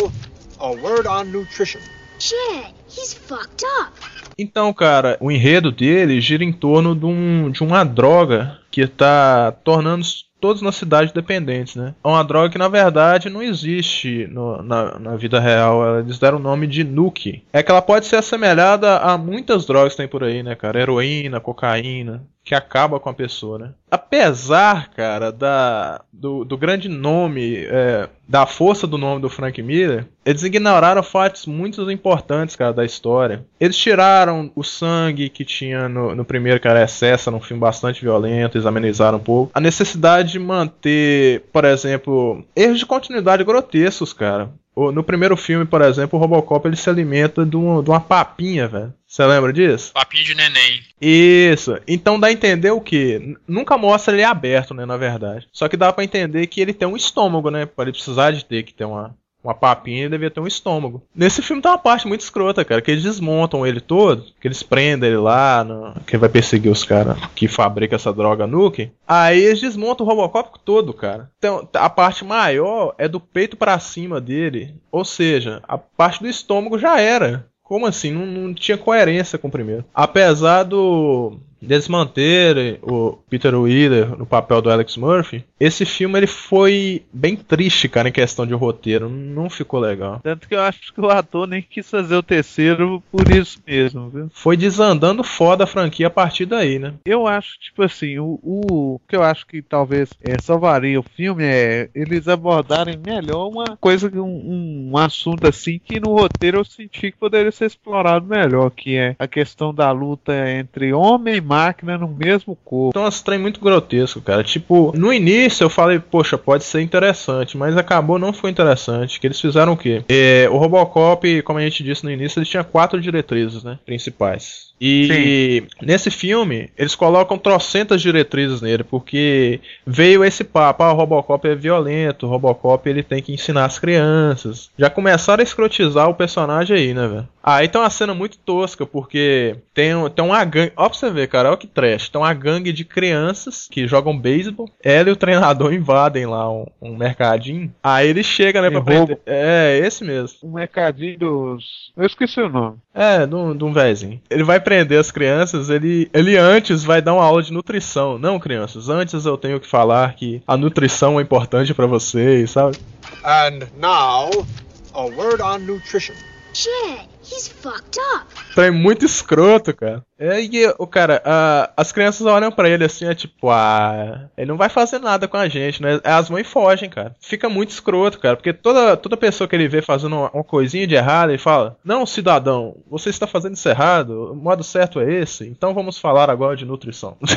a 0.59 0.69
word 0.71 1.07
on 1.07 1.25
nutrition. 1.25 1.81
Shit, 2.19 2.73
he's 2.87 3.13
fucked 3.13 3.63
up. 3.79 3.91
Então, 4.37 4.71
cara, 4.73 5.17
o 5.19 5.31
enredo 5.31 5.71
dele 5.71 6.19
gira 6.21 6.43
em 6.43 6.51
torno 6.51 6.95
de, 6.95 7.05
um, 7.05 7.49
de 7.51 7.63
uma 7.63 7.83
droga 7.83 8.59
que 8.71 8.85
tá 8.87 9.51
tornando 9.63 10.05
todos 10.39 10.61
na 10.61 10.71
cidade 10.71 11.11
dependentes, 11.13 11.75
né? 11.75 11.95
É 12.03 12.07
uma 12.07 12.23
droga 12.23 12.49
que 12.49 12.57
na 12.59 12.67
verdade 12.67 13.27
não 13.29 13.41
existe 13.41 14.27
no- 14.31 14.61
na, 14.61 14.99
na 14.99 15.15
vida 15.15 15.39
real. 15.39 15.99
Eles 15.99 16.19
deram 16.19 16.37
o 16.37 16.41
nome 16.41 16.67
de 16.67 16.83
Nuke. 16.83 17.43
É 17.51 17.63
que 17.63 17.71
ela 17.71 17.81
pode 17.81 18.05
ser 18.05 18.17
assemelhada 18.17 18.97
a 18.99 19.17
muitas 19.17 19.65
drogas 19.65 19.93
que 19.93 19.97
tem 19.97 20.07
por 20.07 20.23
aí, 20.23 20.43
né, 20.43 20.53
cara? 20.55 20.79
Heroína, 20.79 21.39
cocaína, 21.39 22.23
que 22.47 22.55
acaba 22.55 22.97
com 22.97 23.09
a 23.09 23.13
pessoa, 23.13 23.59
né? 23.59 23.71
Apesar, 23.91 24.89
cara, 24.91 25.33
da, 25.33 26.01
do, 26.13 26.45
do 26.45 26.57
grande 26.57 26.87
nome, 26.87 27.65
é, 27.65 28.07
da 28.25 28.45
força 28.45 28.87
do 28.87 28.97
nome 28.97 29.21
do 29.21 29.29
Frank 29.29 29.61
Miller, 29.61 30.05
eles 30.25 30.43
ignoraram 30.43 31.03
fatos 31.03 31.45
muito 31.45 31.91
importantes, 31.91 32.55
cara, 32.55 32.71
da 32.71 32.85
história. 32.85 33.45
Eles 33.59 33.75
tiraram 33.75 34.49
o 34.55 34.63
sangue 34.63 35.27
que 35.27 35.43
tinha 35.43 35.89
no, 35.89 36.15
no 36.15 36.23
primeiro, 36.23 36.57
cara, 36.61 36.81
excesso, 36.81 37.29
num 37.29 37.41
filme 37.41 37.59
bastante 37.59 38.01
violento, 38.01 38.57
eles 38.57 38.65
amenizaram 38.65 39.17
um 39.17 39.21
pouco. 39.21 39.51
A 39.53 39.59
necessidade 39.59 40.31
de 40.31 40.39
manter, 40.39 41.41
por 41.51 41.65
exemplo, 41.65 42.45
erros 42.55 42.79
de 42.79 42.85
continuidade 42.85 43.43
grotescos, 43.43 44.13
cara. 44.13 44.49
No 44.91 45.03
primeiro 45.03 45.35
filme, 45.35 45.65
por 45.65 45.81
exemplo, 45.81 46.17
o 46.17 46.21
Robocop 46.21 46.67
ele 46.67 46.75
se 46.75 46.89
alimenta 46.89 47.45
de, 47.45 47.57
um- 47.57 47.81
de 47.81 47.89
uma 47.89 47.99
papinha, 47.99 48.67
velho. 48.67 48.93
Você 49.07 49.25
lembra 49.25 49.51
disso? 49.51 49.91
Papinho 49.93 50.23
de 50.23 50.35
neném. 50.35 50.81
Isso. 51.01 51.77
Então 51.87 52.19
dá 52.19 52.27
a 52.27 52.31
entender 52.31 52.71
o 52.71 52.81
quê? 52.81 53.19
N- 53.21 53.37
Nunca 53.47 53.77
mostra 53.77 54.13
ele 54.13 54.23
aberto, 54.23 54.73
né, 54.73 54.85
na 54.85 54.97
verdade. 54.97 55.47
Só 55.51 55.67
que 55.67 55.77
dá 55.77 55.91
pra 55.91 56.03
entender 56.03 56.45
que 56.47 56.61
ele 56.61 56.73
tem 56.73 56.87
um 56.87 56.95
estômago, 56.97 57.49
né? 57.49 57.65
Pra 57.65 57.83
ele 57.85 57.91
precisar 57.93 58.31
de 58.31 58.45
ter 58.45 58.63
que 58.63 58.73
ter 58.73 58.85
uma, 58.85 59.15
uma 59.43 59.53
papinha, 59.53 60.01
ele 60.01 60.09
devia 60.09 60.29
ter 60.31 60.39
um 60.39 60.47
estômago. 60.47 61.01
Nesse 61.15 61.41
filme 61.41 61.61
tem 61.61 61.71
uma 61.71 61.77
parte 61.77 62.07
muito 62.07 62.21
escrota, 62.21 62.65
cara, 62.65 62.81
que 62.81 62.91
eles 62.91 63.03
desmontam 63.03 63.65
ele 63.65 63.79
todo, 63.79 64.25
que 64.41 64.47
eles 64.47 64.61
prendem 64.63 65.09
ele 65.09 65.17
lá, 65.19 65.63
no- 65.63 65.93
que 66.05 66.17
vai 66.17 66.27
perseguir 66.29 66.71
os 66.71 66.83
caras 66.83 67.17
que 67.35 67.47
fabricam 67.47 67.95
essa 67.95 68.11
droga 68.13 68.45
nuke. 68.47 68.91
Aí 69.07 69.41
eles 69.41 69.61
desmontam 69.61 70.05
o 70.05 70.09
Robocop 70.09 70.59
todo, 70.65 70.93
cara. 70.93 71.29
Então, 71.37 71.67
a 71.73 71.89
parte 71.89 72.25
maior 72.25 72.93
é 72.97 73.07
do 73.07 73.19
peito 73.19 73.55
pra 73.55 73.79
cima 73.79 74.19
dele, 74.19 74.75
ou 74.91 75.05
seja, 75.05 75.61
a 75.67 75.77
parte 75.77 76.21
do 76.21 76.27
estômago 76.27 76.77
já 76.77 76.99
era. 76.99 77.47
Como 77.63 77.85
assim? 77.85 78.11
Não, 78.11 78.25
não 78.25 78.53
tinha 78.53 78.77
coerência 78.77 79.37
com 79.37 79.49
o 79.49 79.51
primeiro. 79.51 79.83
Apesar 79.93 80.63
do 80.63 81.37
deles 81.61 81.87
manterem 81.87 82.77
o 82.81 83.17
Peter 83.29 83.53
Wheeler 83.55 84.17
no 84.17 84.25
papel 84.25 84.61
do 84.61 84.69
Alex 84.69 84.97
Murphy, 84.97 85.43
esse 85.59 85.85
filme 85.85 86.19
ele 86.19 86.27
foi 86.27 87.03
bem 87.11 87.35
triste, 87.35 87.89
cara, 87.89 88.09
em 88.09 88.11
questão 88.11 88.45
de 88.45 88.53
roteiro. 88.53 89.09
Não 89.09 89.49
ficou 89.49 89.79
legal. 89.79 90.19
Tanto 90.23 90.47
que 90.47 90.55
eu 90.55 90.61
acho 90.61 90.93
que 90.93 91.01
o 91.01 91.09
ator 91.09 91.47
nem 91.47 91.61
quis 91.61 91.89
fazer 91.89 92.15
o 92.15 92.23
terceiro 92.23 93.01
por 93.11 93.29
isso 93.31 93.59
mesmo, 93.65 94.09
viu? 94.09 94.29
Foi 94.33 94.55
desandando 94.55 95.23
foda 95.23 95.63
a 95.63 95.67
franquia 95.67 96.07
a 96.07 96.11
partir 96.11 96.45
daí, 96.45 96.79
né? 96.79 96.93
Eu 97.05 97.27
acho, 97.27 97.59
tipo 97.59 97.83
assim, 97.83 98.19
o, 98.19 98.39
o 98.43 99.01
que 99.07 99.15
eu 99.15 99.23
acho 99.23 99.45
que 99.47 99.61
talvez 99.61 100.09
é, 100.21 100.39
salvaria 100.39 100.99
o 100.99 101.03
filme 101.03 101.43
é 101.43 101.89
eles 101.93 102.27
abordarem 102.27 102.97
melhor 102.97 103.47
uma 103.47 103.77
coisa, 103.77 104.09
um, 104.13 104.91
um 104.91 104.97
assunto 104.97 105.47
assim 105.47 105.79
que 105.83 105.99
no 105.99 106.13
roteiro 106.13 106.59
eu 106.59 106.65
senti 106.65 107.11
que 107.11 107.17
poderia 107.17 107.51
ser 107.51 107.65
explorado 107.65 108.25
melhor, 108.25 108.69
que 108.69 108.95
é 108.95 109.15
a 109.17 109.27
questão 109.27 109.73
da 109.73 109.91
luta 109.91 110.33
entre 110.51 110.93
homem 110.93 111.35
e 111.35 111.41
máquina 111.47 111.97
no 111.97 112.07
mesmo 112.07 112.55
corpo. 112.63 112.89
Então, 112.89 113.07
esse 113.07 113.23
trem 113.23 113.39
muito 113.39 113.59
grotesco, 113.59 114.21
cara. 114.21 114.43
Tipo, 114.43 114.91
no 114.95 115.13
início 115.13 115.63
eu 115.63 115.69
falei, 115.69 115.99
poxa, 115.99 116.37
pode 116.37 116.63
ser 116.63 116.81
interessante, 116.81 117.57
mas 117.57 117.77
acabou 117.77 118.19
não 118.19 118.33
foi 118.33 118.51
interessante. 118.51 119.19
Que 119.19 119.27
eles 119.27 119.39
fizeram 119.39 119.73
o 119.73 119.77
quê? 119.77 120.03
É, 120.09 120.47
o 120.51 120.57
Robocop, 120.57 121.41
como 121.43 121.59
a 121.59 121.61
gente 121.61 121.83
disse 121.83 122.03
no 122.03 122.11
início, 122.11 122.39
ele 122.39 122.45
tinha 122.45 122.63
quatro 122.63 122.99
diretrizes, 122.99 123.63
né? 123.63 123.79
Principais. 123.85 124.66
E 124.79 125.63
nesse 125.81 126.11
filme, 126.11 126.69
eles 126.77 126.95
colocam 126.95 127.37
trocentas 127.37 128.01
diretrizes 128.01 128.61
nele, 128.61 128.83
porque 128.83 129.59
veio 129.85 130.23
esse 130.23 130.43
papo, 130.43 130.83
ah, 130.83 130.93
o 130.93 130.95
Robocop 130.95 131.47
é 131.47 131.55
violento, 131.55 132.25
o 132.25 132.29
Robocop 132.29 132.87
ele 132.87 133.03
tem 133.03 133.21
que 133.21 133.33
ensinar 133.33 133.65
as 133.65 133.79
crianças. 133.79 134.69
Já 134.77 134.89
começaram 134.89 135.41
a 135.41 135.43
escrotizar 135.43 136.09
o 136.09 136.15
personagem 136.15 136.77
aí, 136.77 136.93
né, 136.93 137.07
velho? 137.07 137.27
Aí 137.49 137.69
tem 137.69 137.79
uma 137.79 137.89
cena 137.89 138.13
muito 138.13 138.37
tosca, 138.39 138.85
porque 138.85 139.55
tem, 139.73 139.93
tem 140.13 140.25
uma 140.25 140.43
gangue. 140.43 140.73
Ó, 140.75 140.89
pra 140.89 140.97
você 140.97 141.09
ver, 141.09 141.29
cara, 141.29 141.47
olha 141.47 141.57
que 141.57 141.65
trash. 141.65 142.09
Tem 142.09 142.19
uma 142.19 142.33
gangue 142.33 142.73
de 142.73 142.83
crianças 142.83 143.69
que 143.71 143.87
jogam 143.87 144.19
beisebol. 144.19 144.69
Ela 144.83 145.07
e 145.07 145.11
o 145.13 145.15
treinador 145.15 145.71
invadem 145.73 146.25
lá 146.25 146.51
um, 146.51 146.65
um 146.81 146.97
mercadinho. 146.97 147.73
Aí 147.81 148.09
ele 148.09 148.21
chega, 148.21 148.61
né, 148.61 148.69
pra 148.69 148.81
prender. 148.81 149.21
É, 149.25 149.79
esse 149.81 150.03
mesmo. 150.03 150.39
Um 150.43 150.55
mercadinho 150.55 151.17
dos. 151.17 151.93
Eu 151.95 152.05
esqueci 152.05 152.41
o 152.41 152.49
nome. 152.49 152.79
É, 152.93 153.25
de 153.25 153.33
um, 153.33 153.55
de 153.55 153.63
um 153.63 153.71
vézinho. 153.71 154.19
Ele 154.29 154.43
vai 154.43 154.59
prender 154.67 154.99
as 154.99 155.09
crianças, 155.09 155.69
ele, 155.69 156.09
ele 156.13 156.35
antes 156.35 156.83
vai 156.83 157.01
dar 157.01 157.13
uma 157.13 157.23
aula 157.23 157.41
de 157.41 157.53
nutrição. 157.53 158.19
Não, 158.19 158.37
crianças, 158.37 158.89
antes 158.89 159.25
eu 159.25 159.37
tenho 159.37 159.61
que 159.61 159.67
falar 159.67 160.13
que 160.13 160.43
a 160.45 160.57
nutrição 160.57 161.17
é 161.17 161.23
importante 161.23 161.73
pra 161.73 161.85
vocês, 161.85 162.51
sabe? 162.51 162.77
And 163.23 163.59
now, 163.79 164.45
a 164.93 165.03
word 165.03 165.41
on 165.41 165.59
nutrition. 165.59 166.15
Shit, 166.53 167.07
he's 167.31 167.47
fucked 167.47 167.99
up. 168.15 168.25
Trem 168.55 168.71
muito 168.71 169.05
escroto, 169.05 169.75
cara. 169.75 170.03
É, 170.19 170.41
e 170.41 170.65
o 170.79 170.87
cara, 170.87 171.21
a- 171.23 171.69
as 171.77 171.91
crianças 171.91 172.25
olham 172.25 172.51
pra 172.51 172.67
ele 172.67 172.83
assim, 172.83 173.05
é 173.05 173.13
tipo, 173.13 173.51
ah, 173.51 174.27
ele 174.35 174.47
não 174.47 174.57
vai 174.57 174.67
fazer 174.67 174.97
nada 174.97 175.27
com 175.27 175.37
a 175.37 175.47
gente, 175.47 175.79
né? 175.81 175.99
As 176.03 176.27
mães 176.27 176.47
fogem, 176.47 176.89
cara. 176.89 177.15
Fica 177.21 177.47
muito 177.47 177.69
escroto, 177.69 178.17
cara, 178.19 178.35
porque 178.35 178.51
toda, 178.51 178.97
toda 178.97 179.15
pessoa 179.15 179.47
que 179.47 179.55
ele 179.55 179.67
vê 179.67 179.79
fazendo 179.81 180.15
uma, 180.15 180.31
uma 180.31 180.43
coisinha 180.43 180.87
de 180.87 180.95
errado, 180.95 181.29
ele 181.29 181.37
fala: 181.37 181.77
Não, 181.85 182.03
cidadão, 182.05 182.75
você 182.89 183.09
está 183.11 183.27
fazendo 183.27 183.53
isso 183.55 183.69
errado, 183.69 184.31
o 184.31 184.35
modo 184.35 184.63
certo 184.63 184.99
é 184.99 185.13
esse, 185.13 185.47
então 185.47 185.71
vamos 185.73 185.99
falar 185.99 186.29
agora 186.31 186.55
de 186.55 186.65
nutrição. 186.65 187.15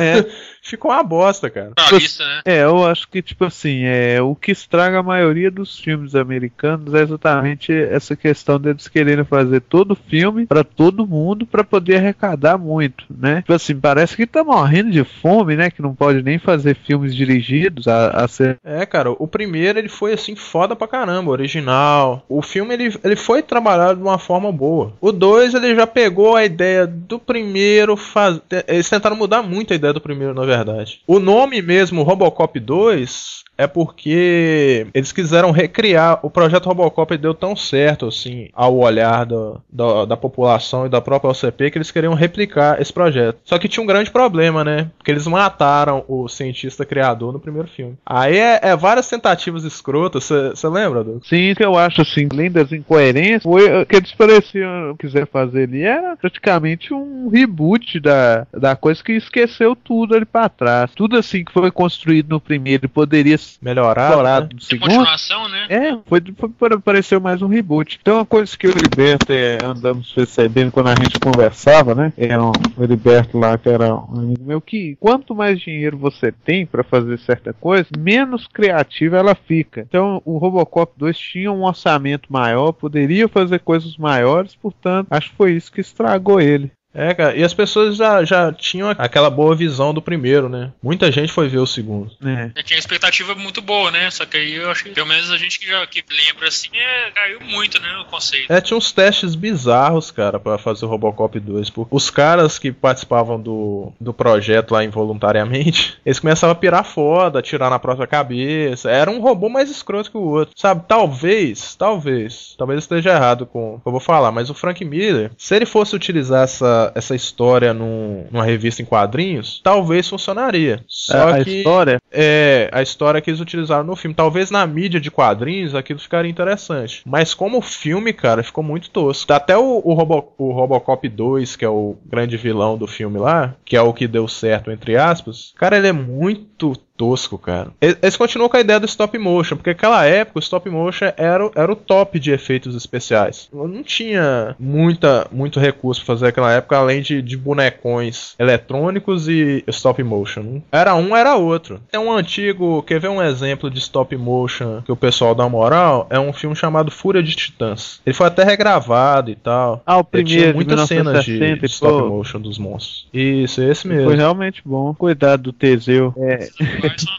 É. 0.00 0.24
Ficou 0.62 0.90
uma 0.90 1.02
bosta, 1.02 1.48
cara. 1.50 1.72
Jornalista, 1.78 2.24
né? 2.24 2.40
É, 2.44 2.64
eu 2.64 2.84
acho 2.86 3.08
que, 3.08 3.22
tipo 3.22 3.44
assim, 3.44 3.84
é, 3.84 4.20
o 4.20 4.34
que 4.34 4.50
estraga 4.50 4.98
a 4.98 5.02
maioria 5.02 5.50
dos 5.50 5.78
filmes 5.78 6.14
americanos 6.14 6.92
é 6.94 7.02
exatamente 7.02 7.72
essa 7.72 8.16
questão 8.16 8.58
deles 8.76 8.88
quererem 8.88 9.24
fazer 9.24 9.60
todo 9.60 9.96
filme 9.96 10.46
pra 10.46 10.62
todo 10.62 11.06
mundo 11.06 11.46
pra 11.46 11.64
poder 11.64 11.96
arrecadar 11.96 12.58
muito, 12.58 13.04
né? 13.10 13.36
Tipo 13.36 13.54
assim, 13.54 13.74
parece 13.74 14.16
que 14.16 14.26
tá 14.26 14.44
morrendo 14.44 14.90
de 14.90 15.02
fome, 15.02 15.56
né? 15.56 15.70
Que 15.70 15.82
não 15.82 15.94
pode 15.94 16.22
nem 16.22 16.38
fazer 16.38 16.76
filmes 16.76 17.14
dirigidos 17.14 17.88
a, 17.88 18.10
a 18.10 18.28
ser. 18.28 18.58
É, 18.62 18.84
cara, 18.84 19.10
o 19.10 19.26
primeiro 19.26 19.78
ele 19.78 19.88
foi 19.88 20.12
assim 20.12 20.36
foda 20.36 20.76
pra 20.76 20.86
caramba, 20.86 21.30
original. 21.30 22.24
O 22.28 22.42
filme 22.42 22.74
ele, 22.74 22.94
ele 23.02 23.16
foi 23.16 23.42
trabalhado 23.42 23.96
de 23.96 24.02
uma 24.02 24.18
forma 24.18 24.52
boa. 24.52 24.92
O 25.00 25.10
dois 25.10 25.54
ele 25.54 25.74
já 25.74 25.86
pegou 25.86 26.36
a 26.36 26.44
ideia 26.44 26.86
do 26.86 27.18
primeiro, 27.18 27.96
faz... 27.96 28.40
eles 28.68 28.88
tentaram 28.88 29.16
mudar 29.16 29.42
muito 29.42 29.72
a 29.72 29.76
ideia 29.76 29.92
do 29.92 30.00
primeiro, 30.00 30.34
na 30.34 30.44
verdade. 30.44 31.00
O 31.06 31.18
nome 31.18 31.62
mesmo, 31.62 32.02
Robocop 32.02 32.58
2, 32.58 33.44
é 33.58 33.66
porque 33.66 34.86
eles 34.92 35.12
quiseram 35.12 35.50
recriar 35.50 36.20
o 36.22 36.30
projeto 36.30 36.66
Robocop 36.66 37.14
e 37.14 37.18
deu 37.18 37.32
tão 37.34 37.56
certo 37.56 38.06
assim 38.06 38.48
ao 38.66 38.76
olhar 38.76 39.24
do- 39.24 39.60
da, 39.70 40.04
da 40.04 40.16
população 40.16 40.86
e 40.86 40.88
da 40.88 41.00
própria 41.00 41.30
OCP 41.30 41.70
que 41.70 41.78
eles 41.78 41.90
queriam 41.90 42.14
replicar 42.14 42.80
esse 42.80 42.92
projeto. 42.92 43.38
Só 43.44 43.58
que 43.58 43.68
tinha 43.68 43.82
um 43.82 43.86
grande 43.86 44.10
problema, 44.10 44.62
né? 44.64 44.90
Porque 44.98 45.10
eles 45.10 45.26
mataram 45.26 46.04
o 46.08 46.28
cientista 46.28 46.84
criador 46.84 47.32
no 47.32 47.40
primeiro 47.40 47.68
filme. 47.68 47.96
Aí 48.04 48.36
é, 48.36 48.60
é 48.62 48.76
várias 48.76 49.08
tentativas 49.08 49.64
escrotas, 49.64 50.24
você 50.24 50.68
lembra, 50.68 51.02
Douglas? 51.02 51.26
Sim, 51.28 51.54
que 51.54 51.64
eu 51.64 51.76
acho 51.76 52.02
assim, 52.02 52.28
além 52.30 52.50
das 52.50 52.72
incoerências, 52.72 53.42
foi 53.42 53.82
o 53.82 53.86
que 53.86 53.96
eles 53.96 54.12
pareciam 54.12 54.96
quiser 54.96 55.26
fazer 55.26 55.64
ali 55.64 55.82
era 55.82 56.16
praticamente 56.16 56.92
um 56.92 57.28
reboot 57.28 58.00
da, 58.00 58.46
da 58.52 58.76
coisa 58.76 59.02
que 59.02 59.12
esqueceu 59.12 59.76
tudo 59.76 60.14
ali 60.14 60.24
pra 60.24 60.48
trás. 60.48 60.90
Tudo 60.94 61.16
assim 61.16 61.44
que 61.44 61.52
foi 61.52 61.70
construído 61.70 62.30
no 62.30 62.40
primeiro 62.40 62.86
e 62.86 62.88
poderia 62.88 63.34
explorado 63.34 64.46
né? 64.46 64.48
no 64.54 64.60
segundo. 64.60 64.88
continuação, 64.88 65.48
né? 65.48 65.66
É, 65.68 65.98
foi, 66.06 66.20
foi 66.36 66.48
para 66.48 66.78
parecer 66.78 67.18
mais 67.20 67.42
um 67.42 67.46
reboot. 67.48 67.98
Então, 68.00 68.16
uma 68.16 68.26
coisa 68.26 68.55
que 68.58 68.66
eu 68.66 68.70
e 68.70 68.74
o 68.74 68.78
Heriberto 68.78 69.32
é, 69.32 69.58
andamos 69.64 70.12
percebendo 70.12 70.72
quando 70.72 70.88
a 70.88 70.94
gente 70.94 71.18
conversava, 71.18 71.94
né? 71.94 72.12
Era 72.16 72.42
um, 72.42 72.52
o 72.76 72.82
Heriberto 72.82 73.38
lá, 73.38 73.56
que 73.56 73.68
era 73.68 73.94
um 73.94 74.18
amigo 74.18 74.44
meu, 74.44 74.60
que 74.60 74.96
quanto 75.00 75.34
mais 75.34 75.60
dinheiro 75.60 75.96
você 75.96 76.32
tem 76.32 76.66
para 76.66 76.82
fazer 76.82 77.18
certa 77.18 77.52
coisa, 77.52 77.88
menos 77.98 78.46
criativa 78.46 79.16
ela 79.16 79.34
fica. 79.34 79.80
Então, 79.80 80.20
o 80.24 80.38
Robocop 80.38 80.92
2 80.96 81.16
tinha 81.16 81.52
um 81.52 81.64
orçamento 81.64 82.32
maior, 82.32 82.72
poderia 82.72 83.28
fazer 83.28 83.60
coisas 83.60 83.96
maiores, 83.96 84.54
portanto, 84.54 85.08
acho 85.10 85.30
que 85.30 85.36
foi 85.36 85.52
isso 85.52 85.72
que 85.72 85.80
estragou 85.80 86.40
ele. 86.40 86.70
É, 86.96 87.12
cara, 87.12 87.36
e 87.36 87.44
as 87.44 87.52
pessoas 87.52 87.96
já, 87.96 88.24
já 88.24 88.50
tinham 88.52 88.88
aquela 88.90 89.28
boa 89.28 89.54
visão 89.54 89.92
do 89.92 90.00
primeiro, 90.00 90.48
né? 90.48 90.72
Muita 90.82 91.12
gente 91.12 91.30
foi 91.30 91.46
ver 91.46 91.58
o 91.58 91.66
segundo. 91.66 92.10
né? 92.20 92.50
Já 92.56 92.62
tinha 92.62 92.78
expectativa 92.78 93.34
muito 93.34 93.60
boa, 93.60 93.90
né? 93.90 94.10
Só 94.10 94.24
que 94.24 94.38
aí 94.38 94.54
eu 94.54 94.70
acho 94.70 94.84
que, 94.84 94.90
pelo 94.90 95.06
menos 95.06 95.30
a 95.30 95.36
gente 95.36 95.60
que 95.60 95.66
já 95.66 95.86
que 95.86 96.02
lembra 96.10 96.48
assim, 96.48 96.68
é, 96.72 97.10
caiu 97.10 97.40
muito, 97.40 97.80
né? 97.80 97.88
O 97.98 98.06
conceito. 98.06 98.50
É, 98.50 98.60
tinha 98.60 98.76
uns 98.76 98.92
testes 98.92 99.34
bizarros, 99.34 100.10
cara, 100.10 100.40
pra 100.40 100.56
fazer 100.56 100.86
o 100.86 100.88
Robocop 100.88 101.38
2. 101.38 101.70
Por... 101.70 101.86
Os 101.90 102.08
caras 102.08 102.58
que 102.58 102.72
participavam 102.72 103.40
do, 103.40 103.92
do 104.00 104.14
projeto 104.14 104.72
lá 104.72 104.82
involuntariamente, 104.82 105.98
eles 106.06 106.18
começavam 106.18 106.52
a 106.52 106.58
pirar 106.58 106.84
foda, 106.84 107.38
atirar 107.38 107.68
na 107.68 107.78
própria 107.78 108.06
cabeça. 108.06 108.90
Era 108.90 109.10
um 109.10 109.20
robô 109.20 109.48
mais 109.48 109.70
escroto 109.70 110.10
que 110.10 110.16
o 110.16 110.22
outro. 110.22 110.54
Sabe, 110.56 110.84
talvez, 110.88 111.74
talvez, 111.74 112.54
talvez 112.56 112.76
eu 112.76 112.80
esteja 112.80 113.10
errado 113.14 113.44
com 113.44 113.74
o 113.74 113.80
que 113.80 113.86
eu 113.86 113.92
vou 113.92 114.00
falar, 114.00 114.32
mas 114.32 114.48
o 114.48 114.54
Frank 114.54 114.82
Miller, 114.84 115.30
se 115.36 115.54
ele 115.54 115.66
fosse 115.66 115.94
utilizar 115.94 116.44
essa, 116.44 116.85
essa 116.94 117.14
história 117.14 117.72
num, 117.74 118.26
numa 118.30 118.44
revista 118.44 118.82
em 118.82 118.84
quadrinhos, 118.84 119.60
talvez 119.62 120.08
funcionaria. 120.08 120.84
Só 120.88 121.16
a, 121.30 121.34
a 121.36 121.44
que 121.44 121.58
história 121.58 122.00
é 122.10 122.68
a 122.72 122.82
história 122.82 123.20
que 123.20 123.30
eles 123.30 123.40
utilizaram 123.40 123.84
no 123.84 123.96
filme. 123.96 124.14
Talvez 124.14 124.50
na 124.50 124.66
mídia 124.66 125.00
de 125.00 125.10
quadrinhos 125.10 125.74
aquilo 125.74 125.98
ficaria 125.98 126.30
interessante. 126.30 127.02
Mas 127.04 127.34
como 127.34 127.60
filme, 127.60 128.12
cara, 128.12 128.42
ficou 128.42 128.62
muito 128.64 128.90
tosco. 128.90 129.32
Até 129.32 129.56
o, 129.56 129.80
o, 129.84 129.94
Robo- 129.94 130.32
o 130.38 130.52
Robocop 130.52 131.08
2, 131.08 131.56
que 131.56 131.64
é 131.64 131.68
o 131.68 131.96
grande 132.06 132.36
vilão 132.36 132.76
do 132.76 132.86
filme 132.86 133.18
lá, 133.18 133.54
que 133.64 133.76
é 133.76 133.80
o 133.82 133.92
que 133.92 134.06
deu 134.06 134.26
certo, 134.28 134.70
entre 134.70 134.96
aspas, 134.96 135.52
cara, 135.56 135.76
ele 135.76 135.88
é 135.88 135.92
muito 135.92 136.74
tosco, 136.96 137.36
cara. 137.38 137.68
Eles 137.80 138.16
continuam 138.16 138.48
com 138.48 138.56
a 138.56 138.60
ideia 138.60 138.80
do 138.80 138.86
stop 138.86 139.16
motion, 139.18 139.56
porque 139.56 139.70
naquela 139.70 140.04
época 140.06 140.38
o 140.38 140.42
stop 140.42 140.68
motion 140.70 141.06
era, 141.16 141.46
o- 141.46 141.50
era 141.54 141.70
o 141.70 141.76
top 141.76 142.18
de 142.18 142.30
efeitos 142.32 142.74
especiais. 142.74 143.48
Não 143.52 143.82
tinha 143.82 144.54
muita, 144.58 145.26
muito 145.30 145.60
recurso 145.60 146.00
pra 146.04 146.14
fazer 146.14 146.26
naquela 146.26 146.52
época, 146.52 146.76
além 146.76 147.02
de, 147.02 147.20
de 147.22 147.36
bonecões 147.36 148.34
eletrônicos 148.38 149.28
e 149.28 149.62
stop 149.68 150.02
motion. 150.02 150.60
Era 150.72 150.94
um, 150.94 151.16
era 151.16 151.36
outro. 151.36 151.80
Tem 151.90 152.00
um 152.00 152.12
antigo, 152.12 152.82
quer 152.82 152.98
ver 153.00 153.08
um 153.08 153.22
exemplo 153.22 153.70
de 153.70 153.78
stop 153.78 154.16
motion 154.16 154.80
que 154.82 154.92
o 154.92 154.96
pessoal 154.96 155.34
dá 155.34 155.48
moral? 155.48 156.06
É 156.10 156.18
um 156.18 156.32
filme 156.32 156.56
chamado 156.56 156.90
Fúria 156.90 157.22
de 157.22 157.34
Titãs. 157.34 158.00
Ele 158.06 158.14
foi 158.14 158.26
até 158.26 158.42
regravado 158.44 159.30
e 159.30 159.34
tal. 159.36 159.82
Ah, 159.86 159.98
o 159.98 160.06
Ele 160.12 160.24
tinha 160.24 160.24
primeiro, 160.24 160.48
de 160.48 160.54
muitas 160.54 160.88
cenas 160.88 161.24
de 161.24 161.32
1960 161.32 161.64
e 161.64 161.68
stop 161.68 162.02
pô, 162.02 162.08
motion 162.08 162.40
dos 162.40 162.58
monstros. 162.58 163.06
Isso, 163.12 163.62
esse 163.62 163.86
mesmo. 163.86 164.04
Foi 164.04 164.16
realmente 164.16 164.62
bom. 164.64 164.94
Cuidado 164.94 165.42
do 165.44 165.52
Teseu. 165.52 166.12
É, 166.16 166.48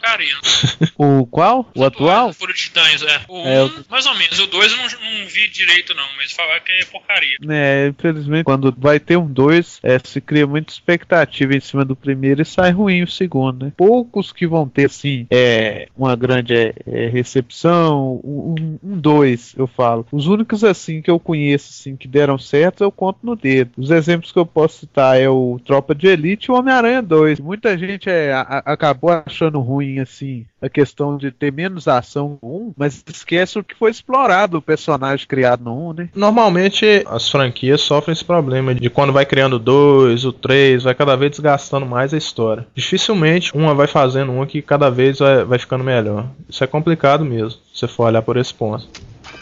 Carinho. 0.00 0.36
o 0.96 1.26
qual? 1.26 1.70
O 1.74 1.84
atual? 1.84 2.32
Furo 2.32 2.52
de 2.52 2.58
Titãs, 2.60 3.02
é. 3.02 3.20
O 3.28 3.38
É, 3.46 3.64
1, 3.64 3.84
mais 3.90 4.06
ou 4.06 4.14
menos. 4.14 4.38
O 4.38 4.46
2 4.46 4.72
eu 4.72 4.78
não, 4.78 4.84
não 5.20 5.26
vi 5.28 5.48
direito, 5.48 5.94
não. 5.94 6.06
Mas 6.16 6.32
falar 6.32 6.60
que 6.60 6.72
é 6.72 6.84
porcaria. 6.86 7.36
É, 7.48 7.88
infelizmente, 7.88 8.44
quando 8.44 8.74
vai 8.76 8.98
ter 9.00 9.16
um 9.16 9.26
2, 9.26 9.80
se 10.04 10.20
cria 10.20 10.46
muita 10.46 10.72
expectativa 10.72 11.54
em 11.54 11.60
cima 11.60 11.84
do 11.84 11.94
primeiro 11.96 12.42
e 12.42 12.44
sai 12.44 12.70
ruim 12.70 13.02
o 13.02 13.08
segundo, 13.08 13.66
né? 13.66 13.72
Poucos 13.76 14.32
que 14.32 14.46
vão 14.46 14.68
ter, 14.68 14.86
assim, 14.86 15.26
é, 15.30 15.88
uma 15.96 16.14
grande 16.16 16.54
é, 16.54 16.74
é, 16.86 17.08
recepção, 17.08 18.20
um 18.24 18.78
2, 18.82 19.54
eu 19.56 19.66
falo. 19.66 20.06
Os 20.12 20.26
únicos, 20.26 20.64
assim, 20.64 21.00
que 21.02 21.10
eu 21.10 21.18
conheço, 21.18 21.70
assim, 21.70 21.96
que 21.96 22.08
deram 22.08 22.38
certo, 22.38 22.82
eu 22.82 22.90
conto 22.92 23.18
no 23.22 23.36
dedo. 23.36 23.72
Os 23.76 23.90
exemplos 23.90 24.32
que 24.32 24.38
eu 24.38 24.46
posso 24.46 24.80
citar 24.80 25.20
é 25.20 25.28
o 25.28 25.60
Tropa 25.64 25.94
de 25.94 26.06
Elite 26.06 26.46
e 26.46 26.52
o 26.52 26.54
Homem-Aranha 26.56 27.02
2. 27.02 27.40
Muita 27.40 27.76
gente 27.76 28.08
é, 28.08 28.32
a- 28.32 28.62
acabou 28.64 29.10
achando 29.10 29.57
ruim, 29.60 29.98
assim, 29.98 30.46
a 30.60 30.68
questão 30.68 31.16
de 31.16 31.30
ter 31.30 31.52
menos 31.52 31.88
ação 31.88 32.38
no 32.42 32.48
1, 32.68 32.74
mas 32.76 33.04
esquece 33.08 33.58
o 33.58 33.64
que 33.64 33.74
foi 33.74 33.90
explorado 33.90 34.58
o 34.58 34.62
personagem 34.62 35.26
criado 35.26 35.64
no 35.64 35.90
1, 35.90 35.92
né? 35.92 36.08
Normalmente 36.14 37.04
as 37.06 37.30
franquias 37.30 37.80
sofrem 37.80 38.12
esse 38.12 38.24
problema 38.24 38.74
de 38.74 38.90
quando 38.90 39.12
vai 39.12 39.24
criando 39.24 39.58
dois, 39.58 40.24
o 40.24 40.32
três, 40.32 40.84
vai 40.84 40.94
cada 40.94 41.16
vez 41.16 41.32
desgastando 41.32 41.86
mais 41.86 42.12
a 42.12 42.18
história. 42.18 42.66
Dificilmente 42.74 43.56
uma 43.56 43.74
vai 43.74 43.86
fazendo 43.86 44.32
uma 44.32 44.46
que 44.46 44.62
cada 44.62 44.90
vez 44.90 45.18
vai, 45.18 45.44
vai 45.44 45.58
ficando 45.58 45.84
melhor. 45.84 46.26
Isso 46.48 46.62
é 46.62 46.66
complicado 46.66 47.24
mesmo, 47.24 47.60
se 47.72 47.80
você 47.80 47.88
for 47.88 48.04
olhar 48.04 48.22
por 48.22 48.36
esse 48.36 48.52
ponto. 48.52 48.88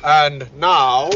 And 0.04 0.46
now, 0.58 1.10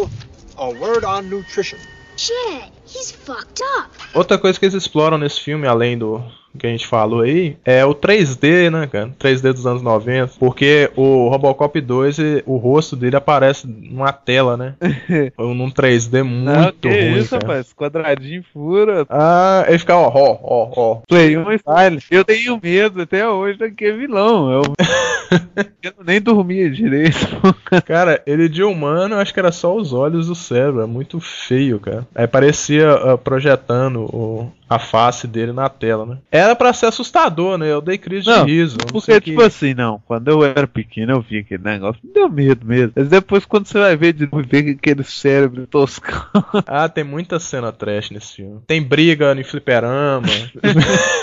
a 0.57 0.67
word 0.67 1.05
on 1.05 1.23
nutrition. 1.23 1.79
Shit, 2.17 2.71
He's 2.93 3.13
fucked 3.13 3.63
up. 3.63 3.89
Outra 4.13 4.37
coisa 4.37 4.59
que 4.59 4.65
eles 4.65 4.75
exploram 4.75 5.17
nesse 5.17 5.41
filme, 5.41 5.67
além 5.67 5.97
do 5.97 6.23
que 6.59 6.67
a 6.67 6.71
gente 6.71 6.87
falou 6.87 7.21
aí, 7.21 7.57
é 7.65 7.85
o 7.85 7.95
3D, 7.95 8.71
né, 8.71 8.87
cara? 8.87 9.11
3D 9.19 9.53
dos 9.53 9.67
anos 9.67 9.83
90. 9.83 10.33
Porque 10.39 10.91
o 10.97 11.29
Robocop 11.29 11.81
2, 11.81 12.19
e- 12.19 12.43
o 12.47 12.57
rosto 12.57 12.97
dele 12.97 13.17
aparece 13.17 13.67
numa 13.67 14.13
tela, 14.13 14.57
né? 14.57 14.75
Num 15.39 15.71
3D 15.71 16.23
muito 16.23 16.45
Não, 16.51 16.73
que 16.73 16.89
ruim, 16.89 17.19
isso, 17.19 17.31
cara. 17.31 17.43
rapaz. 17.47 17.73
Quadradinho 17.73 18.45
fura. 18.53 19.07
Ah, 19.09 19.65
ele 19.69 19.79
fica, 19.79 19.97
ó, 19.97 20.09
ó, 20.13 20.39
ó, 20.43 20.73
ó. 20.77 20.95
Play 21.09 21.37
1 21.37 21.59
style. 21.59 22.03
Eu 22.11 22.25
tenho 22.25 22.59
medo 22.63 23.03
até 23.03 23.29
hoje 23.29 23.59
daquele 23.59 23.99
vilão. 23.99 24.51
Eu, 24.53 24.63
eu 25.83 25.93
nem 26.05 26.21
dormia 26.21 26.71
direito. 26.71 27.19
Cara, 27.87 28.21
ele 28.27 28.49
de 28.49 28.63
humano, 28.63 29.15
eu 29.15 29.19
acho 29.21 29.33
que 29.33 29.41
era 29.41 29.53
só 29.53 29.75
os 29.77 29.93
olhos 29.93 30.29
e 30.29 30.33
o 30.33 30.35
cérebro. 30.35 30.83
É 30.83 30.87
muito 30.87 31.21
feio, 31.21 31.79
cara. 31.79 32.07
Aí 32.15 32.27
parecia 32.27 32.91
ah, 32.93 33.17
projetando 33.19 34.01
o- 34.05 34.53
a 34.70 34.78
face 34.78 35.26
dele 35.26 35.52
na 35.52 35.68
tela, 35.68 36.06
né? 36.06 36.18
Era 36.30 36.54
pra 36.54 36.72
ser 36.72 36.87
assustador, 36.87 37.59
né? 37.59 37.70
Eu 37.70 37.80
dei 37.80 37.98
crise 37.98 38.28
Não, 38.28 38.46
de 38.46 38.52
riso. 38.52 38.78
Porque, 38.92 39.20
que- 39.20 39.30
tipo 39.33 39.42
assim, 39.42 39.74
não, 39.74 40.00
quando 40.06 40.28
eu 40.28 40.44
era 40.44 40.66
pequeno 40.68 41.12
eu 41.12 41.20
vi 41.20 41.38
aquele 41.38 41.64
negócio, 41.64 42.00
me 42.04 42.12
deu 42.12 42.28
medo 42.28 42.64
mesmo. 42.64 42.92
Mas 42.94 43.09
depois 43.09 43.44
quando 43.44 43.66
você 43.66 43.81
vai 43.81 43.96
ver 43.96 44.12
de 44.12 44.27
novo, 44.31 44.46
ver 44.48 44.77
aquele 44.79 45.02
cérebro 45.02 45.66
toscão. 45.66 46.21
Ah, 46.66 46.88
tem 46.88 47.02
muita 47.02 47.40
cena 47.40 47.73
trash 47.73 48.10
nesse 48.10 48.37
filme. 48.37 48.60
Tem 48.66 48.81
briga 48.81 49.35
no 49.35 49.44
fliperama. 49.44 50.23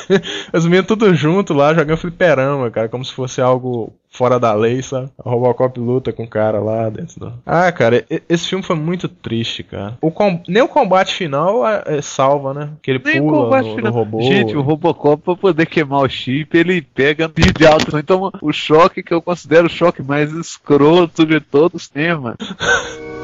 Os 0.53 0.65
meninos 0.65 0.87
tudo 0.87 1.13
junto 1.15 1.53
lá 1.53 1.73
jogando 1.73 1.97
fliperama, 1.97 2.69
cara, 2.69 2.89
como 2.89 3.05
se 3.05 3.13
fosse 3.13 3.41
algo 3.41 3.93
fora 4.17 4.39
da 4.39 4.53
lei, 4.53 4.81
sabe? 4.81 5.09
A 5.23 5.29
Robocop 5.29 5.79
luta 5.79 6.11
com 6.11 6.23
o 6.23 6.27
cara 6.27 6.59
lá 6.59 6.89
dentro 6.89 7.19
do... 7.19 7.33
Ah, 7.45 7.71
cara, 7.71 8.03
esse 8.27 8.47
filme 8.47 8.63
foi 8.63 8.75
muito 8.75 9.07
triste, 9.07 9.61
cara. 9.63 9.97
O 10.01 10.09
com- 10.09 10.41
Nem 10.47 10.63
o 10.63 10.67
combate 10.67 11.13
final 11.13 11.67
é, 11.67 11.83
é 11.85 12.01
salva, 12.01 12.53
né? 12.53 12.69
Que 12.81 12.91
ele 12.91 13.01
Nem 13.05 13.21
pula 13.21 13.43
combate 13.43 13.65
no, 13.65 13.69
no 13.71 13.75
final. 13.77 13.91
robô. 13.93 14.21
Gente, 14.21 14.55
o 14.55 14.61
Robocop 14.61 15.21
pra 15.23 15.35
poder 15.35 15.65
queimar 15.67 16.01
o 16.01 16.09
chip, 16.09 16.57
ele 16.57 16.81
pega 16.81 17.29
de 17.29 17.67
alto. 17.67 17.97
Então 17.97 18.31
o 18.41 18.51
choque 18.51 19.03
que 19.03 19.13
eu 19.13 19.21
considero 19.21 19.67
o 19.67 19.69
choque 19.69 20.01
mais 20.01 20.31
escroto 20.33 21.25
de 21.25 21.39
todos 21.39 21.83
os 21.83 21.87
temas. 21.89 22.35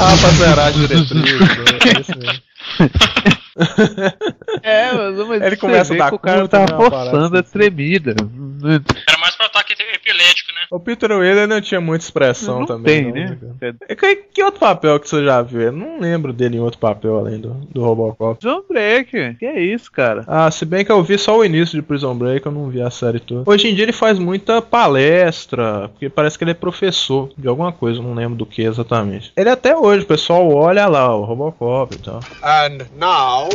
Ah, 0.00 0.16
pra 0.20 0.30
zerar 0.30 0.76
né? 0.76 0.86
É 0.90 2.00
isso 2.00 2.18
mesmo. 2.18 2.42
É, 4.62 4.92
mas, 4.92 5.28
mas 5.28 5.42
Ele 5.42 5.50
você 5.50 5.56
começa 5.56 5.94
a 5.94 5.96
dar 5.96 6.08
que 6.10 6.16
o 6.16 6.18
cara 6.18 6.48
tá 6.48 6.60
né, 6.60 6.66
forçando 6.76 7.38
a 7.38 7.42
tremida. 7.42 8.14
Era 9.08 9.18
mais 9.18 9.34
pra 9.36 9.46
ataque 9.46 9.72
epilético, 9.72 10.52
né? 10.52 10.60
O 10.70 10.78
Peter 10.78 11.10
Wheeler 11.10 11.48
não 11.48 11.60
tinha 11.60 11.80
muita 11.80 12.04
expressão 12.04 12.60
Não 12.60 12.66
também. 12.66 13.12
tem, 13.12 13.24
não, 13.26 13.30
né? 13.30 13.38
cara? 13.60 13.76
E 13.88 13.96
Que, 13.96 14.16
que 14.16 14.42
outro 14.42 14.60
papel 14.60 15.00
que 15.00 15.08
você 15.08 15.24
já 15.24 15.42
viu? 15.42 15.60
Eu 15.62 15.72
não 15.72 15.98
lembro 16.00 16.32
dele 16.32 16.56
em 16.56 16.60
outro 16.60 16.78
papel 16.78 17.18
além 17.18 17.40
do, 17.40 17.50
do 17.70 17.82
Robocop. 17.82 18.40
John 18.40 18.62
Break, 18.68 19.34
que 19.36 19.46
é 19.46 19.60
isso, 19.60 19.90
cara? 19.90 20.24
Ah, 20.26 20.50
se 20.50 20.64
bem 20.64 20.84
que 20.84 20.92
eu 20.92 21.02
vi 21.02 21.18
só 21.18 21.38
o 21.38 21.44
início 21.44 21.76
de 21.76 21.82
Prison 21.82 22.14
Break, 22.14 22.46
eu 22.46 22.52
não 22.52 22.68
vi 22.68 22.80
a 22.82 22.90
série 22.90 23.18
toda. 23.20 23.50
Hoje 23.50 23.68
em 23.68 23.74
dia 23.74 23.84
ele 23.84 23.92
faz 23.92 24.18
muita 24.18 24.60
palestra, 24.62 25.88
porque 25.88 26.08
parece 26.08 26.36
que 26.38 26.44
ele 26.44 26.52
é 26.52 26.54
professor 26.54 27.30
de 27.36 27.48
alguma 27.48 27.72
coisa, 27.72 28.02
não 28.02 28.14
lembro 28.14 28.36
do 28.38 28.46
que 28.46 28.62
exatamente. 28.62 29.32
Ele 29.36 29.50
até 29.50 29.76
hoje, 29.76 30.04
o 30.04 30.08
pessoal 30.08 30.48
olha 30.52 30.86
lá, 30.86 31.14
o 31.16 31.24
Robocop 31.24 31.94
e 31.94 31.98
tal. 31.98 32.20
And 32.42 32.78
now, 32.96 33.48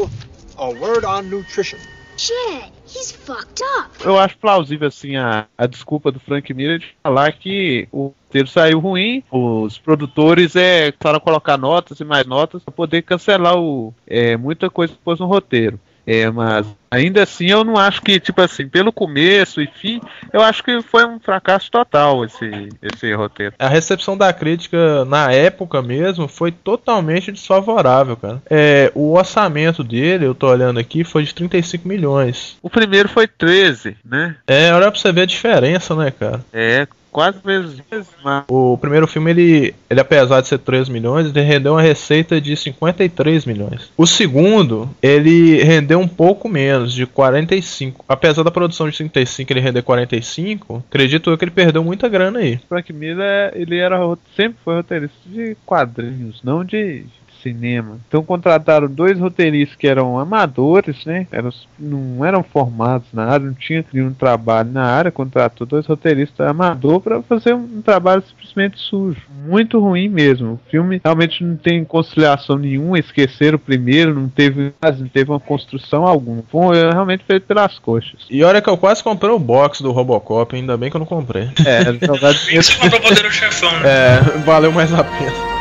a 0.57 0.69
word 0.69 1.05
on 1.05 1.29
nutrition. 1.29 1.79
Shit, 2.17 2.71
he's 2.85 3.11
fucked 3.11 3.61
up. 3.77 3.89
Eu 4.03 4.17
acho 4.17 4.37
plausível, 4.37 4.87
assim, 4.87 5.17
a, 5.17 5.47
a 5.57 5.67
desculpa 5.67 6.11
do 6.11 6.19
Frank 6.19 6.53
Miller 6.53 6.79
de 6.79 6.95
falar 7.03 7.31
que 7.33 7.87
o 7.91 8.13
roteiro 8.25 8.47
saiu 8.47 8.79
ruim, 8.79 9.21
os 9.29 9.77
produtores 9.77 10.55
é, 10.55 10.91
começaram 10.93 11.17
a 11.17 11.21
colocar 11.21 11.57
notas 11.57 11.99
e 11.99 12.05
mais 12.05 12.25
notas 12.25 12.63
para 12.63 12.73
poder 12.73 13.01
cancelar 13.01 13.57
o, 13.57 13.93
é, 14.07 14.37
muita 14.37 14.69
coisa 14.69 14.93
que 14.93 14.99
pôs 14.99 15.19
no 15.19 15.25
roteiro. 15.25 15.79
É, 16.05 16.29
mas 16.29 16.67
ainda 16.89 17.23
assim 17.23 17.49
eu 17.49 17.63
não 17.63 17.77
acho 17.77 18.01
que, 18.01 18.19
tipo 18.19 18.41
assim, 18.41 18.67
pelo 18.67 18.91
começo 18.91 19.61
e 19.61 19.67
fim, 19.67 20.01
eu 20.31 20.41
acho 20.41 20.63
que 20.63 20.81
foi 20.81 21.05
um 21.05 21.19
fracasso 21.19 21.69
total 21.71 22.23
esse, 22.23 22.69
esse 22.81 23.13
roteiro. 23.13 23.55
A 23.57 23.67
recepção 23.67 24.17
da 24.17 24.31
crítica 24.31 25.03
na 25.05 25.31
época 25.31 25.81
mesmo 25.81 26.27
foi 26.27 26.51
totalmente 26.51 27.31
desfavorável, 27.31 28.15
cara. 28.15 28.41
É, 28.49 28.91
o 28.93 29.13
orçamento 29.13 29.83
dele, 29.83 30.25
eu 30.25 30.35
tô 30.35 30.47
olhando 30.47 30.79
aqui, 30.79 31.03
foi 31.03 31.23
de 31.23 31.33
35 31.33 31.87
milhões. 31.87 32.57
O 32.61 32.69
primeiro 32.69 33.09
foi 33.09 33.27
13, 33.27 33.97
né? 34.05 34.35
É, 34.47 34.71
olha 34.73 34.91
pra 34.91 34.99
você 34.99 35.11
ver 35.11 35.21
a 35.21 35.25
diferença, 35.25 35.95
né, 35.95 36.11
cara? 36.11 36.43
É, 36.53 36.87
quase 37.15 37.39
vezes 37.41 37.81
mais. 38.21 38.43
O 38.49 38.77
primeiro 38.77 39.07
filme, 39.07 39.31
ele, 39.31 39.75
ele 39.89 40.01
apesar 40.01 40.41
de 40.41 40.49
ser 40.49 40.59
3 40.59 40.89
milhões, 40.89 41.27
ele 41.27 41.39
rendeu 41.39 41.71
uma 41.71 41.81
receita 41.81 42.41
de 42.41 42.57
53 42.57 43.45
milhões. 43.45 43.89
O 43.95 44.05
segundo, 44.05 44.89
ele 45.01 45.63
rendeu 45.63 45.97
um 45.97 46.09
pouco 46.09 46.49
menos, 46.49 46.91
de 46.91 47.05
45. 47.05 48.03
Apesar 48.05 48.43
da 48.43 48.51
produção 48.51 48.89
de 48.89 48.97
35 48.97 49.53
ele 49.53 49.61
render 49.61 49.81
45, 49.81 50.83
acredito 50.89 51.29
eu 51.29 51.37
que 51.37 51.45
ele 51.45 51.51
perdeu 51.51 51.81
muita 51.81 52.09
grana 52.09 52.39
aí. 52.39 52.59
Frank 52.67 52.91
Miller, 52.91 53.53
ele 53.55 53.77
era 53.77 53.97
sempre 54.35 54.57
foi 54.65 54.75
roteirista 54.75 55.15
de 55.25 55.55
quadrinhos, 55.65 56.41
não 56.43 56.65
de 56.65 57.05
cinema. 57.45 57.99
Então 58.07 58.23
contrataram 58.23 58.87
dois 58.87 59.19
roteiristas 59.19 59.77
que 59.77 59.87
eram 59.87 60.17
amadores, 60.17 61.05
né? 61.05 61.27
Eram, 61.31 61.51
não 61.77 62.25
eram 62.25 62.41
formados 62.41 63.07
na 63.13 63.25
área, 63.25 63.45
não 63.45 63.53
tinha 63.53 63.85
nenhum 63.93 64.13
trabalho 64.13 64.71
na 64.71 64.83
área. 64.83 65.11
Contratou 65.11 65.67
dois 65.67 65.85
roteiristas 65.85 66.47
amador 66.47 66.99
para 66.99 67.21
fazer 67.21 67.53
um 67.53 67.81
trabalho 67.81 68.23
simplesmente 68.27 68.79
sujo, 68.79 69.21
muito 69.45 69.79
ruim 69.79 70.09
mesmo. 70.09 70.53
O 70.53 70.69
filme 70.69 70.99
realmente 71.03 71.43
não 71.43 71.55
tem 71.55 71.83
conciliação 71.83 72.57
nenhuma. 72.57 72.97
Esqueceram 72.97 73.57
o 73.57 73.59
primeiro, 73.59 74.15
não 74.15 74.27
teve 74.27 74.73
quase 74.81 75.01
não 75.01 75.09
teve 75.09 75.29
uma 75.29 75.39
construção 75.39 76.05
alguma. 76.05 76.43
Foi 76.49 76.77
realmente 76.91 77.23
feito 77.25 77.45
pelas 77.45 77.77
coxas. 77.77 78.25
E 78.29 78.43
olha 78.43 78.61
que 78.61 78.69
eu 78.69 78.77
quase 78.77 79.03
comprei 79.03 79.31
o 79.31 79.39
box 79.39 79.81
do 79.81 79.91
Robocop, 79.91 80.55
ainda 80.55 80.75
bem 80.77 80.89
que 80.89 80.95
eu 80.95 80.99
não 80.99 81.05
comprei. 81.05 81.49
É, 81.65 81.83
que 81.83 82.55
você 82.55 82.75
comprou 82.75 82.99
o 82.99 83.03
poder 83.03 83.23
do 83.23 83.31
chefão, 83.31 83.71
né? 83.79 83.85
É, 83.85 84.37
valeu 84.39 84.71
mais 84.71 84.93
a 84.93 85.03
pena. 85.03 85.54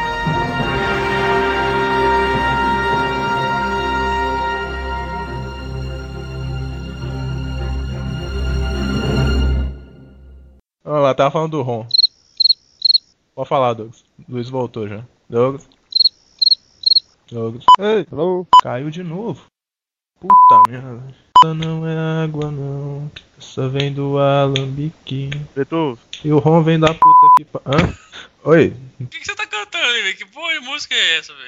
Vamos 10.85 11.03
lá, 11.03 11.15
tava 11.15 11.31
falando 11.31 11.53
do 11.53 11.63
Ron. 11.63 11.87
Pode 13.35 13.49
falar, 13.49 13.73
Douglas. 13.73 14.05
Luiz 14.29 14.49
voltou 14.49 14.87
já. 14.87 15.03
Douglas. 15.29 15.69
Douglas. 17.31 17.65
Ei, 17.79 18.07
hello. 18.13 18.47
Caiu 18.63 18.91
de 18.91 19.03
novo. 19.03 19.45
Puta 20.21 20.63
merda. 20.71 21.03
Essa 21.39 21.55
não 21.55 21.87
é 21.87 22.25
água 22.25 22.51
não. 22.51 23.11
Essa 23.39 23.69
vem 23.69 23.93
do 23.93 24.19
alambique. 24.19 25.31
Beethoven. 25.55 25.99
E 26.23 26.33
o 26.33 26.39
Ron 26.39 26.63
vem 26.63 26.79
da 26.79 26.89
puta 26.95 27.27
que. 27.37 27.45
pa- 27.45 27.61
Hã? 27.67 27.95
Oi. 28.45 28.77
O 29.01 29.07
que, 29.07 29.19
que 29.19 29.25
você 29.25 29.35
tá 29.35 29.47
cantando 29.47 29.85
aí, 29.85 30.03
velho? 30.03 30.17
Que 30.17 30.27
porra 30.27 30.53
de 30.53 30.61
música 30.61 30.95
é 30.95 31.19
essa, 31.19 31.33
velho? 31.35 31.43